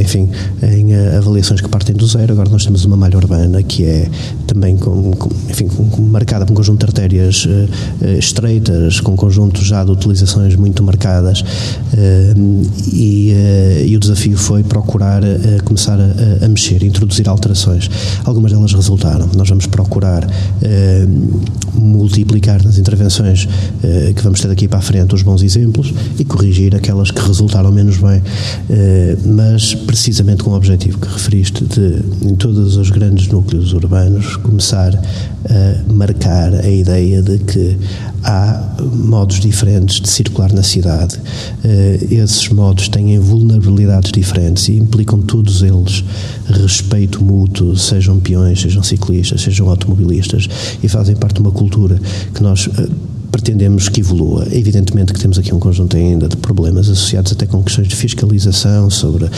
enfim, 0.00 0.28
em 0.62 0.94
avaliações 1.16 1.60
que 1.60 1.68
partem 1.68 1.94
do 1.94 2.06
zero. 2.06 2.32
Agora 2.32 2.48
nós 2.48 2.64
temos 2.64 2.84
uma 2.84 2.96
malha 2.96 3.16
urbana 3.16 3.62
que 3.62 3.84
é 3.84 4.08
também 4.46 4.76
com, 4.76 5.12
com 5.12 5.30
enfim, 5.48 5.68
com, 5.68 6.02
marcada 6.02 6.44
por 6.44 6.52
um 6.52 6.56
conjunto 6.56 6.80
de 6.80 6.86
artérias 6.86 7.46
estreitas, 8.18 9.00
com 9.00 9.16
conjuntos 9.16 9.66
já 9.66 9.84
de 9.84 9.90
utilizações 9.90 10.56
muito 10.56 10.82
marcadas 10.82 11.44
e, 12.92 13.32
uh, 13.32 13.86
e, 13.86 13.96
o 13.96 14.00
desafio 14.00 14.36
foi 14.36 14.62
procurar 14.62 15.19
uh, 15.22 15.62
começar 15.64 15.98
a, 15.98 16.44
a, 16.44 16.48
mexer, 16.48 16.82
introduzir 16.82 17.28
alterações. 17.28 17.90
Algumas 18.24 18.52
delas 18.52 18.72
resultaram. 18.72 19.28
Nós 19.36 19.48
vamos 19.48 19.66
procurar 19.66 20.24
uh, 20.24 21.80
multiplicar 21.80 22.62
nas 22.62 22.78
intervenções 22.78 23.48
que 24.14 24.22
vamos 24.22 24.40
ter 24.40 24.48
daqui 24.48 24.68
para 24.68 24.78
a 24.78 24.82
frente 24.82 25.14
os 25.14 25.22
bons 25.22 25.42
exemplos 25.42 25.92
e 26.18 26.24
corrigir 26.24 26.74
aquelas 26.74 27.10
que 27.10 27.20
resultaram 27.20 27.70
menos 27.70 27.96
bem, 27.96 28.22
mas 29.24 29.74
precisamente 29.74 30.42
com 30.42 30.50
o 30.50 30.54
objetivo 30.54 30.98
que 30.98 31.08
referiste 31.08 31.64
de, 31.64 32.02
em 32.28 32.34
todos 32.34 32.76
os 32.76 32.90
grandes 32.90 33.28
núcleos 33.28 33.72
urbanos, 33.72 34.36
começar 34.36 34.94
a 34.94 35.92
marcar 35.92 36.54
a 36.54 36.68
ideia 36.68 37.22
de 37.22 37.38
que 37.38 37.76
há 38.22 38.76
modos 38.92 39.40
diferentes 39.40 40.00
de 40.00 40.08
circular 40.08 40.52
na 40.52 40.62
cidade. 40.62 41.18
Esses 42.10 42.48
modos 42.48 42.88
têm 42.88 43.18
vulnerabilidades 43.18 44.12
diferentes 44.12 44.68
e 44.68 44.76
implicam 44.76 45.09
todos 45.18 45.62
eles 45.62 46.04
respeito 46.46 47.24
mútuo, 47.24 47.76
sejam 47.76 48.20
peões, 48.20 48.60
sejam 48.60 48.82
ciclistas, 48.82 49.40
sejam 49.42 49.68
automobilistas, 49.68 50.48
e 50.82 50.88
fazem 50.88 51.16
parte 51.16 51.34
de 51.36 51.40
uma 51.40 51.52
cultura 51.52 52.00
que 52.34 52.42
nós. 52.42 52.66
Uh, 52.66 53.10
pretendemos 53.30 53.88
que 53.88 54.00
evolua. 54.00 54.46
Evidentemente 54.50 55.12
que 55.12 55.20
temos 55.20 55.38
aqui 55.38 55.54
um 55.54 55.58
conjunto 55.58 55.96
ainda 55.96 56.28
de 56.28 56.36
problemas 56.36 56.88
associados 56.88 57.32
até 57.32 57.46
com 57.46 57.62
questões 57.62 57.88
de 57.88 57.96
fiscalização 57.96 58.90
sobre 58.90 59.24
uh, 59.24 59.30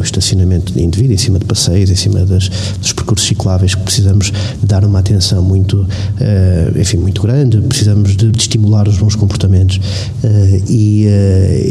o 0.00 0.02
estacionamento 0.02 0.72
de 0.72 0.82
indivíduo 0.82 1.14
em 1.14 1.18
cima 1.18 1.38
de 1.38 1.44
passeios, 1.44 1.90
em 1.90 1.94
cima 1.94 2.24
das, 2.24 2.48
dos 2.80 2.92
percursos 2.92 3.28
cicláveis 3.28 3.74
que 3.74 3.82
precisamos 3.82 4.32
dar 4.62 4.84
uma 4.84 4.98
atenção 4.98 5.42
muito, 5.42 5.80
uh, 5.80 6.80
enfim, 6.80 6.96
muito 6.96 7.22
grande, 7.22 7.58
precisamos 7.58 8.16
de, 8.16 8.30
de 8.30 8.40
estimular 8.40 8.88
os 8.88 8.98
bons 8.98 9.14
comportamentos 9.14 9.76
uh, 9.76 10.64
e, 10.68 11.06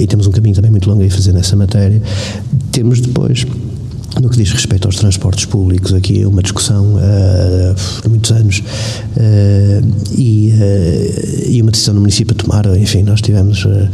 e 0.02 0.08
temos 0.08 0.28
um 0.28 0.32
caminho 0.32 0.56
também 0.56 0.72
muito 0.72 0.90
longo 0.90 1.04
a 1.04 1.10
fazer 1.10 1.34
nessa 1.34 1.56
matéria. 1.56 2.02
Temos 2.76 3.00
depois 3.00 3.48
no 4.22 4.30
que 4.30 4.36
diz 4.36 4.52
respeito 4.52 4.86
aos 4.86 4.98
transportes 4.98 5.46
públicos, 5.46 5.94
aqui 5.94 6.22
é 6.22 6.28
uma 6.28 6.44
discussão 6.44 6.96
uh, 6.96 7.76
há 8.04 8.10
muitos 8.10 8.32
anos 8.32 8.62
uh, 9.16 10.12
e, 10.12 10.52
uh, 10.52 11.52
e 11.52 11.62
uma 11.62 11.72
decisão 11.72 11.94
do 11.94 12.02
município 12.02 12.36
a 12.38 12.44
tomar. 12.44 12.66
Enfim, 12.78 13.04
nós 13.04 13.22
tivemos 13.22 13.66
eh, 13.66 13.90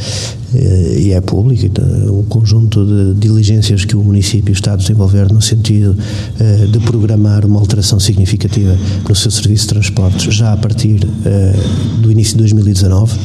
e 0.54 1.12
é 1.14 1.22
público, 1.22 1.66
então, 1.66 1.86
um 2.20 2.24
conjunto 2.24 2.86
de 2.86 3.20
diligências 3.20 3.86
que 3.86 3.96
o 3.96 4.04
município 4.04 4.52
e 4.52 4.54
o 4.54 4.56
Estado 4.56 4.80
desenvolveram 4.80 5.36
no 5.36 5.42
sentido 5.42 5.98
eh, 6.40 6.68
de 6.68 6.80
programar 6.80 7.46
uma 7.46 7.60
alteração 7.60 8.00
significativa 8.00 8.78
no 9.08 9.16
seu 9.16 9.32
serviço 9.32 9.64
de 9.64 9.70
transportes 9.70 10.34
já 10.34 10.54
a 10.54 10.58
partir 10.58 11.08
eh, 11.26 11.54
do 12.00 12.12
início 12.12 12.34
de 12.34 12.40
2019. 12.40 13.18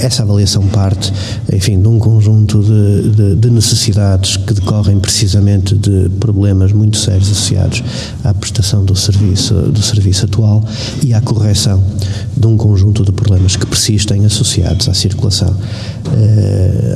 Essa 0.00 0.24
avaliação 0.24 0.66
parte, 0.66 1.12
enfim, 1.52 1.80
de 1.80 1.86
um 1.86 2.00
conjunto 2.00 2.60
de, 2.60 3.10
de, 3.10 3.34
de 3.36 3.50
necessidades 3.50 4.36
que 4.36 4.52
decorrem 4.52 4.98
precisamente 4.98 5.76
de 5.76 6.08
problemas 6.18 6.72
muito 6.72 6.96
sérios 6.96 7.30
associados 7.30 7.84
à 8.24 8.34
prestação 8.34 8.84
do 8.84 8.96
serviço, 8.96 9.54
do 9.54 9.80
serviço 9.80 10.24
atual 10.24 10.64
e 11.04 11.14
à 11.14 11.20
correção 11.20 11.80
de 12.36 12.46
um 12.48 12.56
conjunto 12.56 13.04
de 13.04 13.12
problemas 13.12 13.54
que 13.54 13.66
persistem 13.66 14.24
associados 14.24 14.88
à 14.88 14.94
circulação 14.94 15.54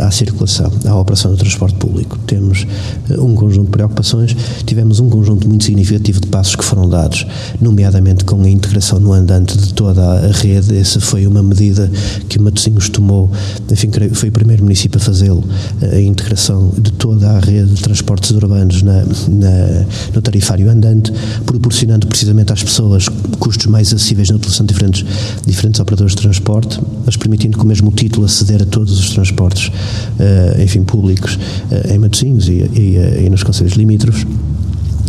à 0.01 0.11
circulação, 0.11 0.71
à 0.87 0.97
operação 0.97 1.31
do 1.31 1.37
transporte 1.37 1.77
público. 1.77 2.19
Temos 2.27 2.67
uh, 3.11 3.25
um 3.25 3.35
conjunto 3.35 3.67
de 3.67 3.71
preocupações, 3.71 4.37
tivemos 4.67 5.01
um 5.01 5.09
conjunto 5.09 5.49
muito 5.49 5.65
significativo 5.65 6.21
de 6.21 6.27
passos 6.27 6.57
que 6.57 6.65
foram 6.65 6.89
dados, 6.89 7.27
nomeadamente 7.61 8.25
com 8.25 8.43
a 8.43 8.49
integração 8.49 8.99
no 8.99 9.13
andante 9.13 9.57
de 9.57 9.75
toda 9.75 10.03
a 10.03 10.33
rede. 10.33 10.77
Essa 10.77 11.01
foi 11.01 11.27
uma 11.27 11.43
medida 11.43 11.91
que 12.29 12.39
o 12.39 12.43
Matosinhos 12.43 12.89
tomou, 12.89 13.31
enfim, 13.71 13.91
foi 14.13 14.29
o 14.29 14.33
primeiro 14.33 14.63
município 14.63 14.99
a 14.99 15.01
fazê-lo, 15.01 15.45
a 15.81 16.01
integração 16.01 16.73
de 16.79 16.93
toda 16.93 17.31
a 17.31 17.41
rede 17.41 17.75
de 17.75 17.83
transportes 17.83 18.31
urbanos 18.31 18.83
na, 18.83 19.05
na, 19.29 19.87
no 20.15 20.23
tarifário 20.23 20.71
andante, 20.71 21.13
proporcionando 21.47 22.07
precisamente 22.07 22.53
às 22.53 22.63
pessoas 22.63 23.09
custos 23.39 23.67
mais 23.67 23.93
acessíveis 23.93 24.31
na 24.31 24.37
utilização 24.37 24.67
de 24.67 24.73
diferentes, 24.73 25.05
diferentes 25.47 25.81
operadores 25.81 26.15
de 26.15 26.23
transporte, 26.23 26.81
mas 27.05 27.17
permitindo 27.17 27.59
com 27.59 27.65
o 27.65 27.67
mesmo 27.67 27.91
título 27.93 28.27
aceder 28.27 28.63
a 28.63 28.67
todos 28.67 29.02
os 29.07 29.15
transportes, 29.15 29.69
uh, 29.69 30.63
enfim, 30.63 30.83
públicos 30.83 31.37
uh, 31.37 31.93
em 31.93 31.99
Matosinhos 31.99 32.49
e, 32.49 32.53
e, 32.53 33.25
e 33.27 33.31
nos 33.31 33.43
conselhos 33.43 33.75
limítrofes 33.75 34.27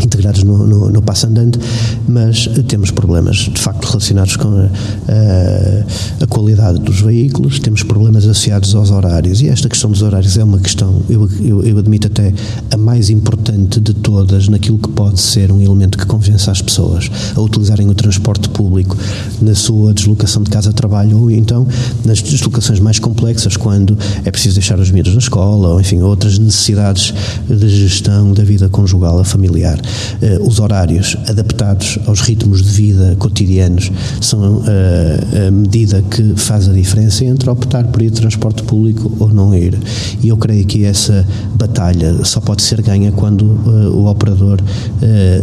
integrados 0.05 0.43
no, 0.43 0.65
no, 0.65 0.89
no 0.89 1.01
passo 1.01 1.27
andante, 1.27 1.59
mas 2.07 2.47
temos 2.67 2.91
problemas 2.91 3.37
de 3.37 3.59
facto 3.59 3.85
relacionados 3.85 4.35
com 4.35 4.47
a, 4.47 6.23
a, 6.23 6.27
qualidade 6.27 6.79
dos 6.79 7.01
veículos, 7.01 7.59
temos 7.59 7.83
problemas 7.83 8.23
associados 8.23 8.73
aos 8.75 8.91
horários 8.91 9.41
e 9.41 9.49
esta 9.49 9.69
questão 9.69 9.91
dos 9.91 10.01
horários 10.01 10.37
é 10.37 10.43
uma 10.43 10.59
questão, 10.59 11.01
eu, 11.09 11.29
eu, 11.41 11.63
eu 11.63 11.77
admito 11.77 12.07
até 12.07 12.33
a 12.71 12.77
mais 12.77 13.09
importante 13.09 13.79
de 13.79 13.93
todas 13.93 14.47
naquilo 14.47 14.77
que 14.77 14.89
pode 14.89 15.19
ser 15.21 15.51
um 15.51 15.61
elemento 15.61 15.97
que 15.97 16.05
convença 16.05 16.51
as 16.51 16.61
pessoas 16.61 17.09
a 17.35 17.41
utilizarem 17.41 17.89
o 17.89 17.93
transporte 17.93 18.49
público 18.49 18.97
na 19.41 19.55
sua 19.55 19.93
deslocação 19.93 20.43
de 20.43 20.49
casa 20.49 20.69
a 20.69 20.73
trabalho 20.73 21.19
ou 21.19 21.31
então 21.31 21.67
nas 22.05 22.21
deslocações 22.21 22.79
mais 22.79 22.99
complexas, 22.99 23.57
quando 23.57 23.97
é 24.23 24.31
preciso 24.31 24.55
deixar 24.55 24.79
os 24.79 24.91
miúdos 24.91 25.13
na 25.13 25.19
escola 25.19 25.69
ou 25.69 25.81
enfim 25.81 26.01
outras 26.01 26.37
necessidades 26.37 27.13
de 27.47 27.69
gestão 27.69 28.33
da 28.33 28.43
vida 28.43 28.69
conjugal 28.69 29.19
a 29.19 29.23
familiar. 29.23 29.79
Uh, 30.21 30.47
os 30.47 30.59
horários 30.59 31.17
adaptados 31.27 31.99
aos 32.05 32.21
ritmos 32.21 32.63
de 32.63 32.69
vida 32.69 33.15
cotidianos 33.17 33.91
são 34.21 34.57
uh, 34.57 35.47
a 35.47 35.51
medida 35.51 36.01
que 36.01 36.33
faz 36.35 36.69
a 36.69 36.73
diferença 36.73 37.25
entre 37.25 37.49
optar 37.49 37.85
por 37.85 38.01
ir 38.01 38.09
de 38.09 38.21
transporte 38.21 38.63
público 38.63 39.11
ou 39.19 39.29
não 39.29 39.55
ir. 39.55 39.77
E 40.21 40.29
eu 40.29 40.37
creio 40.37 40.65
que 40.65 40.85
essa 40.85 41.25
batalha 41.55 42.23
só 42.23 42.39
pode 42.39 42.61
ser 42.61 42.81
ganha 42.81 43.11
quando 43.11 43.43
uh, 43.43 43.95
o 43.95 44.07
operador 44.07 44.59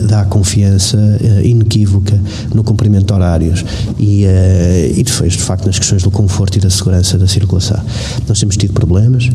dá 0.09 0.25
confiança 0.25 0.99
inequívoca 1.45 2.19
no 2.55 2.65
cumprimento 2.65 3.07
de 3.07 3.13
horários 3.13 3.65
e, 3.99 4.25
e 4.25 5.03
depois, 5.03 5.35
de 5.35 5.39
facto, 5.39 5.67
nas 5.67 5.79
questões 5.79 6.03
do 6.03 6.11
conforto 6.11 6.57
e 6.57 6.61
da 6.61 6.71
segurança 6.71 7.19
da 7.19 7.27
circulação. 7.27 7.79
Nós 8.27 8.39
temos 8.39 8.57
tido 8.57 8.73
problemas, 8.73 9.29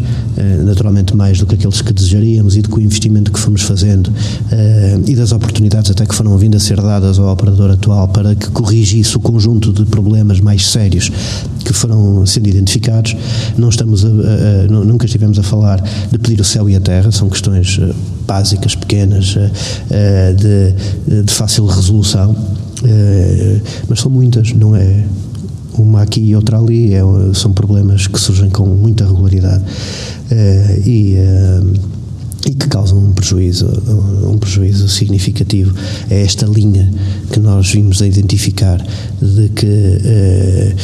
naturalmente 0.66 1.16
mais 1.16 1.40
do 1.40 1.46
que 1.46 1.56
aqueles 1.56 1.82
que 1.82 1.94
desejaríamos 1.94 2.56
e 2.56 2.62
do 2.62 2.70
que 2.70 2.78
o 2.78 2.82
investimento 2.82 3.32
que 3.32 3.40
fomos 3.40 3.62
fazendo 3.62 4.12
e 5.08 5.16
das 5.16 5.32
oportunidades 5.32 5.92
até 5.92 6.06
que 6.06 6.16
foram 6.16 6.38
vindo 6.38 6.56
a 6.56 6.60
ser 6.60 6.82
dadas 6.82 7.20
ao 7.20 7.32
operador 7.32 7.72
atual 7.72 8.08
para 8.08 8.36
que 8.36 8.50
corrigisse 8.50 9.18
o 9.18 9.20
conjunto 9.20 9.74
de 9.74 9.86
problemas 9.86 10.40
mais 10.40 10.68
sérios 10.68 11.12
que 11.64 11.74
foram 11.74 12.26
sendo 12.26 12.48
identificados. 12.48 13.16
Não 13.58 13.70
estamos 13.70 14.06
a, 14.06 14.08
a, 14.08 14.12
a, 14.12 14.68
nunca 14.68 15.06
estivemos 15.06 15.38
a 15.40 15.44
falar 15.44 15.82
de 16.12 16.18
pedir 16.18 16.40
o 16.40 16.44
céu 16.44 16.70
e 16.70 16.76
a 16.76 16.80
terra, 16.80 17.12
são 17.12 17.30
questões 17.30 17.80
eh, 17.82 17.94
básicas, 18.28 18.76
pequenas, 18.76 19.36
eh, 19.38 19.52
eh, 19.90 20.34
de, 20.34 21.24
de 21.24 21.34
fácil 21.34 21.66
resolução, 21.66 22.36
mas 23.90 24.00
são 24.00 24.12
muitas, 24.12 24.54
não 24.54 24.76
é? 24.76 25.04
Uma 25.78 26.04
aqui 26.04 26.22
e 26.22 26.36
outra 26.36 26.58
ali, 26.58 26.94
é, 26.94 27.02
são 27.34 27.52
problemas 27.52 28.08
que 28.08 28.20
surgem 28.20 28.50
com 28.50 28.66
muita 28.66 29.06
regularidade. 29.06 29.64
e 30.86 31.18
e 32.46 32.54
que 32.54 32.68
causam 32.68 33.00
um 33.00 33.12
prejuízo, 33.12 33.68
um 34.24 34.38
prejuízo 34.38 34.88
significativo. 34.88 35.76
É 36.10 36.22
esta 36.22 36.46
linha 36.46 36.90
que 37.32 37.40
nós 37.40 37.72
vimos 37.72 38.02
a 38.02 38.08
identificar 38.08 38.80
de 39.22 39.50
que 39.50 39.66
eh, 39.66 40.76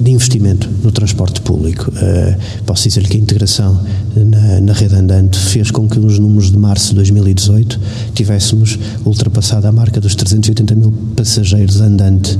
de 0.00 0.10
investimento 0.10 0.68
no 0.82 0.90
transporte 0.90 1.40
público. 1.40 1.92
Eh, 1.96 2.36
posso 2.66 2.88
dizer-lhe 2.88 3.08
que 3.08 3.16
a 3.16 3.20
integração 3.20 3.80
na, 4.16 4.60
na 4.60 4.72
rede 4.72 4.94
andante 4.96 5.38
fez 5.38 5.70
com 5.70 5.88
que 5.88 5.98
nos 5.98 6.18
números 6.18 6.50
de 6.50 6.58
março 6.58 6.88
de 6.88 6.96
2018 6.96 7.80
tivéssemos 8.14 8.78
ultrapassado 9.04 9.66
a 9.68 9.72
marca 9.72 10.00
dos 10.00 10.14
380 10.16 10.74
mil 10.74 10.92
passageiros 11.14 11.80
andante 11.80 12.38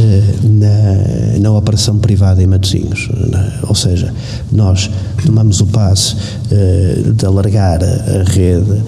eh, 0.00 0.22
na, 0.42 1.38
na 1.40 1.52
operação 1.52 1.98
privada 1.98 2.42
em 2.42 2.46
Matosinhos. 2.46 3.08
Ou 3.68 3.74
seja, 3.74 4.12
nós 4.50 4.90
tomamos 5.24 5.60
o 5.60 5.66
passo 5.66 6.16
de 7.14 7.26
alargar 7.26 7.80
a 8.14 8.22
rede, 8.22 8.82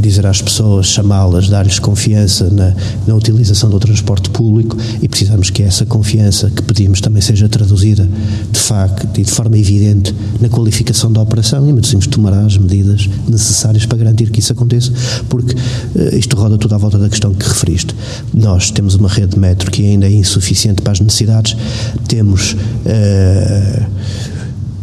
dizer 0.00 0.26
às 0.26 0.40
pessoas, 0.40 0.86
chamá-las, 0.86 1.48
dar-lhes 1.48 1.78
confiança 1.78 2.48
na, 2.50 2.74
na 3.06 3.14
utilização 3.14 3.70
do 3.70 3.78
transporte 3.78 4.30
público 4.30 4.76
e 5.02 5.08
precisamos 5.08 5.50
que 5.50 5.62
essa 5.62 5.84
confiança 5.86 6.50
que 6.50 6.62
pedimos 6.62 7.00
também 7.00 7.22
seja 7.22 7.48
traduzida 7.48 8.08
de 8.50 8.58
facto 8.58 9.08
e 9.18 9.24
de 9.24 9.30
forma 9.30 9.58
evidente 9.58 10.14
na 10.40 10.48
qualificação 10.48 11.12
da 11.12 11.20
operação 11.20 11.68
e 11.68 11.72
Matosinhos 11.72 12.06
tomará 12.06 12.40
as 12.40 12.56
medidas 12.56 13.08
necessárias 13.28 13.86
para 13.86 13.98
garantir 13.98 14.30
que 14.30 14.40
isso 14.40 14.52
aconteça, 14.52 14.92
porque 15.28 15.54
uh, 15.54 16.16
isto 16.16 16.36
roda 16.36 16.58
tudo 16.58 16.74
à 16.74 16.78
volta 16.78 16.98
da 16.98 17.08
questão 17.08 17.34
que 17.34 17.46
referiste. 17.46 17.94
Nós 18.32 18.70
temos 18.70 18.94
uma 18.94 19.08
rede 19.08 19.34
de 19.34 19.38
metro 19.38 19.70
que 19.70 19.84
ainda 19.84 20.06
é 20.06 20.12
insuficiente 20.12 20.82
para 20.82 20.92
as 20.92 21.00
necessidades, 21.00 21.56
temos 22.08 22.52
uh, 22.52 23.86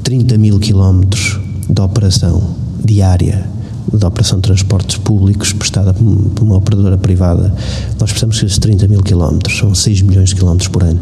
30 0.04 0.38
mil 0.38 0.60
quilómetros 0.60 1.40
de 1.70 1.82
operação 1.82 2.56
diária 2.84 3.57
da 3.94 4.08
operação 4.08 4.40
de 4.40 4.44
transportes 4.44 4.98
públicos 4.98 5.54
prestada 5.54 5.94
por 5.94 6.44
uma 6.44 6.58
operadora 6.58 6.98
privada, 6.98 7.54
nós 8.00 8.12
precisamos 8.12 8.38
de 8.38 8.60
30 8.60 8.88
mil 8.88 9.02
quilómetros, 9.02 9.58
são 9.58 9.74
6 9.74 10.02
milhões 10.02 10.30
de 10.30 10.36
quilómetros 10.36 10.68
por 10.68 10.84
ano. 10.84 11.00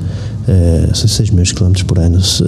Uh, 0.47 0.95
6 0.95 1.31
milhões 1.31 1.47
de 1.47 1.55
quilómetros 1.55 1.83
por 1.83 1.97
ano 1.97 2.21
se, 2.21 2.43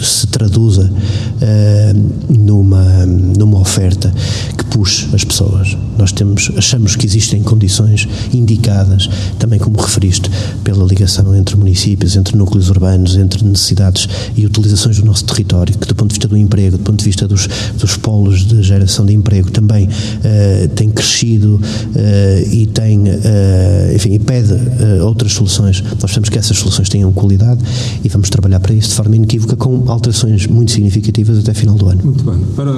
se 0.00 0.26
traduza 0.28 0.88
uh, 0.88 2.32
numa, 2.32 3.04
numa 3.04 3.58
oferta 3.58 4.14
que 4.56 4.64
puxe 4.66 5.08
as 5.12 5.24
pessoas. 5.24 5.76
Nós 5.98 6.12
temos, 6.12 6.52
achamos 6.56 6.94
que 6.94 7.04
existem 7.04 7.42
condições 7.42 8.06
indicadas, 8.32 9.10
também 9.40 9.58
como 9.58 9.80
referiste, 9.80 10.30
pela 10.62 10.84
ligação 10.84 11.34
entre 11.34 11.56
municípios, 11.56 12.14
entre 12.16 12.36
núcleos 12.36 12.70
urbanos, 12.70 13.16
entre 13.16 13.44
necessidades 13.44 14.08
e 14.36 14.46
utilizações 14.46 14.98
do 14.98 15.04
nosso 15.04 15.24
território, 15.24 15.76
que 15.76 15.86
do 15.86 15.96
ponto 15.96 16.10
de 16.10 16.14
vista 16.14 16.28
do 16.28 16.36
emprego, 16.36 16.78
do 16.78 16.84
ponto 16.84 16.98
de 16.98 17.04
vista 17.04 17.26
dos, 17.26 17.48
dos 17.76 17.96
polos 17.96 18.46
de 18.46 18.62
geração 18.62 19.04
de 19.04 19.12
emprego, 19.12 19.50
também 19.50 19.86
uh, 19.86 20.68
tem 20.76 20.90
crescido 20.90 21.60
e 22.50 22.66
tem, 22.66 23.02
enfim, 23.94 24.14
e 24.14 24.18
pede 24.18 24.52
outras 25.04 25.32
soluções. 25.32 25.82
Nós 25.82 26.10
pensamos 26.10 26.28
que 26.28 26.38
essas 26.38 26.56
soluções 26.56 26.88
tenham 26.88 27.12
qualidade 27.12 27.31
e 28.04 28.08
vamos 28.08 28.30
trabalhar 28.30 28.60
para 28.60 28.74
isso 28.74 28.90
de 28.90 28.94
forma 28.94 29.16
inequívoca 29.16 29.56
com 29.56 29.84
alterações 29.86 30.46
muito 30.46 30.72
significativas 30.72 31.38
até 31.38 31.54
final 31.54 31.76
do 31.76 31.86
ano. 31.88 32.00
Muito 32.04 32.24
bem. 32.24 32.38
Para, 32.56 32.72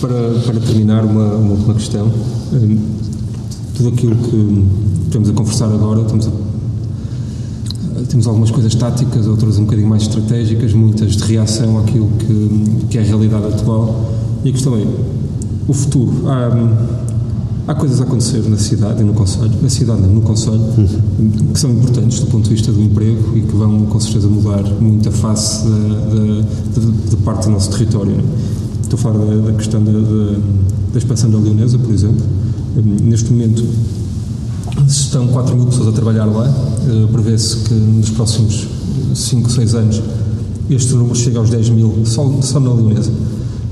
para, 0.00 0.40
para 0.40 0.60
terminar, 0.60 1.04
uma, 1.04 1.34
uma 1.34 1.52
última 1.52 1.74
questão. 1.74 2.10
Hum, 2.52 2.78
tudo 3.76 3.88
aquilo 3.88 4.16
que 4.16 4.64
estamos 5.06 5.28
a 5.28 5.32
conversar 5.32 5.66
agora, 5.66 6.02
estamos 6.02 6.28
a 6.28 6.30
temos 8.08 8.26
algumas 8.26 8.50
coisas 8.50 8.74
táticas, 8.74 9.26
outras 9.26 9.58
um 9.58 9.64
bocadinho 9.64 9.88
mais 9.88 10.02
estratégicas, 10.02 10.72
muitas 10.72 11.16
de 11.16 11.24
reação 11.24 11.78
àquilo 11.78 12.08
que, 12.18 12.86
que 12.90 12.98
é 12.98 13.00
a 13.00 13.04
realidade 13.04 13.46
atual. 13.46 14.12
E 14.44 14.50
a 14.50 14.52
questão 14.52 14.76
é, 14.76 14.84
o 15.66 15.72
futuro. 15.72 16.28
Há, 16.28 16.50
há 17.66 17.74
coisas 17.74 18.00
a 18.00 18.04
acontecer 18.04 18.42
na 18.48 18.58
cidade 18.58 19.00
e 19.00 19.04
no 19.04 19.14
Conselho, 19.14 19.52
na 19.62 19.68
cidade 19.68 20.00
não, 20.02 20.08
no 20.08 20.20
Conselho, 20.20 20.60
uhum. 20.60 21.52
que 21.52 21.58
são 21.58 21.70
importantes 21.70 22.20
do 22.20 22.26
ponto 22.26 22.44
de 22.44 22.50
vista 22.50 22.70
do 22.70 22.80
emprego 22.80 23.36
e 23.36 23.40
que 23.40 23.56
vão 23.56 23.86
com 23.86 24.00
certeza 24.00 24.28
mudar 24.28 24.62
muito 24.80 25.08
a 25.08 25.12
face 25.12 25.64
de, 25.66 27.16
parte 27.24 27.44
do 27.44 27.52
nosso 27.52 27.70
território. 27.70 28.16
Estou 28.82 28.98
a 28.98 29.02
falar 29.02 29.24
da, 29.24 29.50
da 29.50 29.52
questão 29.52 29.82
da, 29.82 29.92
da, 29.92 30.38
da, 30.92 30.98
expansão 30.98 31.30
da 31.30 31.38
Leonesa, 31.38 31.78
por 31.78 31.92
exemplo. 31.92 32.24
Neste 33.02 33.32
momento 33.32 33.64
estão 34.86 35.26
4 35.28 35.56
mil 35.56 35.66
pessoas 35.66 35.88
a 35.88 35.92
trabalhar 35.92 36.26
lá, 36.26 36.48
uh, 36.48 37.08
prevê-se 37.08 37.56
que 37.58 37.74
nos 37.74 38.10
próximos 38.10 38.66
5, 39.14 39.50
6 39.50 39.74
anos 39.74 40.02
este 40.68 40.94
número 40.94 41.14
chega 41.14 41.38
aos 41.38 41.50
10 41.50 41.70
mil 41.70 41.94
só, 42.04 42.30
só 42.42 42.60
na 42.60 42.72
Leonesa. 42.72 43.10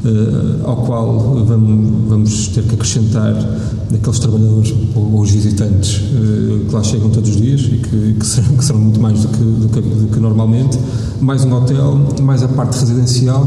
Uh, 0.04 0.68
ao 0.68 0.78
qual 0.78 1.44
vamos, 1.46 2.08
vamos, 2.08 2.48
ter 2.48 2.64
que 2.64 2.74
acrescentar 2.74 3.36
aqueles 3.94 4.18
trabalhadores 4.18 4.74
ou, 4.96 5.20
os 5.20 5.30
visitantes 5.30 5.98
uh, 5.98 6.64
que 6.68 6.74
lá 6.74 6.82
chegam 6.82 7.08
todos 7.08 7.30
os 7.30 7.36
dias 7.36 7.60
e 7.60 7.76
que, 7.76 8.16
que, 8.18 8.26
serão, 8.26 8.56
que 8.56 8.64
serão, 8.64 8.80
muito 8.80 9.00
mais 9.00 9.20
do 9.22 9.28
que, 9.28 9.38
do, 9.38 9.68
do 9.68 10.08
que, 10.08 10.18
normalmente, 10.18 10.76
mais 11.20 11.44
um 11.44 11.52
hotel, 11.52 12.00
mais 12.20 12.42
a 12.42 12.48
parte 12.48 12.80
residencial 12.80 13.46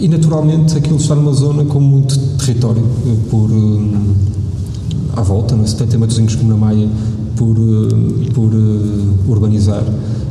e 0.00 0.08
naturalmente 0.08 0.76
aquilo 0.76 0.96
está 0.96 1.14
numa 1.14 1.32
zona 1.32 1.64
com 1.64 1.78
muito 1.78 2.18
território 2.38 2.82
uh, 2.82 3.16
por 3.30 3.48
à 5.16 5.22
volta, 5.22 5.54
não 5.54 5.64
é? 5.64 5.68
tem 5.68 6.00
matozinhos 6.00 6.34
como 6.34 6.50
na 6.50 6.56
Maia 6.56 6.88
por, 7.36 7.56
por 8.34 8.50
urbanizar 9.28 9.84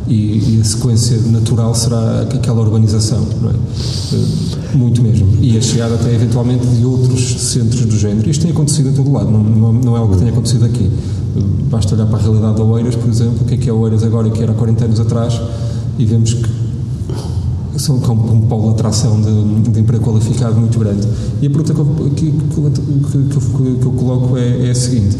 e, 0.09 0.55
e, 0.55 0.59
a 0.59 0.65
sequência 0.65 1.17
natural 1.31 1.73
será 1.75 2.21
aquela 2.21 2.61
urbanização, 2.61 3.19
é? 3.21 4.15
Eh, 4.15 4.75
muito 4.75 5.01
mesmo. 5.03 5.18
E 5.49 5.57
a 5.57 5.61
chegada 5.61 5.95
até 5.95 6.13
eventualmente 6.13 6.63
de 6.63 6.85
outros 6.85 7.41
centros 7.41 7.83
do 7.83 7.97
género. 7.97 8.29
Isto 8.29 8.43
tem 8.43 8.51
acontecido 8.51 8.89
em 8.89 8.93
todo 8.93 9.11
lado, 9.11 9.31
não, 9.31 9.73
não, 9.73 9.95
é 9.95 9.99
algo 9.99 10.13
que 10.13 10.19
tenha 10.19 10.31
acontecido 10.31 10.63
aqui. 10.63 10.87
Basta 11.71 11.95
olhar 11.95 12.05
para 12.05 12.19
a 12.19 12.21
realidade 12.21 12.57
de 12.57 12.61
Oeiras, 12.61 12.95
por 12.95 13.09
exemplo, 13.09 13.39
o 13.41 13.45
que 13.45 13.55
é 13.55 13.57
que 13.57 13.67
é 13.67 13.73
Oeiras 13.73 14.03
agora 14.03 14.27
e 14.27 14.31
que 14.31 14.43
era 14.43 14.51
há 14.51 14.55
40 14.55 14.85
anos 14.85 14.99
atrás, 14.99 15.41
e 15.97 16.05
vemos 16.05 16.35
que 16.35 16.47
são 17.77 17.99
como 17.99 18.31
um 18.31 18.41
polo 18.41 18.65
de 18.65 18.69
atração 18.75 19.19
de, 19.19 19.71
de, 19.71 19.79
emprego 19.79 20.05
qualificado 20.05 20.55
muito 20.55 20.77
grande. 20.77 21.07
E 21.41 21.47
a 21.47 21.49
pergunta 21.49 21.73
que 21.73 21.79
eu, 21.79 22.11
que, 22.15 22.31
que, 22.31 23.75
que 23.79 23.85
eu 23.87 23.91
coloco 23.93 24.37
é, 24.37 24.67
é 24.67 24.69
a 24.69 24.75
seguinte: 24.75 25.17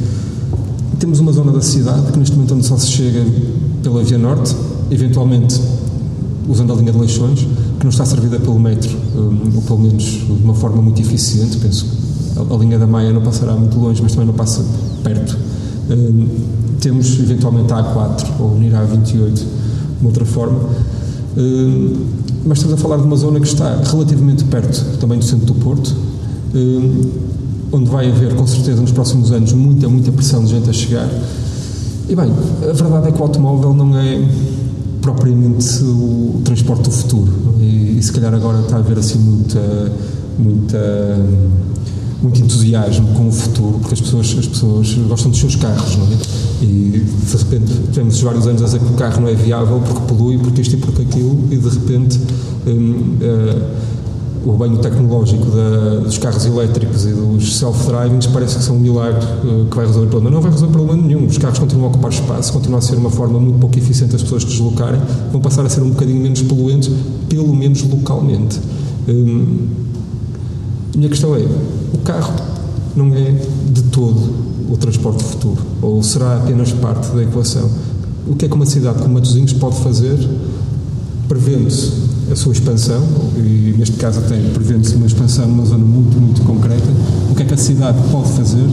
temos 0.99 1.19
uma 1.19 1.31
zona 1.31 1.51
da 1.51 1.61
cidade 1.61 2.11
que 2.11 2.19
neste 2.19 2.35
momento 2.35 2.53
onde 2.53 2.67
só 2.67 2.77
se 2.77 2.85
chega 2.85 3.25
pela 3.81 4.03
Via 4.03 4.19
Norte, 4.19 4.55
eventualmente 4.91 5.59
usando 6.49 6.73
a 6.73 6.75
linha 6.75 6.91
de 6.91 6.97
Leixões, 6.97 7.39
que 7.79 7.85
não 7.85 7.91
está 7.91 8.03
servida 8.03 8.39
pelo 8.39 8.59
metro, 8.59 8.89
um, 9.15 9.55
ou 9.55 9.61
pelo 9.61 9.79
menos 9.79 10.03
de 10.03 10.43
uma 10.43 10.55
forma 10.55 10.81
muito 10.81 10.99
eficiente, 10.99 11.57
penso 11.57 11.85
a, 12.35 12.53
a, 12.53 12.57
linha 12.57 12.79
da 12.79 12.87
Maia 12.87 13.13
não 13.13 13.21
passará 13.21 13.53
muito 13.53 13.79
longe, 13.79 14.01
mas 14.01 14.11
também 14.11 14.27
não 14.27 14.33
passa 14.33 14.65
perto. 15.03 15.37
Um, 15.89 16.27
temos 16.79 17.19
eventualmente 17.19 17.71
a 17.71 17.77
A4 17.77 18.25
ou 18.39 18.55
unir 18.55 18.73
a 18.75 18.85
A28 18.85 19.33
de 19.33 19.45
uma 20.01 20.09
outra 20.09 20.25
forma. 20.25 20.59
Um, 21.37 21.93
mas 22.45 22.57
estamos 22.57 22.79
a 22.79 22.81
falar 22.81 22.97
de 22.97 23.03
uma 23.03 23.15
zona 23.15 23.39
que 23.39 23.47
está 23.47 23.81
relativamente 23.83 24.43
perto 24.45 24.97
também 24.97 25.19
do 25.19 25.25
centro 25.25 25.45
do 25.45 25.53
Porto, 25.55 25.93
onde 27.71 27.89
vai 27.89 28.09
haver, 28.09 28.33
com 28.33 28.47
certeza, 28.47 28.81
nos 28.81 28.91
próximos 28.91 29.31
anos, 29.31 29.51
muita, 29.51 29.89
muita 29.89 30.11
pressão 30.11 30.43
de 30.43 30.51
gente 30.51 30.69
a 30.69 30.73
chegar. 30.73 31.07
E 32.07 32.15
bem, 32.15 32.31
a 32.63 32.73
verdade 32.73 33.09
é 33.09 33.11
que 33.11 33.19
o 33.19 33.23
automóvel 33.23 33.73
não 33.73 33.95
é 33.97 34.25
propriamente 35.01 35.83
o 35.83 36.41
transporte 36.43 36.83
do 36.83 36.91
futuro. 36.91 37.55
E, 37.59 37.97
e, 37.97 38.03
se 38.03 38.11
calhar 38.11 38.33
agora 38.33 38.59
está 38.61 38.77
a 38.77 38.79
haver 38.79 38.97
assim 38.97 39.19
muita, 39.19 39.91
muita, 40.37 41.25
muito 42.21 42.41
entusiasmo 42.41 43.07
com 43.15 43.27
o 43.27 43.31
futuro, 43.31 43.79
porque 43.79 43.93
as 43.93 44.01
pessoas, 44.01 44.35
as 44.37 44.47
pessoas 44.47 44.93
gostam 45.07 45.31
dos 45.31 45.39
seus 45.39 45.55
carros, 45.55 45.97
não 45.97 46.05
é? 46.05 46.17
E 46.61 47.05
de 47.25 47.37
repente 47.37 47.73
temos 47.93 48.19
vários 48.21 48.47
anos 48.47 48.61
a 48.61 48.65
dizer 48.65 48.79
que 48.79 48.93
o 48.93 48.95
carro 48.95 49.21
não 49.21 49.29
é 49.29 49.33
viável 49.33 49.81
porque 49.85 50.01
polui, 50.13 50.37
porque 50.37 50.61
isto 50.61 50.75
e 50.75 50.77
porque 50.77 51.01
aquilo, 51.01 51.39
e 51.51 51.57
de 51.57 51.69
repente. 51.69 52.19
Hum, 52.67 53.17
uh, 53.21 53.98
o 54.45 54.53
banho 54.53 54.77
tecnológico 54.77 55.45
da, 55.45 55.99
dos 55.99 56.17
carros 56.17 56.45
elétricos 56.45 57.05
e 57.05 57.11
dos 57.11 57.57
self-drivings 57.57 58.27
parece 58.27 58.57
que 58.57 58.63
são 58.63 58.77
um 58.77 58.79
milagre 58.79 59.25
uh, 59.43 59.65
que 59.69 59.75
vai 59.75 59.85
resolver 59.85 60.07
o 60.07 60.09
problema. 60.09 60.35
Não 60.35 60.41
vai 60.41 60.51
resolver 60.51 60.73
problema 60.73 61.01
nenhum. 61.01 61.25
Os 61.25 61.37
carros 61.37 61.59
continuam 61.59 61.87
a 61.87 61.89
ocupar 61.89 62.11
espaço, 62.11 62.53
continuam 62.53 62.79
a 62.79 62.81
ser 62.81 62.95
uma 62.95 63.09
forma 63.09 63.39
muito 63.39 63.59
pouco 63.59 63.77
eficiente 63.77 64.13
das 64.13 64.23
pessoas 64.23 64.45
deslocarem, 64.45 64.99
vão 65.31 65.41
passar 65.41 65.65
a 65.65 65.69
ser 65.69 65.81
um 65.81 65.89
bocadinho 65.89 66.21
menos 66.21 66.41
poluentes, 66.41 66.89
pelo 67.27 67.53
menos 67.53 67.83
localmente. 67.83 68.59
Um, 69.07 69.67
minha 70.95 71.09
questão 71.09 71.35
é: 71.35 71.45
o 71.93 71.97
carro 71.99 72.33
não 72.95 73.13
é 73.13 73.35
de 73.71 73.83
todo 73.83 74.49
o 74.69 74.77
transporte 74.77 75.23
futuro? 75.23 75.61
Ou 75.81 76.01
será 76.03 76.37
apenas 76.37 76.71
parte 76.71 77.09
da 77.09 77.23
equação? 77.23 77.69
O 78.27 78.35
que 78.35 78.45
é 78.45 78.47
que 78.47 78.55
uma 78.55 78.65
cidade 78.65 78.99
como 78.99 79.15
Matosinhos 79.15 79.53
pode 79.53 79.77
fazer 79.77 80.17
prevendo-se 81.29 81.93
a 82.31 82.35
sua 82.35 82.51
expansão, 82.51 83.01
e 83.37 83.75
neste 83.77 83.95
caso 83.97 84.19
até 84.19 84.35
prevendo-se 84.53 84.95
uma 84.95 85.05
expansão 85.05 85.47
numa 85.47 85.63
zona 85.63 85.85
muito, 85.85 86.19
muito 86.19 86.41
concreta, 86.41 86.87
o 87.31 87.35
que 87.35 87.43
é 87.43 87.45
que 87.45 87.53
a 87.53 87.57
cidade 87.57 87.97
pode 88.11 88.29
fazer 88.31 88.67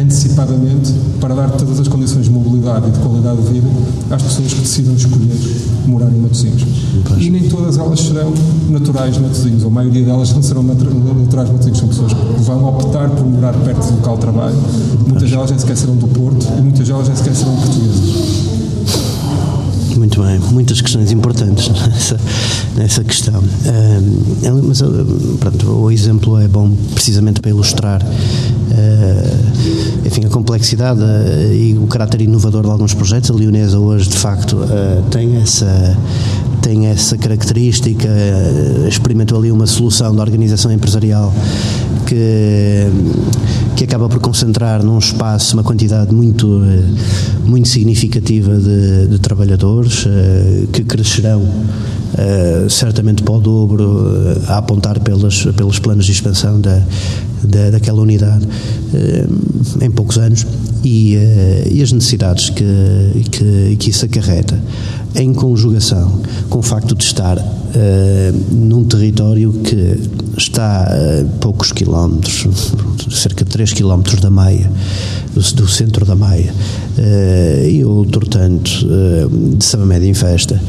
antecipadamente 0.00 0.94
para 1.20 1.34
dar 1.34 1.50
todas 1.50 1.78
as 1.80 1.88
condições 1.88 2.24
de 2.24 2.30
mobilidade 2.30 2.88
e 2.88 2.90
de 2.92 2.98
qualidade 3.00 3.42
de 3.42 3.52
vida 3.52 3.68
às 4.10 4.22
pessoas 4.22 4.54
que 4.54 4.60
decidam 4.60 4.94
escolher 4.94 5.36
morar 5.86 6.10
em 6.10 6.18
Matosinhos. 6.18 6.64
E 7.18 7.28
nem 7.28 7.48
todas 7.48 7.76
elas 7.76 8.00
serão 8.00 8.32
naturais 8.70 9.18
Matosinhos, 9.18 9.64
ou 9.64 9.68
a 9.68 9.72
maioria 9.72 10.04
delas 10.04 10.32
não 10.32 10.42
serão 10.42 10.62
naturais 10.62 11.50
Matosinhos, 11.50 11.78
são 11.78 11.88
pessoas 11.88 12.12
que 12.12 12.42
vão 12.42 12.68
optar 12.68 13.10
por 13.10 13.26
morar 13.26 13.52
perto 13.52 13.84
do 13.84 13.96
local 13.96 14.14
de 14.14 14.20
trabalho, 14.20 14.56
muitas 15.06 15.28
delas 15.28 15.50
nem 15.50 15.58
sequer 15.58 15.76
serão 15.76 15.96
do 15.96 16.06
Porto 16.06 16.46
e 16.56 16.62
muitas 16.62 16.86
delas 16.86 17.08
nem 17.08 17.16
sequer 17.16 17.34
serão 17.34 17.56
portuguesas. 17.56 18.49
Muito 19.96 20.22
bem, 20.22 20.38
muitas 20.52 20.80
questões 20.80 21.10
importantes 21.10 21.68
nessa, 21.88 22.20
nessa 22.76 23.04
questão. 23.04 23.40
Uh, 23.40 24.62
mas 24.64 24.82
pronto, 25.38 25.70
o 25.70 25.90
exemplo 25.90 26.38
é 26.38 26.48
bom 26.48 26.70
precisamente 26.94 27.40
para 27.40 27.50
ilustrar 27.50 28.02
uh, 28.02 30.06
enfim, 30.06 30.24
a 30.24 30.28
complexidade 30.28 31.00
uh, 31.00 31.52
e 31.52 31.76
o 31.78 31.86
caráter 31.86 32.22
inovador 32.22 32.62
de 32.62 32.70
alguns 32.70 32.94
projetos. 32.94 33.30
A 33.30 33.34
Leonesa 33.34 33.78
hoje, 33.78 34.08
de 34.08 34.16
facto, 34.16 34.56
tem 35.10 35.36
essa 35.36 35.96
tem 36.62 36.86
essa 36.86 37.16
característica, 37.16 38.06
experimentou 38.86 39.38
ali 39.38 39.50
uma 39.50 39.66
solução 39.66 40.14
de 40.14 40.20
organização 40.20 40.70
empresarial 40.70 41.32
que, 42.06 42.86
que 43.80 43.84
acaba 43.84 44.10
por 44.10 44.20
concentrar 44.20 44.84
num 44.84 44.98
espaço 44.98 45.54
uma 45.54 45.62
quantidade 45.62 46.14
muito, 46.14 46.60
muito 47.46 47.66
significativa 47.66 48.54
de, 48.58 49.06
de 49.06 49.18
trabalhadores 49.18 50.04
eh, 50.06 50.66
que 50.70 50.84
crescerão 50.84 51.42
Uh, 52.10 52.68
certamente 52.68 53.22
para 53.22 53.34
o 53.34 53.40
dobro 53.40 54.36
a 54.48 54.58
apontar 54.58 54.98
pelas, 54.98 55.44
pelos 55.56 55.78
planos 55.78 56.04
de 56.04 56.10
expansão 56.10 56.60
da, 56.60 56.82
da 57.44 57.70
daquela 57.70 58.02
unidade 58.02 58.46
em 59.80 59.90
poucos 59.92 60.18
anos 60.18 60.44
e, 60.84 61.14
e 61.70 61.80
as 61.80 61.92
necessidades 61.92 62.50
que, 62.50 62.64
que, 63.30 63.76
que, 63.76 63.90
isso 63.90 64.04
acarreta 64.04 64.60
em 65.14 65.32
conjugação 65.32 66.20
com 66.48 66.58
o 66.58 66.62
facto 66.62 66.94
de 66.94 67.04
estar 67.04 67.36
num 68.50 68.84
território 68.84 69.52
que 69.52 69.96
está 70.36 70.82
a 70.82 71.24
poucos 71.40 71.70
quilómetros, 71.70 72.46
cerca 73.10 73.44
de 73.44 73.50
3 73.50 73.72
quilómetros 73.72 74.20
da 74.20 74.30
Maia, 74.30 74.70
do, 75.32 75.40
do 75.40 75.68
centro 75.68 76.04
da 76.04 76.16
Maia, 76.16 76.52
e 77.68 77.84
outro 77.84 78.26
tanto 78.28 78.70
de 79.56 79.64
Samamédia 79.64 80.08
em 80.08 80.14
Festa, 80.14 80.60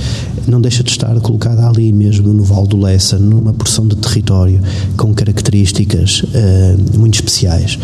não 0.48 0.60
deixa 0.60 0.84
de 0.84 0.92
estar 0.92 1.20
colocada 1.22 1.68
ali 1.68 1.92
mesmo 1.94 2.34
no 2.34 2.44
Val 2.44 2.66
do 2.66 2.78
Lessa, 2.78 3.18
numa 3.18 3.54
porção 3.54 3.88
de 3.88 3.96
território 3.96 4.62
com 4.98 5.14
características 5.14 6.24
uh, 6.24 6.98
muito 6.98 7.16
especiais 7.16 7.76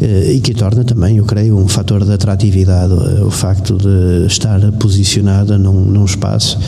uh, 0.00 0.30
e 0.30 0.40
que 0.40 0.54
torna 0.54 0.84
também, 0.84 1.18
eu 1.18 1.24
creio, 1.24 1.56
um 1.56 1.68
fator 1.68 2.04
de 2.04 2.12
atratividade 2.12 2.92
uh, 2.92 3.26
o 3.26 3.30
facto 3.30 3.76
de 3.76 4.26
estar 4.26 4.60
posicionada 4.72 5.58
num, 5.58 5.97
num 5.98 6.04
espaço 6.04 6.58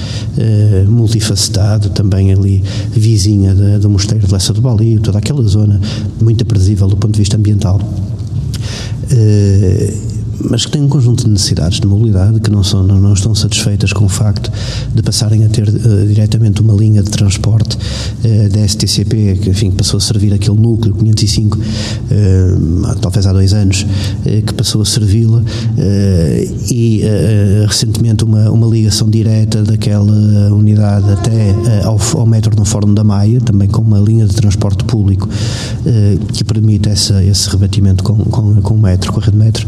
multifacetado, 0.89 1.91
também 1.91 2.33
ali 2.33 2.63
vizinha 2.93 3.55
do 3.55 3.89
Mosteiro 3.89 4.27
de 4.27 4.33
Lessa 4.33 4.53
do 4.53 4.61
Balio, 4.61 5.01
toda 5.01 5.19
aquela 5.19 5.43
zona 5.43 5.81
muito 6.21 6.43
aprazível 6.43 6.89
do 6.89 6.97
ponto 6.97 7.13
de 7.13 7.21
vista 7.21 7.37
ambiental 7.37 7.81
mas 10.49 10.65
que 10.65 10.73
têm 10.73 10.83
um 10.83 10.89
conjunto 10.89 11.25
de 11.25 11.31
necessidades 11.31 11.81
de 11.81 11.87
mobilidade 11.87 12.41
que 12.41 12.51
não, 12.51 12.63
são, 12.63 12.83
não, 12.83 13.01
não 13.01 13.13
estão 13.13 13.35
satisfeitas 13.35 13.93
com 13.93 14.05
o 14.05 14.09
facto 14.09 14.51
de 14.95 15.03
passarem 15.03 15.45
a 15.45 15.49
ter 15.49 15.69
uh, 15.69 16.07
diretamente 16.07 16.61
uma 16.61 16.75
linha 16.75 17.03
de 17.03 17.11
transporte 17.11 17.77
uh, 17.77 18.49
da 18.49 18.67
STCP, 18.67 19.39
que 19.43 19.51
enfim, 19.51 19.71
passou 19.71 19.99
a 19.99 20.01
servir 20.01 20.33
aquele 20.33 20.59
núcleo 20.59 20.95
505, 20.95 21.59
uh, 21.59 21.63
eh, 22.11 22.95
talvez 23.01 23.27
há 23.27 23.33
dois 23.33 23.53
anos, 23.53 23.87
que 24.47 24.55
passou 24.55 24.83
a 24.83 24.85
servi-la, 24.85 25.43
e 26.71 27.03
recentemente 27.67 28.25
uma, 28.25 28.51
uma 28.51 28.67
ligação 28.67 29.09
direta 29.09 29.63
daquela 29.63 30.53
unidade 30.53 31.11
até 31.11 31.55
ao, 31.85 31.99
ao 32.15 32.27
metro 32.27 32.55
no 32.57 32.65
Fórum 32.65 32.95
da 32.95 33.03
Maia, 33.03 33.41
também 33.41 33.69
com 33.69 33.83
uma 33.83 33.99
linha 33.99 34.27
de 34.27 34.35
transporte 34.35 34.85
público 34.85 35.29
que 36.33 36.45
permite 36.45 36.89
essa, 36.89 37.23
esse 37.25 37.49
rebatimento 37.49 38.03
com, 38.05 38.17
com, 38.17 38.61
com 38.61 38.75
o 38.75 38.79
metro, 38.79 39.13
com 39.13 39.21
a 39.21 39.25
rede 39.25 39.37
metro. 39.37 39.67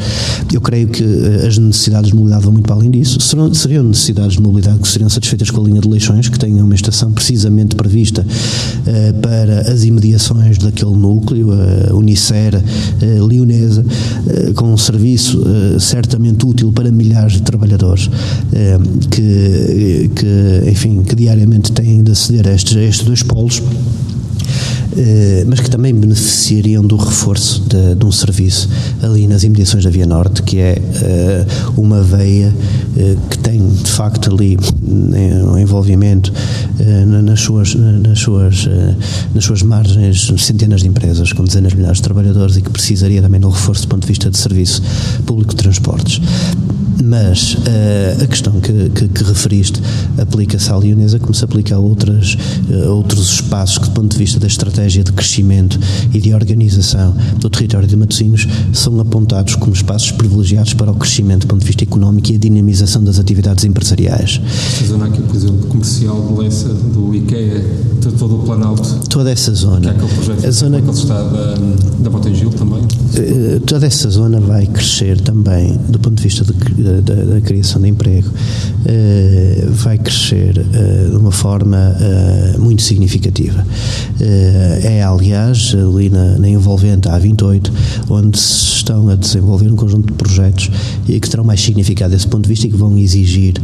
Eu 0.52 0.60
creio 0.62 0.88
que 0.88 1.02
eh, 1.02 1.46
as 1.46 1.58
necessidades 1.58 2.10
de 2.10 2.16
mobilidade 2.16 2.44
vão 2.44 2.52
muito 2.52 2.66
para 2.66 2.76
além 2.76 2.90
disso. 2.90 3.20
Serão, 3.20 3.52
seriam 3.52 3.84
necessidades 3.84 4.36
de 4.36 4.42
mobilidade 4.42 4.78
que 4.78 4.88
seriam 4.88 5.10
satisfeitas 5.10 5.50
com 5.50 5.60
a 5.60 5.64
linha 5.64 5.80
de 5.80 5.88
Leixões, 5.88 6.28
que 6.28 6.38
tenha 6.38 6.64
uma 6.64 6.74
estação 6.74 7.12
precisamente 7.12 7.76
prevista 7.76 8.22
uh, 8.24 9.20
para 9.20 9.72
as 9.72 9.84
imediações 9.84 10.58
daquele 10.58 10.96
núcleo, 10.96 11.48
Unicera, 11.92 12.62
uh, 13.02 13.26
Leonesa, 13.26 13.84
uh, 13.84 14.54
com 14.54 14.72
um 14.72 14.76
serviço 14.76 15.42
certamente 15.78 16.46
útil 16.46 16.72
para 16.72 16.90
milhares 16.90 17.34
de 17.34 17.42
trabalhadores 17.42 18.08
que, 19.10 20.10
que, 20.14 20.70
enfim, 20.70 21.02
que 21.02 21.14
diariamente 21.14 21.72
têm 21.72 22.02
de 22.02 22.12
aceder 22.12 22.48
a 22.48 22.54
estes, 22.54 22.76
a 22.76 22.80
estes 22.82 23.06
dois 23.06 23.22
polos 23.22 23.60
eh, 23.60 24.11
mas 25.46 25.60
que 25.60 25.70
também 25.70 25.94
beneficiariam 25.94 26.84
do 26.86 26.96
reforço 26.96 27.62
de, 27.62 27.94
de, 27.94 28.04
um 28.04 28.12
serviço 28.12 28.68
ali 29.02 29.26
nas 29.26 29.42
imediações 29.42 29.84
da 29.84 29.90
Via 29.90 30.06
Norte, 30.06 30.42
que 30.42 30.58
é 30.58 30.76
uh, 30.78 31.80
uma 31.80 32.02
veia 32.02 32.48
uh, 32.48 33.28
que 33.28 33.38
tem 33.38 33.66
de 33.66 33.90
facto 33.90 34.30
ali 34.30 34.58
um 34.82 35.58
envolvimento 35.58 36.32
nas, 37.06 37.40
suas, 37.40 37.74
nas, 37.74 38.18
suas, 38.18 38.68
nas 39.34 39.44
suas 39.44 39.62
margens 39.62 40.32
centenas 40.38 40.82
de 40.82 40.88
empresas 40.88 41.32
com 41.32 41.44
dezenas 41.44 41.72
de 41.72 41.78
milhares 41.78 41.98
de 41.98 42.02
trabalhadores 42.02 42.56
e 42.56 42.62
que 42.62 42.70
precisaria 42.70 43.22
também 43.22 43.40
de 43.40 43.46
um 43.46 43.50
reforço 43.50 43.82
do 43.82 43.88
ponto 43.88 44.02
de 44.02 44.08
vista 44.08 44.30
de 44.30 44.36
serviço 44.36 44.82
público 45.24 45.50
de 45.50 45.56
transportes. 45.56 46.20
Mas 47.02 47.54
uh, 47.54 48.22
a 48.22 48.26
questão 48.26 48.60
que, 48.60 48.90
que, 48.90 49.08
que 49.08 49.24
referiste 49.24 49.80
aplica-se 50.20 50.70
à 50.70 50.76
Leonesa 50.76 51.18
como 51.18 51.34
se 51.34 51.44
aplica 51.44 51.76
a 51.76 51.78
outras, 51.78 52.36
outros 52.88 53.34
espaços 53.34 53.78
que, 53.78 53.84
do 53.86 53.90
ponto 53.92 54.12
de 54.12 54.18
vista 54.18 54.38
da 54.38 54.46
estratégia 54.46 54.81
de 54.90 55.12
crescimento 55.12 55.78
e 56.12 56.20
de 56.20 56.34
organização 56.34 57.14
do 57.38 57.48
território 57.48 57.86
de 57.86 57.96
Matosinhos, 57.96 58.46
são 58.72 58.98
apontados 59.00 59.54
como 59.54 59.72
espaços 59.72 60.10
privilegiados 60.12 60.74
para 60.74 60.90
o 60.90 60.94
crescimento 60.94 61.42
do 61.42 61.46
ponto 61.46 61.60
de 61.60 61.66
vista 61.66 61.84
económico 61.84 62.32
e 62.32 62.36
a 62.36 62.38
dinamização 62.38 63.02
das 63.02 63.18
atividades 63.18 63.64
empresariais. 63.64 64.40
Esta 64.72 64.86
zona 64.86 65.06
aqui, 65.06 65.22
por 65.22 65.36
exemplo, 65.36 65.66
comercial 65.68 66.26
de 66.26 66.42
Lessa, 66.42 66.68
do 66.68 67.14
IKEA, 67.14 67.64
todo 68.18 68.36
o 68.36 68.38
Planalto. 68.40 69.08
Toda 69.08 69.30
essa 69.30 69.54
zona. 69.54 69.80
Que 69.80 69.88
é 69.88 69.90
aquele 69.90 70.12
projeto 70.14 70.46
a 70.46 70.50
zona... 70.50 70.82
que 70.82 70.90
está 70.90 71.22
da, 71.22 71.54
da 72.00 72.10
Botengil 72.10 72.50
também. 72.50 72.82
eh, 73.16 73.60
toda 73.64 73.86
essa 73.86 74.10
zona 74.10 74.40
vai 74.40 74.66
crescer 74.66 75.20
também 75.20 75.78
do 75.88 75.98
ponto 75.98 76.16
de 76.16 76.22
vista 76.22 76.44
de, 76.44 76.82
da, 76.82 77.14
da, 77.14 77.40
criação 77.40 77.80
de 77.80 77.88
emprego, 77.88 78.28
uh, 78.28 79.70
vai 79.72 79.98
crescer 79.98 80.58
uh, 80.58 81.10
de 81.10 81.16
uma 81.16 81.32
forma 81.32 81.76
uh, 81.76 82.60
muito 82.60 82.82
significativa. 82.82 83.64
É, 84.82 85.02
aliás, 85.02 85.74
ali 85.74 86.08
na, 86.08 86.38
na 86.38 86.48
Envolvente 86.48 87.08
A28, 87.08 87.70
onde 88.08 88.38
se 88.38 88.76
estão 88.76 89.08
a 89.08 89.14
desenvolver 89.14 89.70
um 89.70 89.76
conjunto 89.76 90.06
de 90.06 90.12
projetos 90.14 90.70
que 91.06 91.20
terão 91.20 91.44
mais 91.44 91.60
significado 91.60 92.12
desse 92.12 92.26
ponto 92.26 92.42
de 92.42 92.48
vista 92.48 92.66
e 92.66 92.70
que 92.70 92.76
vão 92.76 92.98
exigir 92.98 93.54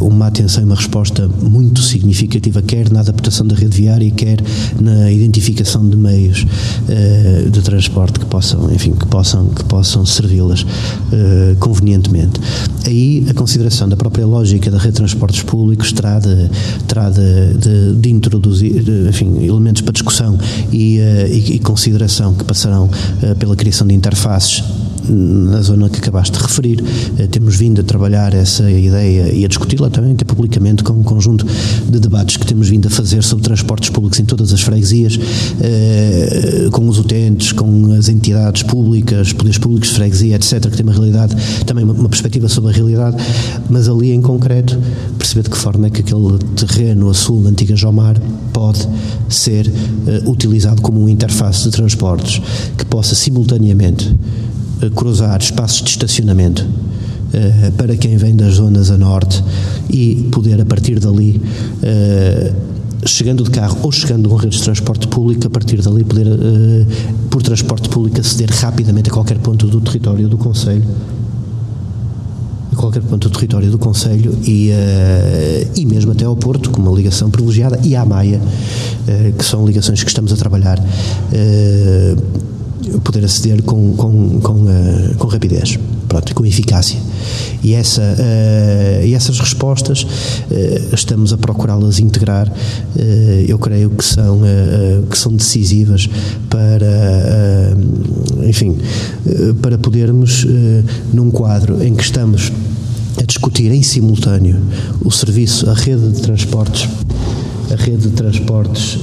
uma 0.00 0.26
atenção 0.28 0.62
e 0.62 0.66
uma 0.66 0.74
resposta 0.74 1.28
muito 1.28 1.82
significativa, 1.82 2.62
quer 2.62 2.90
na 2.90 3.00
adaptação 3.00 3.46
da 3.46 3.54
rede 3.54 3.76
viária, 3.76 4.10
quer 4.10 4.38
na 4.80 5.10
identificação 5.10 5.88
de 5.88 5.96
meios 5.96 6.46
de 7.50 7.60
transporte 7.62 8.20
que 8.20 8.26
possam, 8.26 8.72
enfim, 8.72 8.92
que 8.92 9.06
possam, 9.06 9.48
que 9.48 9.64
possam 9.64 10.06
servi-las 10.06 10.62
uh, 10.62 11.56
convenientemente. 11.58 12.40
Aí 12.86 13.24
a 13.28 13.34
consideração 13.34 13.88
da 13.88 13.96
própria 13.96 14.26
lógica 14.26 14.70
da 14.70 14.78
rede 14.78 14.92
de 14.92 14.96
transportes 14.96 15.42
públicos 15.42 15.92
terá 15.92 16.18
de, 16.18 16.48
terá 16.86 17.10
de, 17.10 17.54
de, 17.54 17.94
de 17.94 18.10
introduzir 18.10 18.82
enfim, 19.08 19.44
elementos 19.44 19.82
para 19.82 19.92
discussão 19.92 20.38
e, 20.72 20.98
uh, 20.98 21.26
e, 21.28 21.56
e 21.56 21.58
consideração 21.58 22.34
que 22.34 22.44
passarão 22.44 22.86
uh, 22.86 23.34
pela 23.36 23.54
criação 23.54 23.86
de 23.86 23.94
interfaces 23.94 24.62
na 25.10 25.60
zona 25.60 25.88
que 25.88 25.98
acabaste 25.98 26.38
de 26.38 26.42
referir. 26.42 26.84
Eh, 27.18 27.26
temos 27.26 27.56
vindo 27.56 27.80
a 27.80 27.84
trabalhar 27.84 28.32
essa 28.34 28.70
ideia 28.70 29.32
e 29.32 29.44
a 29.44 29.48
discuti-la 29.48 29.90
também 29.90 30.12
até 30.12 30.24
publicamente 30.24 30.84
com 30.84 30.92
um 30.92 31.02
conjunto 31.02 31.46
de 31.88 31.98
debates 31.98 32.36
que 32.36 32.46
temos 32.46 32.68
vindo 32.68 32.86
a 32.86 32.90
fazer 32.90 33.22
sobre 33.22 33.44
transportes 33.44 33.90
públicos 33.90 34.20
em 34.20 34.24
todas 34.24 34.52
as 34.52 34.60
freguesias, 34.60 35.18
eh, 35.60 36.68
com 36.70 36.88
os 36.88 36.98
utentes, 36.98 37.52
com 37.52 37.92
as 37.92 38.08
entidades 38.08 38.62
públicas, 38.62 39.32
poderes 39.32 39.58
públicos 39.58 39.90
freguesia, 39.90 40.36
etc., 40.36 40.68
que 40.70 40.76
tem 40.76 40.84
uma 40.84 40.92
realidade, 40.92 41.34
também 41.66 41.84
uma 41.84 42.08
perspectiva 42.08 42.48
sobre 42.48 42.70
a 42.70 42.72
realidade, 42.72 43.16
mas 43.68 43.88
ali 43.88 44.12
em 44.12 44.22
concreto 44.22 44.78
perceber 45.18 45.42
de 45.42 45.50
que 45.50 45.58
forma 45.58 45.86
é 45.86 45.90
que 45.90 46.00
aquele 46.00 46.38
terreno 46.56 47.10
a 47.10 47.14
sul 47.14 47.42
da 47.42 47.50
antiga 47.50 47.74
Jomar 47.76 48.16
pode 48.52 48.86
ser 49.28 49.70
eh, 50.06 50.22
utilizado 50.26 50.80
como 50.82 51.00
uma 51.00 51.10
interface 51.10 51.64
de 51.64 51.70
transportes 51.70 52.40
que 52.76 52.84
possa 52.84 53.14
simultaneamente 53.14 54.14
cruzar 54.94 55.40
espaços 55.40 55.82
de 55.82 55.90
estacionamento 55.90 56.64
uh, 56.64 57.72
para 57.72 57.96
quem 57.96 58.16
vem 58.16 58.34
das 58.34 58.54
zonas 58.54 58.90
a 58.90 58.96
norte 58.96 59.42
e 59.90 60.28
poder, 60.30 60.60
a 60.60 60.64
partir 60.64 60.98
dali, 60.98 61.40
uh, 61.82 62.54
chegando 63.06 63.44
de 63.44 63.50
carro 63.50 63.78
ou 63.82 63.92
chegando 63.92 64.28
com 64.28 64.36
rede 64.36 64.56
de 64.56 64.62
transporte 64.62 65.08
público, 65.08 65.46
a 65.46 65.50
partir 65.50 65.80
dali 65.82 66.04
poder, 66.04 66.26
uh, 66.26 66.86
por 67.30 67.42
transporte 67.42 67.88
público, 67.88 68.20
aceder 68.20 68.50
rapidamente 68.50 69.10
a 69.10 69.12
qualquer 69.12 69.38
ponto 69.38 69.66
do 69.66 69.80
território 69.80 70.28
do 70.28 70.38
Conselho 70.38 70.84
a 72.72 72.76
qualquer 72.76 73.02
ponto 73.02 73.28
do 73.28 73.32
território 73.32 73.70
do 73.70 73.78
Conselho 73.78 74.38
e, 74.44 74.70
uh, 74.70 75.70
e 75.76 75.84
mesmo 75.84 76.12
até 76.12 76.24
ao 76.24 76.36
Porto, 76.36 76.70
com 76.70 76.80
uma 76.80 76.92
ligação 76.96 77.28
privilegiada, 77.30 77.80
e 77.82 77.96
à 77.96 78.04
Maia, 78.04 78.40
uh, 78.40 79.32
que 79.32 79.44
são 79.44 79.66
ligações 79.66 80.02
que 80.02 80.08
estamos 80.08 80.32
a 80.32 80.36
trabalhar. 80.36 80.78
Uh, 80.78 82.50
poder 83.02 83.24
aceder 83.24 83.62
com, 83.62 83.94
com, 83.94 84.40
com, 84.40 84.52
uh, 84.62 85.14
com 85.18 85.28
rapidez, 85.28 85.78
pronto, 86.08 86.34
com 86.34 86.46
eficácia. 86.46 86.98
E, 87.62 87.74
essa, 87.74 88.02
uh, 88.02 89.04
e 89.04 89.14
essas 89.14 89.38
respostas 89.38 90.02
uh, 90.02 90.94
estamos 90.94 91.32
a 91.32 91.36
procurá-las 91.36 91.98
integrar, 91.98 92.50
eu 93.46 93.58
creio 93.58 93.90
que 93.90 94.04
são, 94.04 94.40
que 95.08 95.18
são 95.18 95.34
decisivas 95.34 96.08
para, 96.48 97.76
enfim, 98.46 98.76
para 99.60 99.78
podermos, 99.78 100.46
num 101.12 101.30
quadro 101.30 101.82
em 101.82 101.94
que 101.94 102.02
estamos 102.02 102.52
a 103.20 103.24
discutir 103.24 103.70
em 103.70 103.82
simultâneo 103.82 104.60
o 105.04 105.10
serviço, 105.10 105.68
a 105.68 105.74
rede 105.74 106.10
de 106.10 106.20
transportes, 106.20 106.88
a 107.70 107.76
rede 107.76 108.08
de 108.08 108.10
transportes 108.10 108.98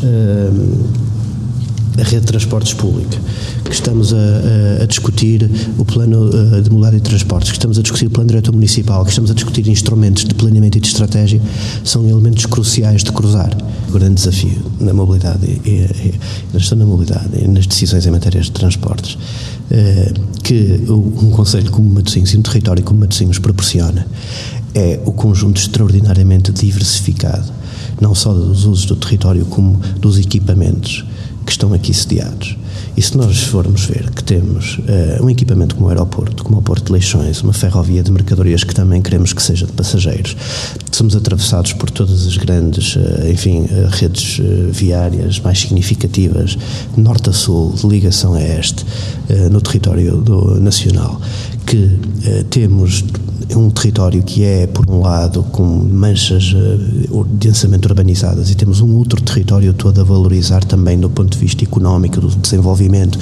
a 1.97 2.03
rede 2.03 2.21
de 2.21 2.27
transportes 2.27 2.73
pública, 2.73 3.17
que 3.63 3.71
estamos 3.71 4.13
a, 4.13 4.17
a, 4.17 4.83
a 4.83 4.85
discutir 4.85 5.49
o 5.77 5.85
plano 5.85 6.29
uh, 6.29 6.61
de 6.61 6.69
mobilidade 6.69 6.97
e 6.97 7.01
transportes, 7.01 7.49
que 7.49 7.57
estamos 7.57 7.77
a 7.79 7.81
discutir 7.81 8.05
o 8.05 8.09
plano 8.09 8.29
diretor 8.29 8.53
municipal, 8.53 9.03
que 9.03 9.09
estamos 9.09 9.31
a 9.31 9.33
discutir 9.33 9.67
instrumentos 9.67 10.23
de 10.23 10.33
planeamento 10.33 10.77
e 10.77 10.81
de 10.81 10.87
estratégia, 10.87 11.41
são 11.83 12.07
elementos 12.07 12.45
cruciais 12.45 13.03
de 13.03 13.11
cruzar. 13.11 13.55
O 13.89 13.91
grande 13.91 14.15
desafio 14.15 14.57
na 14.79 14.93
mobilidade 14.93 15.45
e, 15.65 15.69
e, 15.69 16.13
na 16.53 16.59
gestão 16.59 16.77
da 16.77 16.85
mobilidade 16.85 17.29
e 17.41 17.47
nas 17.47 17.65
decisões 17.65 18.05
em 18.05 18.11
matéria 18.11 18.41
de 18.41 18.51
transportes, 18.51 19.15
uh, 19.15 20.37
que 20.43 20.83
um 20.89 21.31
Conselho 21.31 21.71
como 21.71 21.89
Matosinhos 21.89 22.33
e 22.33 22.37
um 22.37 22.41
território 22.41 22.83
como 22.83 22.99
Matosinhos 22.99 23.39
proporciona, 23.39 24.05
é 24.73 24.99
o 25.05 25.11
conjunto 25.11 25.59
extraordinariamente 25.59 26.51
diversificado, 26.51 27.51
não 27.99 28.13
só 28.13 28.31
dos 28.31 28.65
usos 28.65 28.85
do 28.85 28.95
território 28.95 29.45
como 29.45 29.79
dos 29.99 30.19
equipamentos 30.19 31.03
que 31.47 31.53
estão 31.53 31.73
aqui 31.73 31.93
sediados. 31.93 32.57
E 32.95 33.01
se 33.01 33.15
nós 33.17 33.43
formos 33.43 33.85
ver 33.85 34.09
que 34.11 34.23
temos 34.23 34.79
uh, 34.79 35.23
um 35.23 35.29
equipamento 35.29 35.75
como 35.75 35.87
o 35.87 35.89
aeroporto, 35.89 36.43
como 36.43 36.57
o 36.57 36.61
Porto 36.61 36.87
de 36.87 36.93
Leixões, 36.93 37.41
uma 37.41 37.53
ferrovia 37.53 38.01
de 38.01 38.11
mercadorias 38.11 38.63
que 38.63 38.73
também 38.73 39.01
queremos 39.01 39.33
que 39.33 39.41
seja 39.41 39.65
de 39.65 39.71
passageiros, 39.71 40.35
somos 40.91 41.15
atravessados 41.15 41.73
por 41.73 41.89
todas 41.89 42.25
as 42.25 42.37
grandes, 42.37 42.95
uh, 42.95 43.29
enfim, 43.31 43.61
uh, 43.61 43.87
redes 43.91 44.39
viárias 44.71 45.39
mais 45.39 45.59
significativas, 45.59 46.57
norte 46.95 47.29
a 47.29 47.33
sul, 47.33 47.73
de 47.73 47.87
ligação 47.87 48.33
a 48.33 48.41
este, 48.41 48.85
no 49.51 49.61
território 49.61 50.17
do, 50.17 50.59
nacional, 50.59 51.21
que 51.65 51.99
temos 52.49 53.03
um 53.55 53.69
território 53.69 54.21
que 54.23 54.43
é, 54.43 54.67
por 54.67 54.89
um 54.89 55.01
lado, 55.01 55.43
com 55.43 55.63
manchas 55.63 56.53
uh, 56.53 57.23
densamente 57.25 57.87
urbanizadas 57.87 58.49
e 58.49 58.55
temos 58.55 58.81
um 58.81 58.95
outro 58.95 59.21
território 59.21 59.73
todo 59.73 60.01
a 60.01 60.03
valorizar 60.03 60.63
também 60.63 60.99
do 60.99 61.09
ponto 61.09 61.31
de 61.31 61.37
vista 61.37 61.63
económico, 61.63 62.19
do 62.19 62.27
desenvolvimento 62.27 62.66
desenvolvimento 62.75 63.19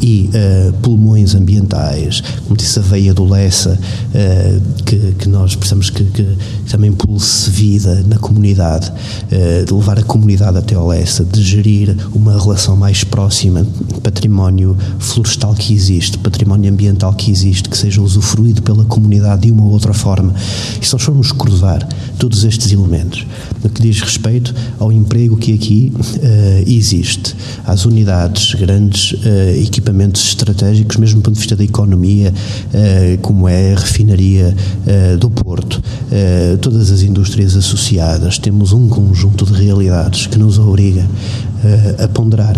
e 0.00 0.30
uh, 0.32 0.72
pulmões 0.74 1.34
ambientais, 1.34 2.22
como 2.44 2.56
disse 2.56 2.78
a 2.78 2.82
veia 2.82 3.12
do 3.12 3.24
Lessa, 3.24 3.78
uh, 3.78 4.82
que, 4.84 5.14
que, 5.18 5.28
nós 5.28 5.56
precisamos 5.56 5.90
que, 5.90 6.04
que, 6.04 6.38
também 6.70 6.92
pulse 6.92 7.50
vida 7.50 8.02
na 8.06 8.18
comunidade, 8.18 8.90
uh, 8.90 9.64
de 9.64 9.72
levar 9.72 9.98
a 9.98 10.02
comunidade 10.02 10.58
até 10.58 10.74
ao 10.74 10.88
Lessa, 10.88 11.24
de 11.24 11.42
gerir 11.42 11.96
uma 12.14 12.38
relação 12.40 12.76
mais 12.76 13.04
próxima, 13.04 13.66
património 14.02 14.76
florestal 14.98 15.54
que 15.54 15.72
existe, 15.72 16.18
património 16.18 16.70
ambiental 16.70 17.12
que 17.14 17.30
existe, 17.30 17.68
que 17.68 17.76
seja 17.76 18.00
usufruído 18.00 18.62
pela 18.62 18.84
comunidade 18.84 19.42
de 19.42 19.52
uma 19.52 19.64
ou 19.64 19.72
outra 19.72 19.92
forma. 19.92 20.34
E 20.80 20.86
se 20.86 20.92
nós 20.92 21.02
formos 21.02 21.32
cruzar 21.32 21.86
todos 22.18 22.44
estes 22.44 22.72
elementos, 22.72 23.26
no 23.62 23.70
que 23.70 23.82
diz 23.82 24.00
respeito 24.00 24.54
ao 24.78 24.92
emprego 24.92 25.36
que 25.36 25.54
aqui 25.54 25.92
existe, 26.66 27.34
às 27.64 27.84
unidades, 27.84 28.54
grandes 28.54 29.14
equipamentos 29.60 29.87
equipamentos 29.88 30.22
estratégicos, 30.28 30.96
mesmo 30.96 31.20
do 31.20 31.24
ponto 31.24 31.34
de 31.34 31.40
vista 31.40 31.56
da 31.56 31.64
economia, 31.64 32.32
eh, 32.74 33.18
como 33.22 33.48
é 33.48 33.72
a 33.72 33.78
refinaria 33.78 34.54
eh, 34.86 35.16
do 35.16 35.30
Porto, 35.30 35.82
eh, 36.12 36.58
todas 36.60 36.90
as 36.90 37.02
indústrias 37.02 37.56
associadas, 37.56 38.38
temos 38.38 38.72
um 38.72 38.88
conjunto 38.88 39.46
de 39.46 39.52
realidades 39.52 40.26
que 40.26 40.38
nos 40.38 40.58
obriga 40.58 41.06
a 41.98 42.06
ponderar 42.08 42.56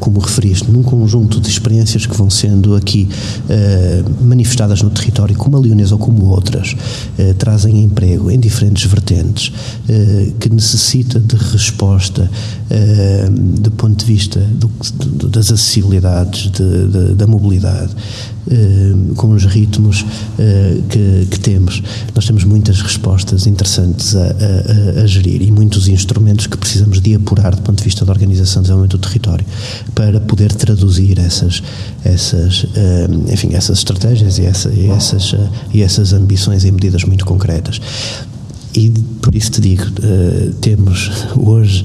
como 0.00 0.18
referiste, 0.18 0.70
num 0.70 0.82
conjunto 0.82 1.40
de 1.40 1.48
experiências 1.48 2.06
que 2.06 2.16
vão 2.16 2.30
sendo 2.30 2.74
aqui 2.74 3.08
uh, 3.44 4.24
manifestadas 4.24 4.82
no 4.82 4.90
território, 4.90 5.36
como 5.36 5.56
a 5.56 5.60
leonesa 5.60 5.94
ou 5.94 5.98
como 5.98 6.24
outras, 6.24 6.72
uh, 6.72 7.34
trazem 7.34 7.84
emprego 7.84 8.30
em 8.30 8.40
diferentes 8.40 8.90
vertentes, 8.90 9.52
uh, 9.88 10.32
que 10.40 10.48
necessita 10.48 11.20
de 11.20 11.36
resposta 11.36 12.28
do 13.60 13.70
ponto 13.72 13.96
de 13.98 14.04
vista 14.04 14.38
do, 14.38 14.70
do, 14.94 15.28
das 15.28 15.50
acessibilidades, 15.50 16.52
de, 16.52 16.86
de, 16.86 17.14
da 17.16 17.26
mobilidade, 17.26 17.90
com 19.16 19.30
os 19.32 19.44
ritmos 19.44 20.02
uh, 20.02 20.82
que, 20.88 21.26
que, 21.30 21.40
temos. 21.40 21.82
Nós 22.14 22.26
temos 22.26 22.44
muitas 22.44 22.80
respostas 22.80 23.46
interessantes 23.46 24.16
a, 24.16 24.22
a, 24.22 25.02
a, 25.02 25.06
gerir 25.06 25.42
e 25.42 25.50
muitos 25.50 25.88
instrumentos 25.88 26.46
que 26.46 26.56
precisamos 26.56 27.00
de 27.00 27.14
apurar 27.14 27.54
do 27.54 27.62
ponto 27.62 27.78
de 27.78 27.84
vista 27.84 28.04
da 28.04 28.12
organização 28.12 28.60
e 28.60 28.62
desenvolvimento 28.62 28.96
do 28.96 29.06
território 29.06 29.44
para 29.94 30.20
poder 30.20 30.52
traduzir 30.52 31.18
essas, 31.18 31.62
essas, 32.04 32.64
uh, 32.64 33.32
enfim, 33.32 33.54
essas 33.54 33.78
estratégias 33.78 34.38
e, 34.38 34.46
essa, 34.46 34.70
e 34.70 34.90
essas, 34.90 35.34
e 35.72 35.82
essas 35.82 36.12
ambições 36.12 36.64
em 36.64 36.72
medidas 36.72 37.04
muito 37.04 37.24
concretas. 37.24 37.80
E 38.74 38.88
por 39.20 39.34
isso 39.34 39.50
te 39.50 39.60
digo, 39.60 39.82
temos 40.60 41.10
hoje 41.36 41.84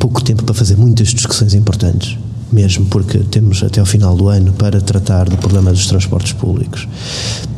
pouco 0.00 0.20
tempo 0.24 0.42
para 0.42 0.54
fazer 0.56 0.76
muitas 0.76 1.10
discussões 1.10 1.54
importantes 1.54 2.18
mesmo 2.52 2.86
porque 2.86 3.18
temos 3.18 3.62
até 3.62 3.80
ao 3.80 3.86
final 3.86 4.16
do 4.16 4.28
ano 4.28 4.52
para 4.52 4.80
tratar 4.80 5.28
do 5.28 5.36
problema 5.36 5.72
dos 5.72 5.86
transportes 5.86 6.32
públicos. 6.32 6.86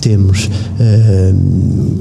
Temos, 0.01 0.47
uh, 0.47 1.33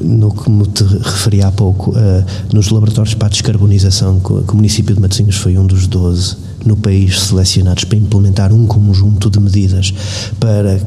no 0.04 0.32
que 0.32 0.50
me 0.50 0.64
referi 1.04 1.42
há 1.42 1.52
pouco, 1.52 1.92
uh, 1.92 2.26
nos 2.54 2.70
laboratórios 2.70 3.16
para 3.16 3.28
a 3.28 3.30
descarbonização, 3.30 4.20
que 4.20 4.52
o 4.52 4.56
município 4.56 4.96
de 4.96 5.02
Matosinhos 5.02 5.36
foi 5.36 5.58
um 5.58 5.66
dos 5.66 5.88
12 5.88 6.48
no 6.66 6.76
país 6.76 7.20
selecionados 7.22 7.84
para 7.84 7.98
implementar 7.98 8.52
um 8.52 8.66
conjunto 8.66 9.30
de 9.30 9.40
medidas 9.40 9.94
para 10.40 10.80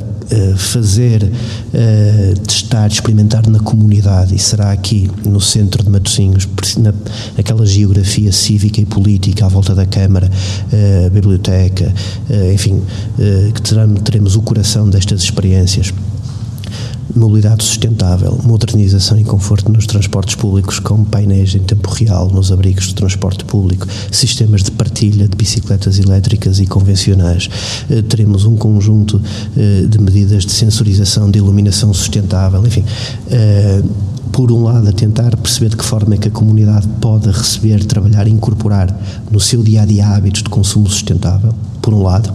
fazer, 0.57 1.25
uh, 1.25 2.41
testar, 2.41 2.89
experimentar 2.89 3.47
na 3.49 3.59
comunidade, 3.59 4.35
e 4.35 4.39
será 4.39 4.71
aqui 4.73 5.11
no 5.27 5.41
centro 5.41 5.83
de 5.83 5.91
Matosinhos, 5.91 6.49
na, 6.79 6.93
naquela 7.37 7.67
geografia 7.67 8.33
cívica 8.33 8.81
e 8.81 8.85
política 8.85 9.47
à 9.47 9.49
volta 9.49 9.75
da 9.75 9.87
Câmara, 9.87 10.31
uh, 10.31 11.11
biblioteca, 11.11 11.93
enfim, 12.53 12.81
que 13.55 13.63
teremos 14.03 14.37
o 14.37 14.43
coração 14.43 14.89
destas 14.89 15.23
experiências 15.23 15.93
mobilidade 17.15 17.65
sustentável, 17.65 18.39
modernização 18.43 19.19
e 19.19 19.25
conforto 19.25 19.71
nos 19.73 19.87
transportes 19.87 20.35
públicos 20.35 20.79
com 20.79 21.05
painéis 21.05 21.55
em 21.55 21.61
tempo 21.61 21.89
real 21.91 22.31
nos 22.31 22.53
abrigos 22.53 22.89
de 22.89 22.95
transporte 22.95 23.45
público, 23.45 23.87
sistemas 24.11 24.63
de 24.63 24.71
partilha 24.71 25.29
de 25.29 25.37
bicicletas 25.37 25.99
elétricas 25.99 26.61
e 26.61 26.67
convencionais. 26.67 27.49
Eh, 27.89 28.03
teremos 28.03 28.45
um 28.45 28.57
conjunto 28.57 29.21
eh, 29.57 29.87
de 29.89 29.99
medidas 30.01 30.45
de 30.45 30.53
sensorização, 30.53 31.31
de 31.31 31.39
iluminação 31.39 31.93
sustentável, 31.93 32.65
enfim 32.67 32.85
eh, 33.31 33.83
por 34.33 34.53
um 34.53 34.63
lado, 34.63 34.89
a 34.89 34.93
tentar 34.93 35.37
perceber 35.37 35.71
de 35.71 35.77
que 35.77 35.85
forma 35.85 36.15
é 36.15 36.19
que 36.19 36.29
a 36.29 36.31
comunidade 36.31 36.87
pode 37.01 37.29
receber, 37.31 37.85
trabalhar 37.85 38.27
e 38.29 38.31
incorporar 38.31 38.97
no 39.31 39.41
seu 39.41 39.63
dia 39.63 39.83
a 39.83 39.85
dia 39.85 40.07
hábitos 40.07 40.43
de 40.43 40.49
consumo 40.49 40.89
sustentável, 40.89 41.53
por 41.83 41.93
um 41.93 42.03
lado, 42.03 42.33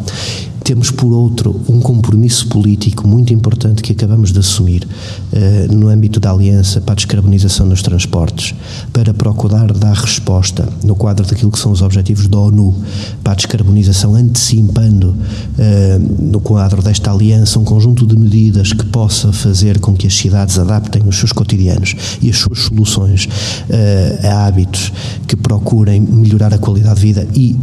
temos, 0.65 0.89
por 0.89 1.13
outro, 1.13 1.61
um 1.69 1.79
compromisso 1.79 2.47
político 2.47 3.07
muito 3.07 3.31
importante 3.31 3.83
que 3.83 3.91
acabamos 3.91 4.33
de 4.33 4.39
assumir 4.39 4.83
uh, 4.83 5.71
no 5.71 5.89
âmbito 5.89 6.19
da 6.19 6.31
Aliança 6.31 6.81
para 6.81 6.93
a 6.93 6.95
Descarbonização 6.95 7.67
nos 7.67 7.83
Transportes, 7.83 8.55
para 8.91 9.13
procurar 9.13 9.71
dar 9.71 9.93
resposta, 9.93 10.67
no 10.83 10.95
quadro 10.95 11.23
daquilo 11.23 11.51
que 11.51 11.59
são 11.59 11.71
os 11.71 11.83
objetivos 11.83 12.27
da 12.27 12.39
ONU, 12.39 12.75
para 13.23 13.33
a 13.33 13.35
descarbonização, 13.35 14.15
antecipando, 14.15 15.09
uh, 15.09 16.23
no 16.31 16.39
quadro 16.39 16.81
desta 16.81 17.11
aliança, 17.11 17.59
um 17.59 17.63
conjunto 17.63 18.03
de 18.07 18.17
medidas 18.17 18.73
que 18.73 18.85
possa 18.85 19.31
fazer 19.31 19.79
com 19.79 19.93
que 19.93 20.07
as 20.07 20.15
cidades 20.15 20.57
adaptem 20.57 21.03
os 21.07 21.15
seus 21.15 21.31
cotidianos 21.31 21.95
e 22.23 22.29
as 22.31 22.37
suas 22.37 22.57
soluções 22.57 23.25
uh, 23.25 24.27
a 24.27 24.47
hábitos 24.47 24.91
que 25.27 25.35
procurem 25.35 26.01
melhorar 26.01 26.51
a 26.55 26.57
qualidade 26.57 26.95
de 26.95 27.01
vida 27.05 27.27
e 27.35 27.55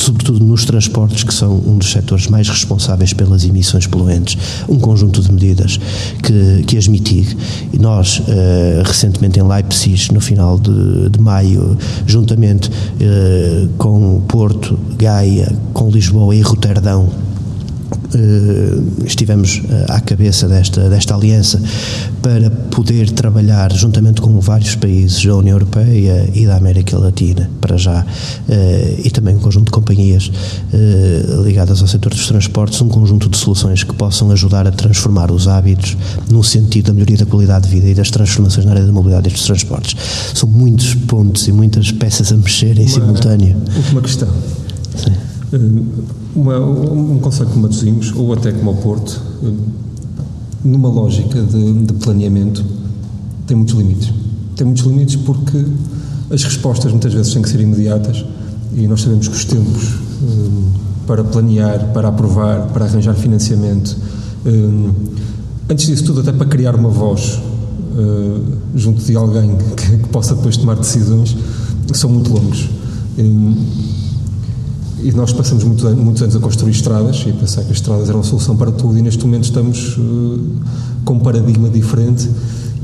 sobretudo 0.00 0.44
nos 0.44 0.64
transportes, 0.64 1.22
que 1.22 1.32
são 1.32 1.54
um 1.54 1.78
dos 1.78 1.90
setores 1.92 2.26
mais 2.26 2.39
responsáveis 2.48 3.12
pelas 3.12 3.44
emissões 3.44 3.86
poluentes, 3.86 4.36
um 4.68 4.78
conjunto 4.78 5.20
de 5.22 5.32
medidas 5.32 5.78
que, 6.22 6.64
que 6.66 6.76
as 6.76 6.88
mitigue. 6.88 7.36
E 7.72 7.78
nós, 7.78 8.18
uh, 8.20 8.82
recentemente 8.84 9.38
em 9.38 9.42
Leipzig, 9.42 10.12
no 10.12 10.20
final 10.20 10.58
de, 10.58 11.10
de 11.10 11.20
maio, 11.20 11.76
juntamente 12.06 12.68
uh, 12.68 13.68
com 13.78 14.20
Porto, 14.28 14.78
Gaia, 14.96 15.54
com 15.72 15.90
Lisboa 15.90 16.34
e 16.34 16.40
Roterdão, 16.40 17.08
estivemos 19.04 19.58
uh, 19.58 19.92
à 19.92 20.00
cabeça 20.00 20.48
desta, 20.48 20.88
desta 20.88 21.14
aliança 21.14 21.60
para 22.22 22.50
poder 22.50 23.10
trabalhar 23.10 23.72
juntamente 23.72 24.20
com 24.20 24.38
vários 24.40 24.74
países 24.74 25.24
da 25.24 25.36
União 25.36 25.54
Europeia 25.54 26.28
e 26.34 26.46
da 26.46 26.56
América 26.56 26.98
Latina, 26.98 27.50
para 27.60 27.76
já, 27.76 28.02
uh, 28.02 29.00
e 29.04 29.10
também 29.10 29.36
um 29.36 29.40
conjunto 29.40 29.66
de 29.66 29.72
companhias 29.72 30.30
ligadas 31.44 31.80
ao 31.80 31.88
setor 31.88 32.10
dos 32.10 32.26
transportes, 32.26 32.80
um 32.80 32.88
conjunto 32.88 33.28
de 33.28 33.36
soluções 33.36 33.82
que 33.82 33.94
possam 33.94 34.30
ajudar 34.30 34.66
a 34.66 34.70
transformar 34.70 35.30
os 35.30 35.48
hábitos 35.48 35.96
no 36.30 36.42
sentido 36.42 36.86
da 36.86 36.92
melhoria 36.92 37.16
da 37.16 37.26
qualidade 37.26 37.68
de 37.68 37.74
vida 37.74 37.88
e 37.88 37.94
das 37.94 38.10
transformações 38.10 38.64
na 38.64 38.72
área 38.72 38.84
da 38.84 38.92
mobilidade 38.92 39.28
e 39.28 39.32
dos 39.32 39.42
transportes. 39.42 39.96
São 40.34 40.48
muitos 40.48 40.94
pontos 40.94 41.46
e 41.48 41.52
muitas 41.52 41.90
peças 41.92 42.32
a 42.32 42.36
mexer 42.36 42.78
em 42.78 42.82
uma, 42.82 42.88
simultâneo. 42.88 43.56
Última 43.76 44.00
questão. 44.02 44.28
Sim. 44.96 45.29
Uma, 46.34 46.60
um 46.60 47.18
conceito 47.18 47.50
como 47.50 47.62
Matosinhos, 47.62 48.12
ou 48.14 48.32
até 48.32 48.52
como 48.52 48.70
o 48.70 48.76
Porto, 48.76 49.20
numa 50.64 50.88
lógica 50.88 51.42
de, 51.42 51.72
de, 51.84 51.92
planeamento, 51.94 52.64
tem 53.46 53.56
muitos 53.56 53.74
limites. 53.74 54.12
Tem 54.54 54.66
muitos 54.66 54.84
limites 54.84 55.16
porque 55.16 55.64
as 56.30 56.44
respostas 56.44 56.92
muitas 56.92 57.12
vezes 57.12 57.32
têm 57.32 57.42
que 57.42 57.48
ser 57.48 57.60
imediatas 57.60 58.24
e 58.74 58.86
nós 58.86 59.00
sabemos 59.02 59.26
que 59.26 59.34
os 59.34 59.44
tempos 59.44 59.94
um, 60.22 60.70
para 61.06 61.24
planear, 61.24 61.92
para 61.92 62.08
aprovar, 62.08 62.68
para 62.68 62.84
arranjar 62.84 63.14
financiamento, 63.14 63.96
um, 64.46 64.92
antes 65.68 65.86
disso 65.86 66.04
tudo, 66.04 66.20
até 66.20 66.32
para 66.32 66.46
criar 66.46 66.76
uma 66.76 66.88
voz 66.88 67.40
uh, 67.96 68.58
junto 68.76 69.02
de 69.02 69.16
alguém 69.16 69.56
que, 69.76 69.98
que, 69.98 70.08
possa 70.10 70.34
depois 70.34 70.56
tomar 70.56 70.76
decisões, 70.76 71.36
são 71.92 72.10
muito 72.10 72.32
longos. 72.32 72.68
Um, 73.18 73.56
e 75.02 75.12
nós 75.12 75.32
passamos 75.32 75.64
muitos 75.64 75.84
anos, 75.84 76.04
muitos 76.04 76.22
anos 76.22 76.36
a 76.36 76.40
construir 76.40 76.72
estradas 76.72 77.22
e 77.26 77.30
a 77.30 77.32
pensar 77.32 77.62
que 77.62 77.70
as 77.70 77.78
estradas 77.78 78.08
eram 78.08 78.20
a 78.20 78.22
solução 78.22 78.56
para 78.56 78.70
tudo 78.70 78.98
e 78.98 79.02
neste 79.02 79.24
momento 79.24 79.44
estamos 79.44 79.96
uh, 79.96 80.40
com 81.04 81.14
um 81.14 81.20
paradigma 81.20 81.68
diferente 81.68 82.28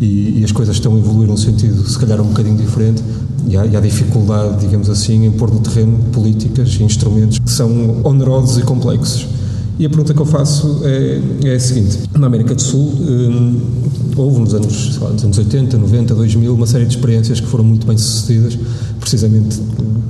e, 0.00 0.40
e, 0.40 0.44
as 0.44 0.52
coisas 0.52 0.76
estão 0.76 0.94
a 0.94 0.98
evoluir 0.98 1.28
num 1.28 1.36
sentido 1.36 1.86
se 1.88 1.98
calhar 1.98 2.20
um 2.20 2.26
bocadinho 2.26 2.56
diferente 2.56 3.02
e 3.48 3.56
há, 3.56 3.64
e 3.64 3.76
há 3.76 3.80
dificuldade, 3.80 4.60
digamos 4.60 4.90
assim, 4.90 5.24
em 5.24 5.30
pôr 5.30 5.50
no 5.50 5.60
terreno 5.60 5.98
políticas 6.12 6.76
e 6.78 6.82
instrumentos 6.82 7.38
que 7.38 7.50
são 7.50 8.00
onerosos 8.02 8.58
e 8.58 8.62
complexos. 8.62 9.26
E 9.78 9.84
a 9.84 9.88
pergunta 9.90 10.14
que 10.14 10.20
eu 10.20 10.26
faço 10.26 10.80
é, 10.84 11.20
é 11.44 11.54
a 11.54 11.60
seguinte: 11.60 11.98
na 12.18 12.26
América 12.26 12.54
do 12.54 12.62
Sul 12.62 12.92
hum, 12.98 13.60
houve 14.16 14.40
nos 14.40 14.54
anos, 14.54 14.98
lá, 14.98 15.10
nos 15.10 15.22
anos 15.22 15.36
80, 15.36 15.76
90, 15.76 16.14
2000 16.14 16.54
uma 16.54 16.66
série 16.66 16.86
de 16.86 16.96
experiências 16.96 17.40
que 17.40 17.46
foram 17.46 17.64
muito 17.64 17.86
bem 17.86 17.98
sucedidas, 17.98 18.58
precisamente 18.98 19.60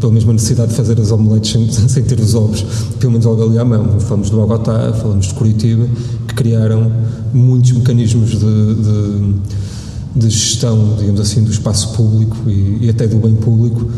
pela 0.01 0.12
mesma 0.12 0.33
necessidade 0.33 0.71
de 0.71 0.77
fazer 0.77 1.01
as 1.01 1.11
omeletes 1.11 1.51
sem, 1.51 1.69
sem 1.89 2.03
ter 2.05 2.21
os 2.21 2.35
ovos, 2.35 2.64
pelo 3.01 3.12
menos 3.12 3.27
logo 3.27 3.43
ali 3.43 3.59
à 3.59 3.64
mão. 3.64 3.99
Falamos 4.01 4.31
de 4.31 4.37
Bogotá, 4.37 4.93
falamos 4.93 5.27
de 5.27 5.35
Curitiba, 5.35 5.87
que 6.29 6.35
criaram 6.35 6.93
muitos 7.35 7.73
mecanismos 7.73 8.31
de, 8.31 8.39
de, 8.39 9.35
de 10.17 10.31
gestão, 10.31 10.97
digamos 10.99 11.21
assim, 11.21 11.45
do 11.45 11.51
espaço 11.51 11.93
público 11.93 12.37
e, 12.49 12.87
e 12.87 12.91
até 12.91 13.07
do 13.07 13.19
bem 13.19 13.35
público 13.35 13.91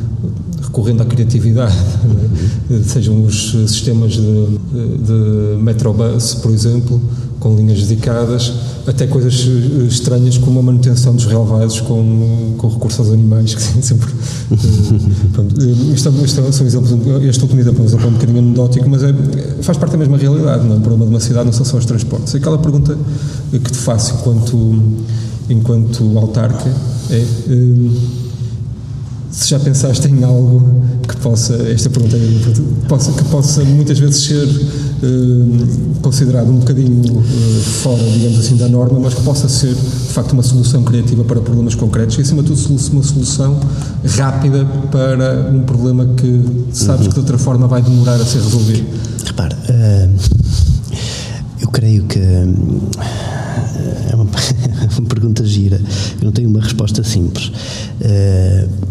recorrendo 0.63 1.03
à 1.03 1.07
criatividade, 1.07 1.75
é? 2.71 2.83
sejam 2.85 3.23
os 3.25 3.53
sistemas 3.71 4.13
de, 4.13 4.21
de 4.21 5.63
Metrobus, 5.63 6.35
por 6.35 6.53
exemplo, 6.53 7.01
com 7.41 7.55
linhas 7.55 7.87
dedicadas, 7.87 8.53
até 8.87 9.07
coisas 9.07 9.35
estranhas 9.89 10.39
como 10.39 10.59
a 10.61 10.63
manutenção 10.63 11.15
dos 11.15 11.25
relevados 11.27 11.81
com, 11.81 12.55
com 12.57 12.69
recurso 12.69 13.03
aos 13.03 13.11
animais, 13.13 13.55
que 13.55 13.63
sempre. 13.83 14.11
Eh, 14.51 14.55
eh, 14.55 15.95
isto, 15.95 16.09
é 16.09 16.13
isto 16.25 16.41
é, 16.41 16.53
são 16.53 16.67
exemplos, 16.67 16.91
este 17.25 17.43
último 17.43 17.61
exemplo 17.61 17.81
é 17.81 17.83
um 17.83 17.87
exemplo 17.87 18.09
um 18.09 18.13
bocadinho 18.13 18.39
anedótico, 18.39 18.89
mas 18.89 19.03
é, 19.03 19.15
faz 19.63 19.79
parte 19.79 19.93
da 19.93 19.99
mesma 19.99 20.17
realidade, 20.17 20.67
não 20.67 20.75
é? 20.75 20.79
O 20.79 20.81
problema 20.81 21.05
de 21.05 21.11
uma 21.11 21.21
cidade 21.21 21.47
não 21.47 21.53
são 21.53 21.65
só 21.65 21.77
os 21.77 21.85
transportes. 21.85 22.35
Aquela 22.35 22.59
pergunta 22.59 22.97
que 23.51 23.71
te 23.71 23.79
faço 23.79 24.15
enquanto, 24.15 24.83
enquanto 25.49 26.19
autarca 26.19 26.73
é 27.11 27.25
se 29.31 29.51
já 29.51 29.61
pensaste 29.61 30.09
em 30.09 30.25
algo 30.25 30.83
que 31.07 31.17
possa, 31.19 31.55
esta 31.71 31.89
pergunta 31.91 32.17
é 32.17 32.89
possa, 32.89 33.13
que 33.13 33.25
possa 33.25 33.65
muitas 33.65 33.99
vezes 33.99 34.25
ser 34.25 34.45
uh, 34.45 35.67
considerado 36.03 36.51
um 36.51 36.57
bocadinho 36.57 37.19
uh, 37.19 37.61
fora, 37.83 38.03
digamos 38.03 38.39
assim, 38.39 38.57
da 38.57 38.69
norma, 38.69 38.99
mas 38.99 39.15
que 39.15 39.23
possa 39.23 39.49
ser, 39.49 39.75
de 39.75 40.13
facto, 40.13 40.33
uma 40.33 40.43
solução 40.43 40.83
criativa 40.83 41.25
para 41.25 41.41
problemas 41.41 41.75
concretos 41.75 42.19
e, 42.19 42.23
acima 42.23 42.43
de 42.43 42.49
tudo, 42.49 42.93
uma 42.93 43.03
solução 43.03 43.61
rápida 44.17 44.65
para 44.91 45.51
um 45.53 45.63
problema 45.63 46.07
que 46.17 46.67
sabes 46.73 47.03
uhum. 47.03 47.09
que 47.09 47.15
de 47.15 47.21
outra 47.21 47.39
forma 47.39 47.67
vai 47.67 47.83
demorar 47.83 48.15
a 48.15 48.25
ser 48.25 48.41
resolvido. 48.41 48.87
Repara, 49.25 49.57
uh, 49.57 50.68
eu 51.69 51.73
creio 51.73 52.05
que 52.05 52.19
é 52.19 54.15
uma, 54.15 54.25
uma, 54.99 55.09
pergunta 55.09 55.45
gira. 55.45 55.79
Eu 56.19 56.25
não 56.25 56.33
tenho 56.33 56.49
uma 56.49 56.63
resposta 56.63 57.05
simples. 57.05 57.53
Uh, 58.01 58.89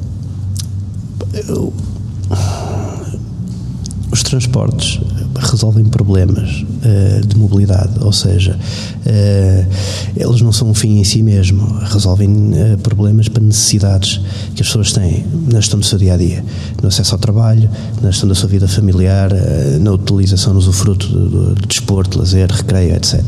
os 4.11 4.21
transportes 4.23 4.99
resolvem 5.35 5.85
problemas 5.85 6.61
uh, 6.61 7.25
de 7.25 7.37
mobilidade, 7.37 7.93
ou 8.01 8.11
seja, 8.11 8.57
uh, 8.57 9.67
eles 10.15 10.41
não 10.41 10.51
são 10.51 10.69
um 10.69 10.73
fim 10.73 10.99
em 10.99 11.03
si 11.03 11.21
mesmo, 11.21 11.79
resolvem 11.83 12.29
uh, 12.29 12.77
problemas 12.81 13.27
para 13.27 13.43
necessidades 13.43 14.21
que 14.55 14.61
as 14.61 14.67
pessoas 14.67 14.91
têm 14.91 15.25
na 15.51 15.59
gestão 15.59 15.79
do 15.79 15.85
seu 15.85 15.97
dia 15.97 16.13
a 16.13 16.17
dia, 16.17 16.43
no 16.81 16.87
acesso 16.87 17.15
ao 17.15 17.19
trabalho, 17.19 17.69
na 18.01 18.11
gestão 18.11 18.27
da 18.27 18.35
sua 18.35 18.49
vida 18.49 18.67
familiar, 18.67 19.31
na 19.79 19.91
utilização, 19.91 20.53
no 20.53 20.59
usufruto 20.59 21.07
do, 21.07 21.55
do, 21.55 21.67
desporto, 21.67 22.17
lazer, 22.17 22.49
recreio, 22.51 22.95
etc. 22.95 23.21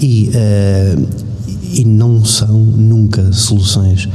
E, 0.00 0.30
e 1.72 1.84
não 1.84 2.24
são 2.24 2.58
nunca 2.58 3.32
soluções 3.32 4.08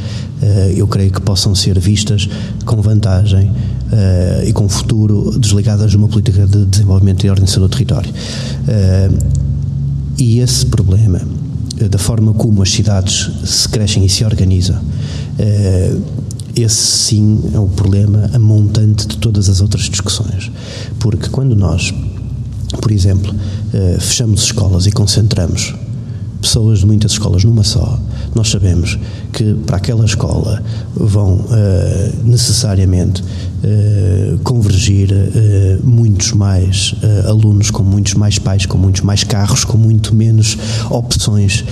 eu 0.75 0.87
creio 0.87 1.11
que 1.11 1.21
possam 1.21 1.55
ser 1.55 1.79
vistas 1.79 2.27
com 2.65 2.81
vantagem 2.81 3.49
uh, 3.93 4.47
e 4.47 4.51
com 4.51 4.67
futuro 4.67 5.37
desligadas 5.39 5.91
de 5.91 5.97
uma 5.97 6.07
política 6.07 6.47
de 6.47 6.65
desenvolvimento 6.65 7.25
e 7.25 7.29
ordenação 7.29 7.61
do 7.61 7.69
território. 7.69 8.09
Uh, 8.09 9.43
e 10.17 10.39
esse 10.39 10.65
problema, 10.65 11.21
da 11.89 11.97
forma 11.97 12.33
como 12.33 12.61
as 12.61 12.71
cidades 12.71 13.29
se 13.45 13.69
crescem 13.69 14.05
e 14.05 14.09
se 14.09 14.23
organizam, 14.23 14.79
esse 16.55 16.75
sim 16.75 17.51
é 17.53 17.59
o 17.59 17.67
problema 17.67 18.29
a 18.31 18.39
montante 18.39 19.07
de 19.07 19.17
todas 19.17 19.49
as 19.49 19.59
outras 19.59 19.89
discussões. 19.89 20.51
Porque 20.99 21.29
quando 21.29 21.55
nós, 21.55 21.91
por 22.79 22.91
exemplo, 22.91 23.33
eh, 23.73 23.97
fechamos 23.99 24.43
escolas 24.43 24.85
e 24.85 24.91
concentramos 24.91 25.73
pessoas 26.43 26.79
de 26.79 26.85
muitas 26.85 27.13
escolas 27.13 27.43
numa 27.45 27.63
só, 27.63 27.97
nós 28.35 28.49
sabemos 28.49 28.99
que 29.31 29.53
para 29.65 29.77
aquela 29.77 30.03
escola 30.03 30.61
vão 30.93 31.35
uh, 31.35 31.47
necessariamente 32.25 33.21
uh, 33.21 34.37
convergir 34.43 35.09
uh, 35.11 35.87
muitos 35.87 36.33
mais 36.33 36.93
alunos, 37.27 37.71
com 37.71 37.81
muitos 37.81 38.13
mais 38.15 38.37
pais, 38.37 38.65
com 38.65 38.77
muitos 38.77 39.01
mais 39.01 39.23
carros, 39.23 39.63
com 39.63 39.77
muito 39.77 40.13
menos 40.13 40.57
opções 40.89 41.63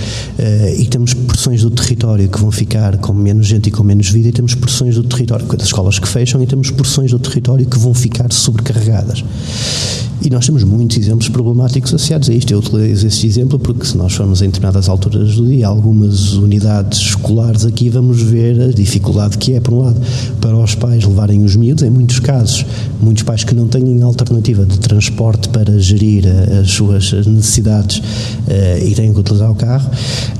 e 0.78 0.86
temos 0.86 1.14
porções 1.14 1.62
do 1.62 1.70
território 1.70 2.28
que 2.28 2.38
vão 2.38 2.50
ficar 2.50 2.96
com 2.98 3.12
menos 3.12 3.46
gente 3.46 3.68
e 3.68 3.70
com 3.70 3.82
menos 3.82 4.08
vida 4.08 4.28
e 4.28 4.32
temos 4.32 4.54
porções 4.54 4.94
do 4.94 5.04
território, 5.04 5.46
das 5.46 5.66
escolas 5.66 5.98
que 5.98 6.08
fecham 6.08 6.42
e 6.42 6.46
temos 6.46 6.70
porções 6.70 7.10
do 7.10 7.18
território 7.18 7.66
que 7.66 7.78
vão 7.78 7.94
ficar 7.94 8.32
sobrecarregadas. 8.32 9.22
E 10.24 10.30
nós 10.30 10.46
temos 10.46 10.62
muitos 10.62 10.96
exemplos 10.96 11.28
problemáticos 11.28 11.92
associados 11.92 12.30
a 12.30 12.32
isto. 12.32 12.52
Eu 12.52 12.58
utilizo 12.58 13.06
este 13.06 13.26
exemplo 13.26 13.58
porque, 13.58 13.84
se 13.84 13.96
nós 13.96 14.14
formos 14.14 14.40
em 14.40 14.50
determinadas 14.62 14.88
alturas 14.88 15.34
do 15.34 15.46
dia, 15.46 15.66
algumas 15.66 16.34
unidades 16.34 17.00
escolares 17.00 17.66
aqui, 17.66 17.88
vamos 17.88 18.22
ver 18.22 18.60
a 18.60 18.68
dificuldade 18.68 19.36
que 19.36 19.54
é, 19.54 19.60
por 19.60 19.74
um 19.74 19.80
lado, 19.80 20.00
para 20.40 20.56
os 20.56 20.74
pais 20.76 21.04
levarem 21.04 21.44
os 21.44 21.56
miúdos, 21.56 21.82
em 21.82 21.90
muitos 21.90 22.20
casos, 22.20 22.64
muitos 23.00 23.24
pais 23.24 23.42
que 23.42 23.54
não 23.54 23.66
têm 23.66 24.00
alternativa 24.02 24.64
de 24.64 24.78
transporte 24.78 25.48
para 25.48 25.78
gerir 25.80 26.24
eh, 26.26 26.60
as 26.60 26.70
suas 26.70 27.12
necessidades 27.26 27.98
uh, 27.98 28.86
e 28.86 28.94
têm 28.94 29.12
que 29.12 29.18
utilizar 29.18 29.50
o 29.50 29.54
carro, 29.54 29.90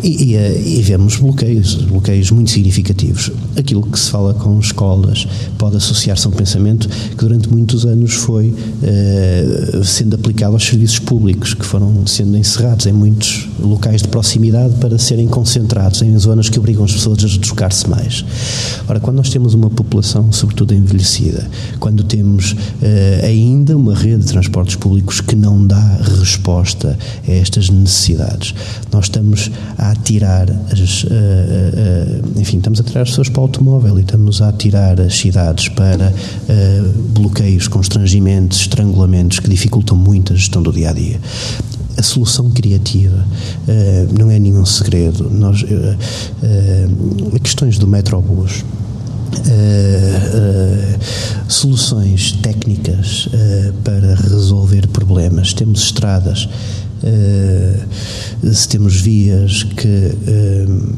e, 0.02 0.30
e, 0.30 0.36
eh, 0.36 0.62
e 0.64 0.82
vemos 0.82 1.16
bloqueios, 1.16 1.74
bloqueios 1.74 2.30
muito 2.30 2.50
significativos. 2.50 3.32
Aquilo 3.56 3.82
que 3.82 3.98
se 3.98 4.10
fala 4.10 4.34
com 4.34 4.58
escolas 4.58 5.26
pode 5.58 5.76
associar-se 5.76 6.26
a 6.26 6.30
um 6.30 6.32
pensamento 6.32 6.88
que 6.88 7.16
durante 7.16 7.48
muitos 7.48 7.84
anos 7.84 8.14
foi. 8.14 8.54
Uh, 8.82 9.84
sendo 9.84 10.14
aplicado 10.14 10.54
aos 10.54 10.64
serviços 10.64 10.98
públicos, 10.98 11.54
que 11.54 11.64
foram 11.64 12.06
sendo 12.06 12.36
encerrados 12.36 12.86
em 12.86 12.92
muitos 12.92 13.48
locais 13.58 14.02
de 14.02 14.08
proximidade 14.12 14.74
para 14.76 14.98
serem 14.98 15.26
concentrados 15.26 16.02
em 16.02 16.16
zonas 16.18 16.50
que 16.50 16.58
obrigam 16.58 16.84
as 16.84 16.92
pessoas 16.92 17.24
a 17.24 17.26
deslocar-se 17.26 17.88
mais. 17.88 18.24
Ora, 18.86 19.00
quando 19.00 19.16
nós 19.16 19.30
temos 19.30 19.54
uma 19.54 19.70
população, 19.70 20.30
sobretudo 20.30 20.74
envelhecida, 20.74 21.48
quando 21.80 22.04
temos 22.04 22.52
uh, 22.52 22.56
ainda 23.24 23.76
uma 23.76 23.94
rede 23.94 24.22
de 24.22 24.26
transportes 24.26 24.76
públicos 24.76 25.22
que 25.22 25.34
não 25.34 25.66
dá 25.66 25.98
resposta 26.20 26.96
a 27.26 27.30
estas 27.32 27.70
necessidades, 27.70 28.54
nós 28.92 29.06
estamos 29.06 29.50
a 29.78 29.90
atirar 29.92 30.50
as, 30.70 31.04
uh, 31.04 31.08
uh, 31.08 32.40
enfim, 32.40 32.58
estamos 32.58 32.80
a 32.80 32.84
tirar 32.84 33.02
as 33.02 33.08
pessoas 33.08 33.30
para 33.30 33.40
o 33.40 33.42
automóvel 33.44 33.98
e 33.98 34.02
estamos 34.02 34.42
a 34.42 34.50
atirar 34.50 35.00
as 35.00 35.16
cidades 35.16 35.68
para 35.70 36.12
bloqueios, 37.14 37.66
constrangimentos, 37.66 38.60
estrangulamentos 38.60 39.40
que 39.40 39.48
dificultam 39.48 39.96
muito 39.96 40.34
a 40.34 40.36
gestão 40.36 40.62
do 40.62 40.70
dia 40.70 40.90
a 40.90 40.92
dia. 40.92 41.18
A 41.96 42.02
solução 42.02 42.50
criativa 42.50 43.24
uh, 43.68 44.18
não 44.18 44.30
é 44.30 44.38
nenhum 44.38 44.64
segredo. 44.64 45.30
Nós, 45.30 45.62
uh, 45.62 47.38
questões 47.40 47.78
do 47.78 47.86
metrobus, 47.86 48.64
Uh, 49.32 49.38
uh, 50.36 50.98
soluções 51.48 52.32
técnicas 52.42 53.26
uh, 53.26 53.72
para 53.82 54.14
resolver 54.14 54.86
problemas. 54.88 55.54
Temos 55.54 55.84
estradas, 55.84 56.46
se 58.52 58.68
temos 58.68 59.00
vias 59.00 59.64
que, 59.64 60.16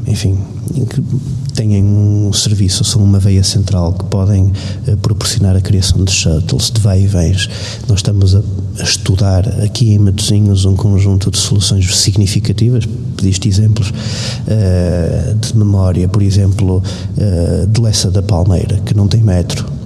enfim, 0.07 0.37
que 0.89 1.01
têm 1.55 1.83
um 1.83 2.33
serviço, 2.33 2.83
são 2.83 3.01
uma 3.01 3.17
veia 3.17 3.43
central 3.43 3.93
que 3.93 4.03
podem 4.05 4.51
uh, 4.87 4.97
proporcionar 4.97 5.55
a 5.55 5.61
criação 5.61 6.03
de 6.03 6.11
shuttles, 6.11 6.69
de 6.69 6.81
vai 6.81 7.03
e 7.03 7.07
vens. 7.07 7.49
Nós 7.87 7.99
estamos 7.99 8.35
a, 8.35 8.41
estudar 8.83 9.47
aqui 9.63 9.93
em 9.93 9.99
Matosinhos 9.99 10.65
um 10.65 10.75
conjunto 10.75 11.31
de 11.31 11.37
soluções 11.37 11.95
significativas, 11.97 12.85
pediste 13.15 13.47
exemplos 13.47 13.93
de 15.39 15.57
memória, 15.57 16.09
por 16.09 16.21
exemplo, 16.21 16.83
de 17.69 17.81
Lessa 17.81 18.11
da 18.11 18.21
Palmeira, 18.21 18.81
que 18.85 18.93
não 18.93 19.07
tem 19.07 19.23
metro, 19.23 19.65
eh, 19.65 19.84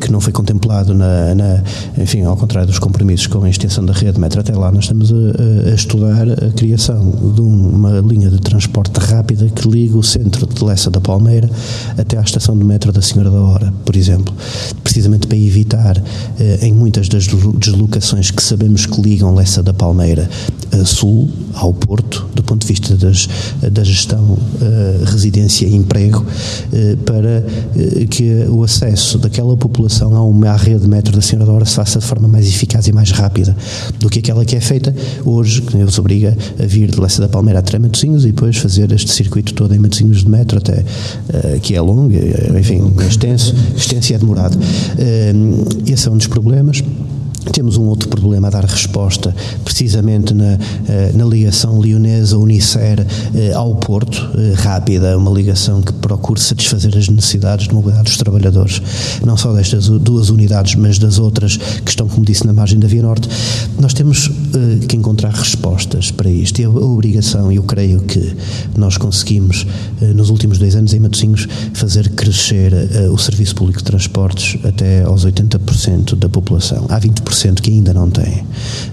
que 0.00 0.10
não 0.10 0.20
foi 0.20 0.32
contemplado 0.32 0.94
na, 0.94 1.34
na, 1.34 1.62
enfim, 1.98 2.22
ao 2.22 2.36
contrário 2.36 2.68
dos 2.68 2.78
compromissos 2.78 3.26
com 3.26 3.42
a 3.42 3.50
extensão 3.50 3.84
da 3.84 3.92
rede 3.92 4.18
metro. 4.18 4.40
Até 4.40 4.54
lá, 4.54 4.70
nós 4.70 4.84
estamos 4.84 5.12
a, 5.12 5.70
a 5.70 5.74
estudar 5.74 6.26
a 6.30 6.50
criação 6.52 7.10
de 7.34 7.40
uma 7.40 8.00
linha 8.00 8.30
de 8.30 8.38
transporte 8.38 8.98
rápida 8.98 9.48
que 9.48 9.68
liga 9.68 9.96
o 9.96 10.02
centro 10.02 10.46
de 10.46 10.64
Lessa 10.64 10.90
da 10.90 11.00
Palmeira 11.00 11.48
até 11.96 12.18
à 12.18 12.22
estação 12.22 12.56
de 12.56 12.64
metro 12.64 12.92
da 12.92 13.02
Senhora 13.02 13.30
da 13.30 13.40
Hora, 13.40 13.72
por 13.84 13.96
exemplo, 13.96 14.34
precisamente 14.82 15.26
para 15.26 15.38
evitar 15.38 16.02
eh, 16.38 16.58
em 16.62 16.72
muitas 16.72 17.08
das 17.08 17.26
deslocações 17.26 18.30
que 18.30 18.42
sabemos 18.42 18.86
que 18.86 19.00
ligam 19.00 19.34
Lessa 19.34 19.62
da 19.62 19.72
Palmeira 19.72 20.28
a 20.72 20.84
sul, 20.84 21.28
ao 21.54 21.74
Porto, 21.74 22.28
do 22.34 22.42
ponto 22.42 22.62
de 22.62 22.68
vista 22.68 22.96
das, 22.96 23.28
da 23.72 23.82
gestão 23.82 24.22
uh, 24.22 25.04
residência 25.04 25.66
e 25.66 25.74
emprego, 25.74 26.24
para 27.04 27.44
que 28.08 28.46
o 28.48 28.62
acesso 28.62 29.18
daquela 29.30 29.56
população 29.56 30.14
a 30.16 30.24
uma 30.24 30.50
à 30.50 30.56
rede 30.56 30.80
de 30.80 30.88
metro 30.88 31.14
da 31.14 31.22
Senhora 31.22 31.46
da 31.46 31.52
Hora 31.52 31.64
se 31.64 31.76
faça 31.76 32.00
de 32.00 32.04
forma 32.04 32.26
mais 32.26 32.48
eficaz 32.48 32.88
e 32.88 32.92
mais 32.92 33.12
rápida 33.12 33.56
do 34.00 34.10
que 34.10 34.18
aquela 34.18 34.44
que 34.44 34.56
é 34.56 34.60
feita 34.60 34.94
hoje, 35.24 35.62
que 35.62 35.76
nos 35.76 35.98
obriga 35.98 36.36
a 36.58 36.66
vir 36.66 36.90
de 36.90 37.00
Lessa 37.00 37.22
da 37.22 37.28
Palmeira 37.28 37.60
até 37.60 37.78
Matosinhos 37.78 38.24
e 38.24 38.32
depois 38.32 38.56
fazer 38.56 38.90
este 38.90 39.12
circuito 39.12 39.54
todo 39.54 39.72
em 39.72 39.78
Matosinhos 39.78 40.24
de 40.24 40.28
metro 40.28 40.58
até, 40.58 40.84
que 41.62 41.76
é 41.76 41.80
longo, 41.80 42.12
enfim, 42.58 42.92
extenso, 43.08 43.54
extenso 43.76 44.12
e 44.12 44.14
é 44.16 44.18
demorado. 44.18 44.58
esse 45.86 46.08
é 46.08 46.10
um 46.10 46.16
dos 46.16 46.26
problemas. 46.26 46.82
Temos 47.52 47.76
um 47.76 47.84
outro 47.84 48.08
problema 48.08 48.48
a 48.48 48.50
dar 48.50 48.64
resposta, 48.64 49.34
precisamente 49.64 50.34
na, 50.34 50.58
eh, 50.88 51.12
na 51.14 51.24
ligação 51.24 51.78
leonesa 51.80 52.36
Unicer 52.36 53.06
eh, 53.34 53.52
ao 53.54 53.74
Porto, 53.76 54.30
eh, 54.36 54.52
rápida, 54.54 55.16
uma 55.16 55.30
ligação 55.30 55.80
que 55.80 55.92
procure 55.92 56.38
satisfazer 56.38 56.96
as 56.96 57.08
necessidades 57.08 57.66
de 57.68 57.74
mobilidade 57.74 58.04
dos 58.04 58.16
trabalhadores, 58.18 58.82
não 59.24 59.36
só 59.36 59.52
destas 59.52 59.88
duas 59.88 60.28
unidades, 60.28 60.74
mas 60.74 60.98
das 60.98 61.18
outras 61.18 61.56
que 61.56 61.90
estão, 61.90 62.06
como 62.08 62.24
disse, 62.24 62.46
na 62.46 62.52
margem 62.52 62.78
da 62.78 62.86
Via 62.86 63.02
Norte. 63.02 63.28
Nós 63.78 63.94
temos 63.94 64.30
que 64.86 64.96
encontrar 64.96 65.32
respostas 65.32 66.10
para 66.10 66.30
isto 66.30 66.60
e 66.60 66.64
a 66.64 66.70
obrigação, 66.70 67.50
eu 67.50 67.62
creio 67.62 68.00
que 68.00 68.36
nós 68.76 68.96
conseguimos, 68.96 69.66
nos 70.14 70.30
últimos 70.30 70.58
dois 70.58 70.76
anos 70.76 70.92
em 70.92 71.00
Matosinhos, 71.00 71.46
fazer 71.74 72.10
crescer 72.10 72.72
o 73.12 73.18
Serviço 73.18 73.54
Público 73.54 73.78
de 73.78 73.84
Transportes 73.84 74.58
até 74.64 75.02
aos 75.02 75.24
80% 75.24 76.16
da 76.16 76.28
população. 76.28 76.86
Há 76.88 77.00
20% 77.00 77.60
que 77.60 77.70
ainda 77.70 77.94
não. 77.94 78.10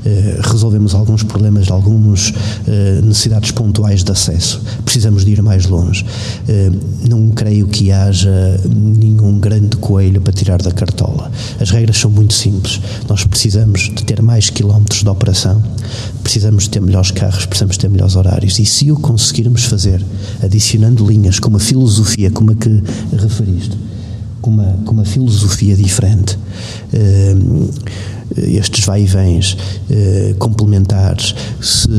Eh, 0.06 0.40
resolvemos 0.44 0.94
alguns 0.94 1.24
problemas 1.24 1.72
algumas 1.72 2.34
eh, 2.68 3.02
necessidades 3.04 3.52
pontuais 3.52 4.04
de 4.04 4.12
acesso. 4.12 4.62
Precisamos 4.84 5.26
de 5.26 5.32
ir 5.32 5.42
mais 5.42 5.66
longe. 5.66 6.06
Eh, 6.48 6.72
não 7.10 7.30
creio 7.30 7.68
que 7.68 7.92
haja 7.92 8.60
nenhum 8.66 9.40
grande 9.40 9.78
coelho 9.78 10.22
para 10.22 10.34
tirar 10.34 10.62
da 10.62 10.72
cartola. 10.72 11.32
As 11.60 11.72
regras 11.72 11.98
são 11.98 12.12
muito 12.12 12.34
simples. 12.34 12.80
Nós 13.10 13.24
precisamos 13.24 13.84
de 13.84 14.04
ter 14.04 14.22
mais 14.22 14.50
quilómetros 14.50 15.04
de 15.04 15.10
operação, 15.10 15.47
precisamos 16.24 16.64
de 16.64 16.70
ter 16.72 16.82
melhores 16.82 17.12
carros, 17.12 17.46
precisamos 17.46 17.78
ter 17.78 17.90
melhores 17.90 18.16
horários. 18.16 18.60
E 18.60 18.66
se 18.66 18.92
o 18.92 18.96
conseguirmos 18.96 19.66
fazer, 19.66 20.04
adicionando 20.42 21.06
linhas 21.06 21.40
com 21.40 21.50
uma 21.50 21.60
filosofia 21.60 22.32
como 22.32 22.52
a 22.52 22.56
que 22.56 22.84
referiste, 23.18 23.78
com 24.42 24.52
uma, 24.52 24.80
com 24.86 24.92
uma 24.94 25.06
filosofia 25.06 25.76
diferente, 25.76 26.38
eh, 26.94 27.36
estes 28.38 28.86
vai-e-vens 28.86 29.58
eh, 29.90 30.36
complementares, 30.38 31.34
se 31.62 31.90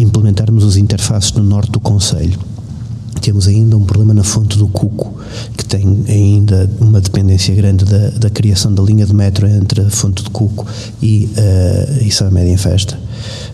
implementarmos 0.00 0.64
as 0.64 0.76
interfaces 0.76 1.32
no 1.32 1.42
norte 1.42 1.70
do 1.70 1.80
Conselho, 1.80 2.38
temos 3.20 3.46
ainda 3.48 3.76
um 3.76 3.84
problema 3.84 4.14
na 4.14 4.22
fonte 4.22 4.56
do 4.58 4.68
Cuco, 4.68 5.14
que 5.56 5.64
tem 5.64 6.04
ainda 6.08 6.70
uma 6.80 7.00
dependência 7.00 7.54
grande 7.54 7.84
da, 7.84 8.10
da 8.10 8.30
criação 8.30 8.72
da 8.72 8.82
linha 8.82 9.06
de 9.06 9.14
metro 9.14 9.46
entre 9.46 9.82
a 9.82 9.90
fonte 9.90 10.22
do 10.22 10.30
Cuco 10.30 10.66
e, 11.02 11.28
uh, 11.36 12.04
e 12.04 12.10
São 12.10 12.30
Média 12.30 12.52
em 12.52 12.56
Festa 12.56 12.98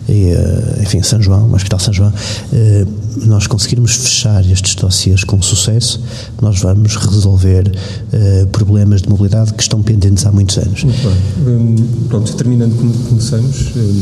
e, 0.07 0.29
eh, 0.29 0.81
enfim, 0.81 1.01
São 1.01 1.21
João, 1.21 1.49
o 1.49 1.55
Hospital 1.55 1.79
São 1.79 1.93
João, 1.93 2.13
eh, 2.53 2.85
nós 3.25 3.47
conseguirmos 3.47 3.95
fechar 3.95 4.45
estes 4.49 4.75
dossiês 4.75 5.23
com 5.23 5.41
sucesso, 5.41 6.01
nós 6.41 6.59
vamos 6.59 6.95
resolver 6.95 7.71
eh, 8.13 8.45
problemas 8.51 9.01
de 9.01 9.09
mobilidade 9.09 9.53
que 9.53 9.63
estão 9.63 9.81
pendentes 9.81 10.25
há 10.25 10.31
muitos 10.31 10.57
anos. 10.57 10.83
Muito 10.83 11.01
bem. 11.01 11.55
Um, 11.55 11.75
pronto, 12.07 12.33
terminando 12.33 12.75
como 12.75 12.93
começamos, 12.93 13.75
um, 13.75 14.01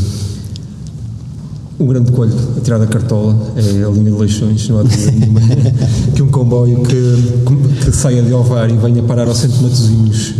um 1.78 1.86
grande 1.86 2.12
coelho 2.12 2.34
a 2.56 2.60
tirar 2.60 2.78
da 2.78 2.86
cartola 2.86 3.36
é 3.56 3.84
a 3.84 3.88
linha 3.88 4.10
de 4.10 4.16
Leixões, 4.18 4.68
não 4.68 4.78
há 4.78 4.82
dúvida 4.82 5.10
nenhuma, 5.10 5.40
que 6.14 6.22
um 6.22 6.30
comboio 6.30 6.82
que, 6.82 7.84
que 7.84 7.92
saia 7.92 8.22
de 8.22 8.32
Ovar 8.32 8.70
e 8.70 8.76
venha 8.76 9.02
parar 9.02 9.26
ao 9.26 9.34
centro 9.34 9.58
de 9.58 9.62
Matosinhos 9.64 10.34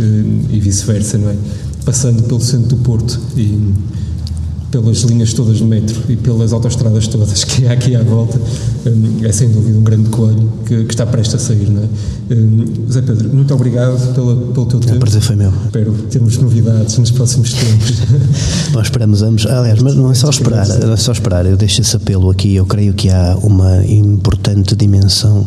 e 0.49 0.59
vice-versa, 0.59 1.17
não 1.17 1.29
é? 1.29 1.35
Passando 1.83 2.23
pelo 2.23 2.41
centro 2.41 2.69
do 2.69 2.77
Porto 2.77 3.19
e 3.35 3.73
pelas 4.81 4.97
linhas 5.03 5.33
todas 5.33 5.59
do 5.59 5.65
metro 5.65 6.01
e 6.09 6.17
pelas 6.17 6.51
autoestradas 6.51 7.07
todas 7.07 7.45
que 7.45 7.65
há 7.65 7.71
aqui 7.71 7.95
à 7.95 8.03
volta, 8.03 8.39
é 9.23 9.31
sem 9.31 9.49
dúvida 9.49 9.77
um 9.77 9.83
grande 9.83 10.09
coelho 10.09 10.51
que, 10.65 10.83
que 10.83 10.93
está 10.93 11.05
prestes 11.05 11.35
a 11.35 11.39
sair. 11.39 11.69
Não 11.69 11.83
é? 11.83 11.87
Zé 12.91 13.01
Pedro, 13.01 13.29
muito 13.29 13.53
obrigado 13.53 14.13
pela, 14.13 14.35
pelo 14.35 14.65
teu 14.65 14.79
tempo. 14.79 14.97
O 14.97 14.99
prazer 14.99 15.21
foi 15.21 15.37
meu. 15.37 15.53
Espero 15.65 15.93
termos 16.09 16.37
novidades 16.37 16.97
nos 16.97 17.11
próximos 17.11 17.53
tempos. 17.53 17.93
Nós 18.73 18.87
esperamos 18.87 19.21
ambos. 19.21 19.45
Aliás, 19.45 19.81
mas 19.81 19.95
não 19.95 20.11
é 20.11 20.13
só 20.13 20.29
esperar, 20.29 20.67
não 20.67 20.93
é 20.93 20.97
só 20.97 21.13
esperar. 21.13 21.45
Eu 21.45 21.55
deixo 21.55 21.79
esse 21.79 21.95
apelo 21.95 22.29
aqui. 22.29 22.55
Eu 22.55 22.65
creio 22.65 22.93
que 22.93 23.09
há 23.09 23.37
uma 23.41 23.85
importante 23.85 24.75
dimensão 24.75 25.45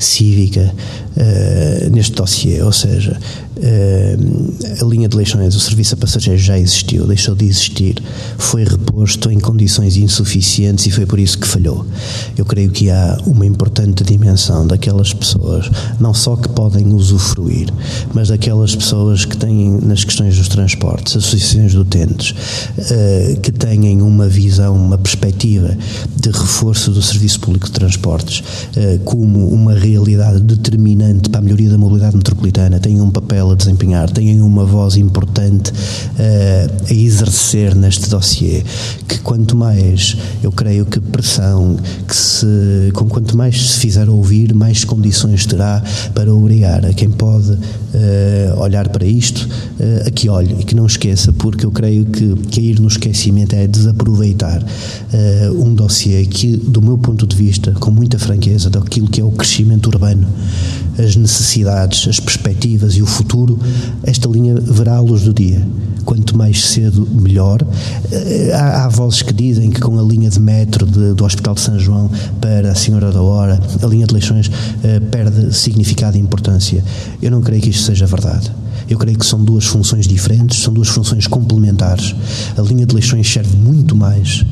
cívica 0.00 0.74
uh, 1.16 1.90
neste 1.90 2.12
dossiê, 2.12 2.62
ou 2.62 2.72
seja, 2.72 3.18
uh, 3.56 4.82
a 4.82 4.84
linha 4.84 5.08
de 5.08 5.16
Leixões, 5.16 5.54
o 5.54 5.60
serviço 5.60 5.94
a 5.94 5.96
passageiros 5.96 6.42
já 6.42 6.58
existiu, 6.58 7.06
deixou 7.06 7.34
de 7.34 7.46
existir, 7.46 8.02
foi 8.38 8.64
reposto 8.64 9.30
em 9.30 9.40
condições 9.40 9.96
insuficientes 9.96 10.86
e 10.86 10.90
foi 10.90 11.06
por 11.06 11.18
isso 11.18 11.38
que 11.38 11.46
falhou. 11.46 11.86
Eu 12.36 12.44
creio 12.44 12.70
que 12.70 12.90
há 12.90 13.18
uma 13.26 13.46
importante 13.46 14.04
dimensão 14.04 14.66
daquelas 14.66 15.12
pessoas, 15.12 15.70
não 15.98 16.12
só 16.12 16.36
que 16.36 16.48
podem 16.48 16.92
usufruir, 16.92 17.68
mas 18.12 18.28
daquelas 18.28 18.74
pessoas 18.74 19.24
que 19.24 19.36
têm 19.36 19.70
nas 19.80 20.04
questões 20.04 20.36
dos 20.36 20.48
transportes, 20.48 21.16
associações 21.16 21.72
de 21.72 21.78
utentes, 21.78 22.30
uh, 22.78 23.40
que 23.40 23.52
têm 23.52 23.86
uma 24.02 24.28
visão, 24.28 24.74
uma 24.74 24.98
perspectiva 24.98 25.76
de 26.14 26.30
reforço 26.30 26.90
do 26.90 27.00
serviço 27.00 27.40
público 27.40 27.66
de 27.66 27.72
transportes 27.72 28.42
como 29.04 29.48
uma 29.48 29.74
realidade 29.74 30.40
determinante 30.40 31.05
para 31.30 31.40
a 31.40 31.42
melhoria 31.42 31.70
da 31.70 31.78
mobilidade 31.78 32.16
metropolitana, 32.16 32.80
têm 32.80 33.00
um 33.00 33.10
papel 33.10 33.50
a 33.50 33.54
desempenhar, 33.54 34.10
têm 34.10 34.40
uma 34.40 34.64
voz 34.64 34.96
importante 34.96 35.70
uh, 35.70 36.84
a 36.88 36.92
exercer 36.92 37.74
neste 37.74 38.08
dossiê, 38.08 38.64
que 39.06 39.18
quanto 39.20 39.56
mais, 39.56 40.16
eu 40.42 40.50
creio 40.50 40.86
que 40.86 41.00
pressão, 41.00 41.76
que 42.06 42.16
se, 42.16 42.90
com 42.94 43.06
quanto 43.08 43.36
mais 43.36 43.70
se 43.72 43.80
fizer 43.80 44.08
ouvir, 44.08 44.54
mais 44.54 44.84
condições 44.84 45.46
terá 45.46 45.82
para 46.14 46.32
obrigar 46.32 46.84
a 46.84 46.92
quem 46.92 47.10
pode 47.10 47.52
uh, 47.52 48.60
olhar 48.60 48.88
para 48.88 49.06
isto, 49.06 49.46
uh, 49.46 50.06
a 50.06 50.10
que 50.10 50.28
olhe 50.28 50.56
e 50.60 50.64
que 50.64 50.74
não 50.74 50.86
esqueça, 50.86 51.32
porque 51.32 51.66
eu 51.66 51.70
creio 51.70 52.04
que 52.06 52.34
cair 52.52 52.80
no 52.80 52.88
esquecimento 52.88 53.54
é 53.54 53.66
desaproveitar 53.66 54.64
um 55.58 55.74
dossiê 55.74 56.24
que, 56.26 56.56
do 56.56 56.82
meu 56.82 56.98
ponto 56.98 57.26
de 57.26 57.34
vista, 57.34 57.72
com 57.72 57.90
muita 57.90 58.18
franqueza, 58.18 58.68
daquilo 58.68 59.08
que 59.08 59.20
é 59.20 59.24
o 59.24 59.30
crescimento 59.30 59.86
urbano, 59.86 60.26
as 60.98 61.16
necessidades, 61.16 62.08
as 62.08 62.20
perspectivas 62.20 62.94
e 62.96 63.02
o 63.02 63.06
futuro, 63.06 63.58
esta 64.02 64.28
linha 64.28 64.54
verá 64.54 64.96
a 64.96 65.00
luz 65.00 65.22
do 65.22 65.32
dia. 65.32 65.66
Quanto 66.04 66.36
mais 66.36 66.64
cedo, 66.64 67.06
melhor. 67.10 67.66
Eh, 68.12 68.52
há, 68.54 68.84
há 68.84 68.88
vozes 68.88 69.22
que 69.22 69.32
dizem 69.32 69.70
que 69.70 69.80
com 69.80 69.98
a 69.98 70.02
linha 70.02 70.30
de 70.30 70.38
metro 70.38 70.86
de, 70.86 71.14
do 71.14 71.24
Hospital 71.24 71.54
de 71.54 71.60
São 71.60 71.78
João 71.78 72.10
para 72.40 72.70
a 72.70 72.74
Senhora 72.74 73.10
da 73.10 73.20
Hora, 73.20 73.60
a 73.82 73.86
linha 73.86 74.06
de 74.06 74.14
Leixões 74.14 74.50
eh, 74.84 75.00
perde 75.00 75.54
significado 75.54 76.16
e 76.16 76.20
importância. 76.20 76.82
Eu 77.20 77.30
não 77.30 77.40
creio 77.40 77.60
que 77.60 77.70
isto 77.70 77.82
seja 77.82 78.06
verdade. 78.06 78.52
Eu 78.88 78.98
creio 78.98 79.18
que 79.18 79.26
são 79.26 79.44
duas 79.44 79.64
funções 79.64 80.06
diferentes, 80.06 80.62
são 80.62 80.72
duas 80.72 80.88
funções 80.88 81.26
complementares. 81.26 82.14
A 82.56 82.62
linha 82.62 82.86
de 82.86 82.94
Leixões 82.94 83.30
serve 83.30 83.56
muito 83.56 83.96
mais 83.96 84.44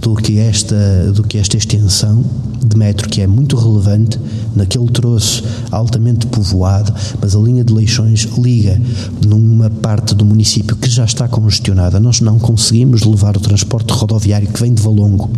do 0.00 0.14
que 0.14 0.38
esta, 0.38 1.12
do 1.14 1.22
que 1.22 1.38
esta 1.38 1.56
extensão 1.56 2.24
de 2.64 2.76
metro, 2.76 3.08
que 3.08 3.20
é 3.20 3.26
muito 3.26 3.56
relevante 3.56 4.18
naquele 4.54 4.88
troço 4.88 5.42
altamente 5.70 6.26
povoado, 6.26 6.94
mas 7.20 7.34
a 7.34 7.38
linha 7.38 7.64
de 7.64 7.72
Leixões 7.72 8.28
liga 8.38 8.80
numa 9.26 9.70
parte 9.70 10.14
do 10.14 10.24
município 10.24 10.76
que 10.76 10.88
já 10.88 11.04
está 11.04 11.26
congestionada. 11.28 11.98
Nós 11.98 12.20
não 12.20 12.38
conseguimos 12.38 13.02
levar 13.02 13.36
o 13.36 13.40
transporte 13.40 13.92
rodoviário 13.92 14.48
que 14.48 14.60
vem 14.60 14.72
de 14.72 14.82
Valongo, 14.82 15.30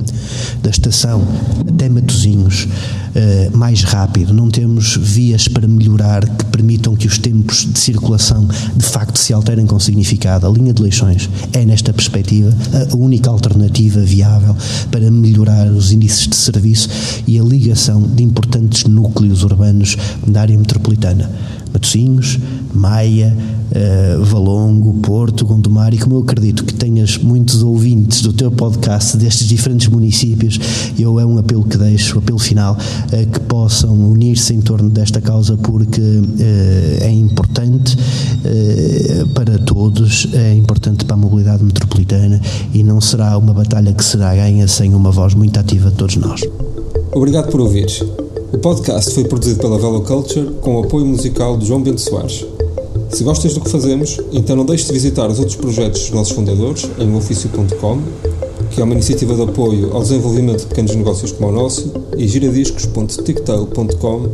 da 0.62 0.70
estação 0.70 1.22
até 1.68 1.88
Matozinhos, 1.88 2.68
eh, 3.14 3.48
mais 3.54 3.82
rápido. 3.84 4.34
Não 4.34 4.50
temos 4.50 4.96
vias 4.96 5.46
para 5.46 5.68
melhorar 5.68 6.28
que 6.28 6.44
permitam 6.46 6.96
que 6.96 7.06
os 7.06 7.18
tempos 7.18 7.66
de 7.72 7.78
circulação 7.78 8.48
de 8.74 8.84
facto 8.84 9.18
se 9.18 9.32
alterem 9.32 9.66
com 9.66 9.78
significado. 9.78 10.46
A 10.46 10.50
linha 10.50 10.72
de 10.72 10.82
Leixões 10.82 11.30
é, 11.52 11.64
nesta 11.64 11.92
perspectiva, 11.92 12.52
a 12.90 12.96
única 12.96 13.30
alternativa 13.30 14.00
viável 14.00 14.56
para 14.90 15.10
melhorar 15.10 15.68
os 15.68 15.92
índices 15.92 16.26
de 16.26 16.34
serviço 16.34 16.88
e 17.26 17.38
a 17.38 17.42
ligação 17.42 18.02
de 18.02 18.22
importantes 18.22 18.84
núcleos 18.84 19.42
urbanos 19.42 19.96
da 20.26 20.42
área 20.42 20.56
metropolitana. 20.56 21.30
Matosinhos, 21.74 22.38
Maia, 22.72 23.36
uh, 23.70 24.24
Valongo, 24.24 24.94
Porto, 25.00 25.44
Gondomar 25.44 25.92
e 25.92 25.98
como 25.98 26.14
eu 26.14 26.20
acredito 26.20 26.64
que 26.64 26.72
tenhas 26.72 27.18
muitos 27.18 27.64
ouvintes 27.64 28.22
do 28.22 28.32
teu 28.32 28.50
podcast 28.52 29.16
destes 29.16 29.48
diferentes 29.48 29.88
municípios, 29.88 30.58
eu 30.96 31.18
é 31.18 31.26
um 31.26 31.36
apelo 31.36 31.64
que 31.64 31.76
deixo, 31.76 32.18
apelo 32.18 32.38
final, 32.38 32.74
uh, 32.76 33.26
que 33.26 33.40
possam 33.40 33.92
unir-se 34.08 34.54
em 34.54 34.60
torno 34.60 34.88
desta 34.88 35.20
causa 35.20 35.56
porque 35.56 36.00
uh, 36.00 37.02
é 37.02 37.10
importante 37.10 37.96
para 39.32 39.58
todos, 39.58 40.28
é 40.32 40.54
importante 40.54 41.04
para 41.04 41.14
a 41.14 41.16
mobilidade 41.16 41.64
metropolitana 41.64 42.40
e 42.72 42.82
não 42.82 43.00
será 43.00 43.36
uma 43.38 43.54
batalha 43.54 43.92
que 43.92 44.04
será 44.04 44.34
ganha 44.34 44.68
sem 44.68 44.94
uma 44.94 45.10
voz 45.10 45.34
muito 45.34 45.58
ativa 45.58 45.90
de 45.90 45.96
todos 45.96 46.16
nós. 46.16 46.42
Obrigado 47.12 47.50
por 47.50 47.60
ouvir. 47.60 47.86
O 48.54 48.58
podcast 48.58 49.12
foi 49.12 49.24
produzido 49.24 49.58
pela 49.58 49.76
Velo 49.76 50.00
Culture 50.02 50.52
com 50.60 50.76
o 50.76 50.84
apoio 50.84 51.04
musical 51.04 51.58
de 51.58 51.66
João 51.66 51.82
Bento 51.82 52.00
Soares. 52.00 52.46
Se 53.10 53.24
gostas 53.24 53.52
do 53.52 53.60
que 53.60 53.68
fazemos, 53.68 54.20
então 54.32 54.54
não 54.54 54.64
deixes 54.64 54.86
de 54.86 54.92
visitar 54.92 55.28
os 55.28 55.40
outros 55.40 55.56
projetos 55.56 56.02
dos 56.02 56.12
nossos 56.12 56.36
fundadores 56.36 56.88
em 57.00 57.16
ofício.com, 57.16 57.98
que 58.70 58.80
é 58.80 58.84
uma 58.84 58.94
iniciativa 58.94 59.34
de 59.34 59.42
apoio 59.42 59.92
ao 59.92 60.02
desenvolvimento 60.02 60.60
de 60.60 60.66
pequenos 60.66 60.94
negócios 60.94 61.32
como 61.32 61.48
o 61.48 61.52
nosso, 61.52 61.92
e 62.16 62.28
giradiscos.tictail.com, 62.28 64.28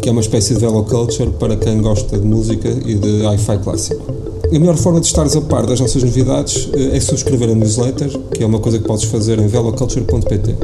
que 0.00 0.08
é 0.08 0.12
uma 0.12 0.22
espécie 0.22 0.54
de 0.54 0.60
Velo 0.60 0.82
Culture 0.82 1.30
para 1.32 1.54
quem 1.54 1.82
gosta 1.82 2.18
de 2.18 2.26
música 2.26 2.70
e 2.70 2.94
de 2.94 3.26
hi-fi 3.26 3.58
clássico. 3.62 4.02
A 4.46 4.58
melhor 4.58 4.78
forma 4.78 5.00
de 5.00 5.06
estares 5.06 5.36
a 5.36 5.42
par 5.42 5.66
das 5.66 5.80
nossas 5.80 6.02
novidades 6.02 6.70
eh, 6.72 6.96
é 6.96 7.00
subscrever 7.00 7.50
a 7.50 7.54
newsletter, 7.54 8.08
que 8.30 8.42
é 8.42 8.46
uma 8.46 8.58
coisa 8.58 8.78
que 8.78 8.86
podes 8.86 9.04
fazer 9.04 9.38
em 9.38 9.48
veloculture.pt. 9.48 10.56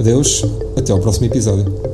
Adeus, 0.00 0.44
até 0.76 0.92
ao 0.92 0.98
próximo 0.98 1.26
episódio. 1.26 1.91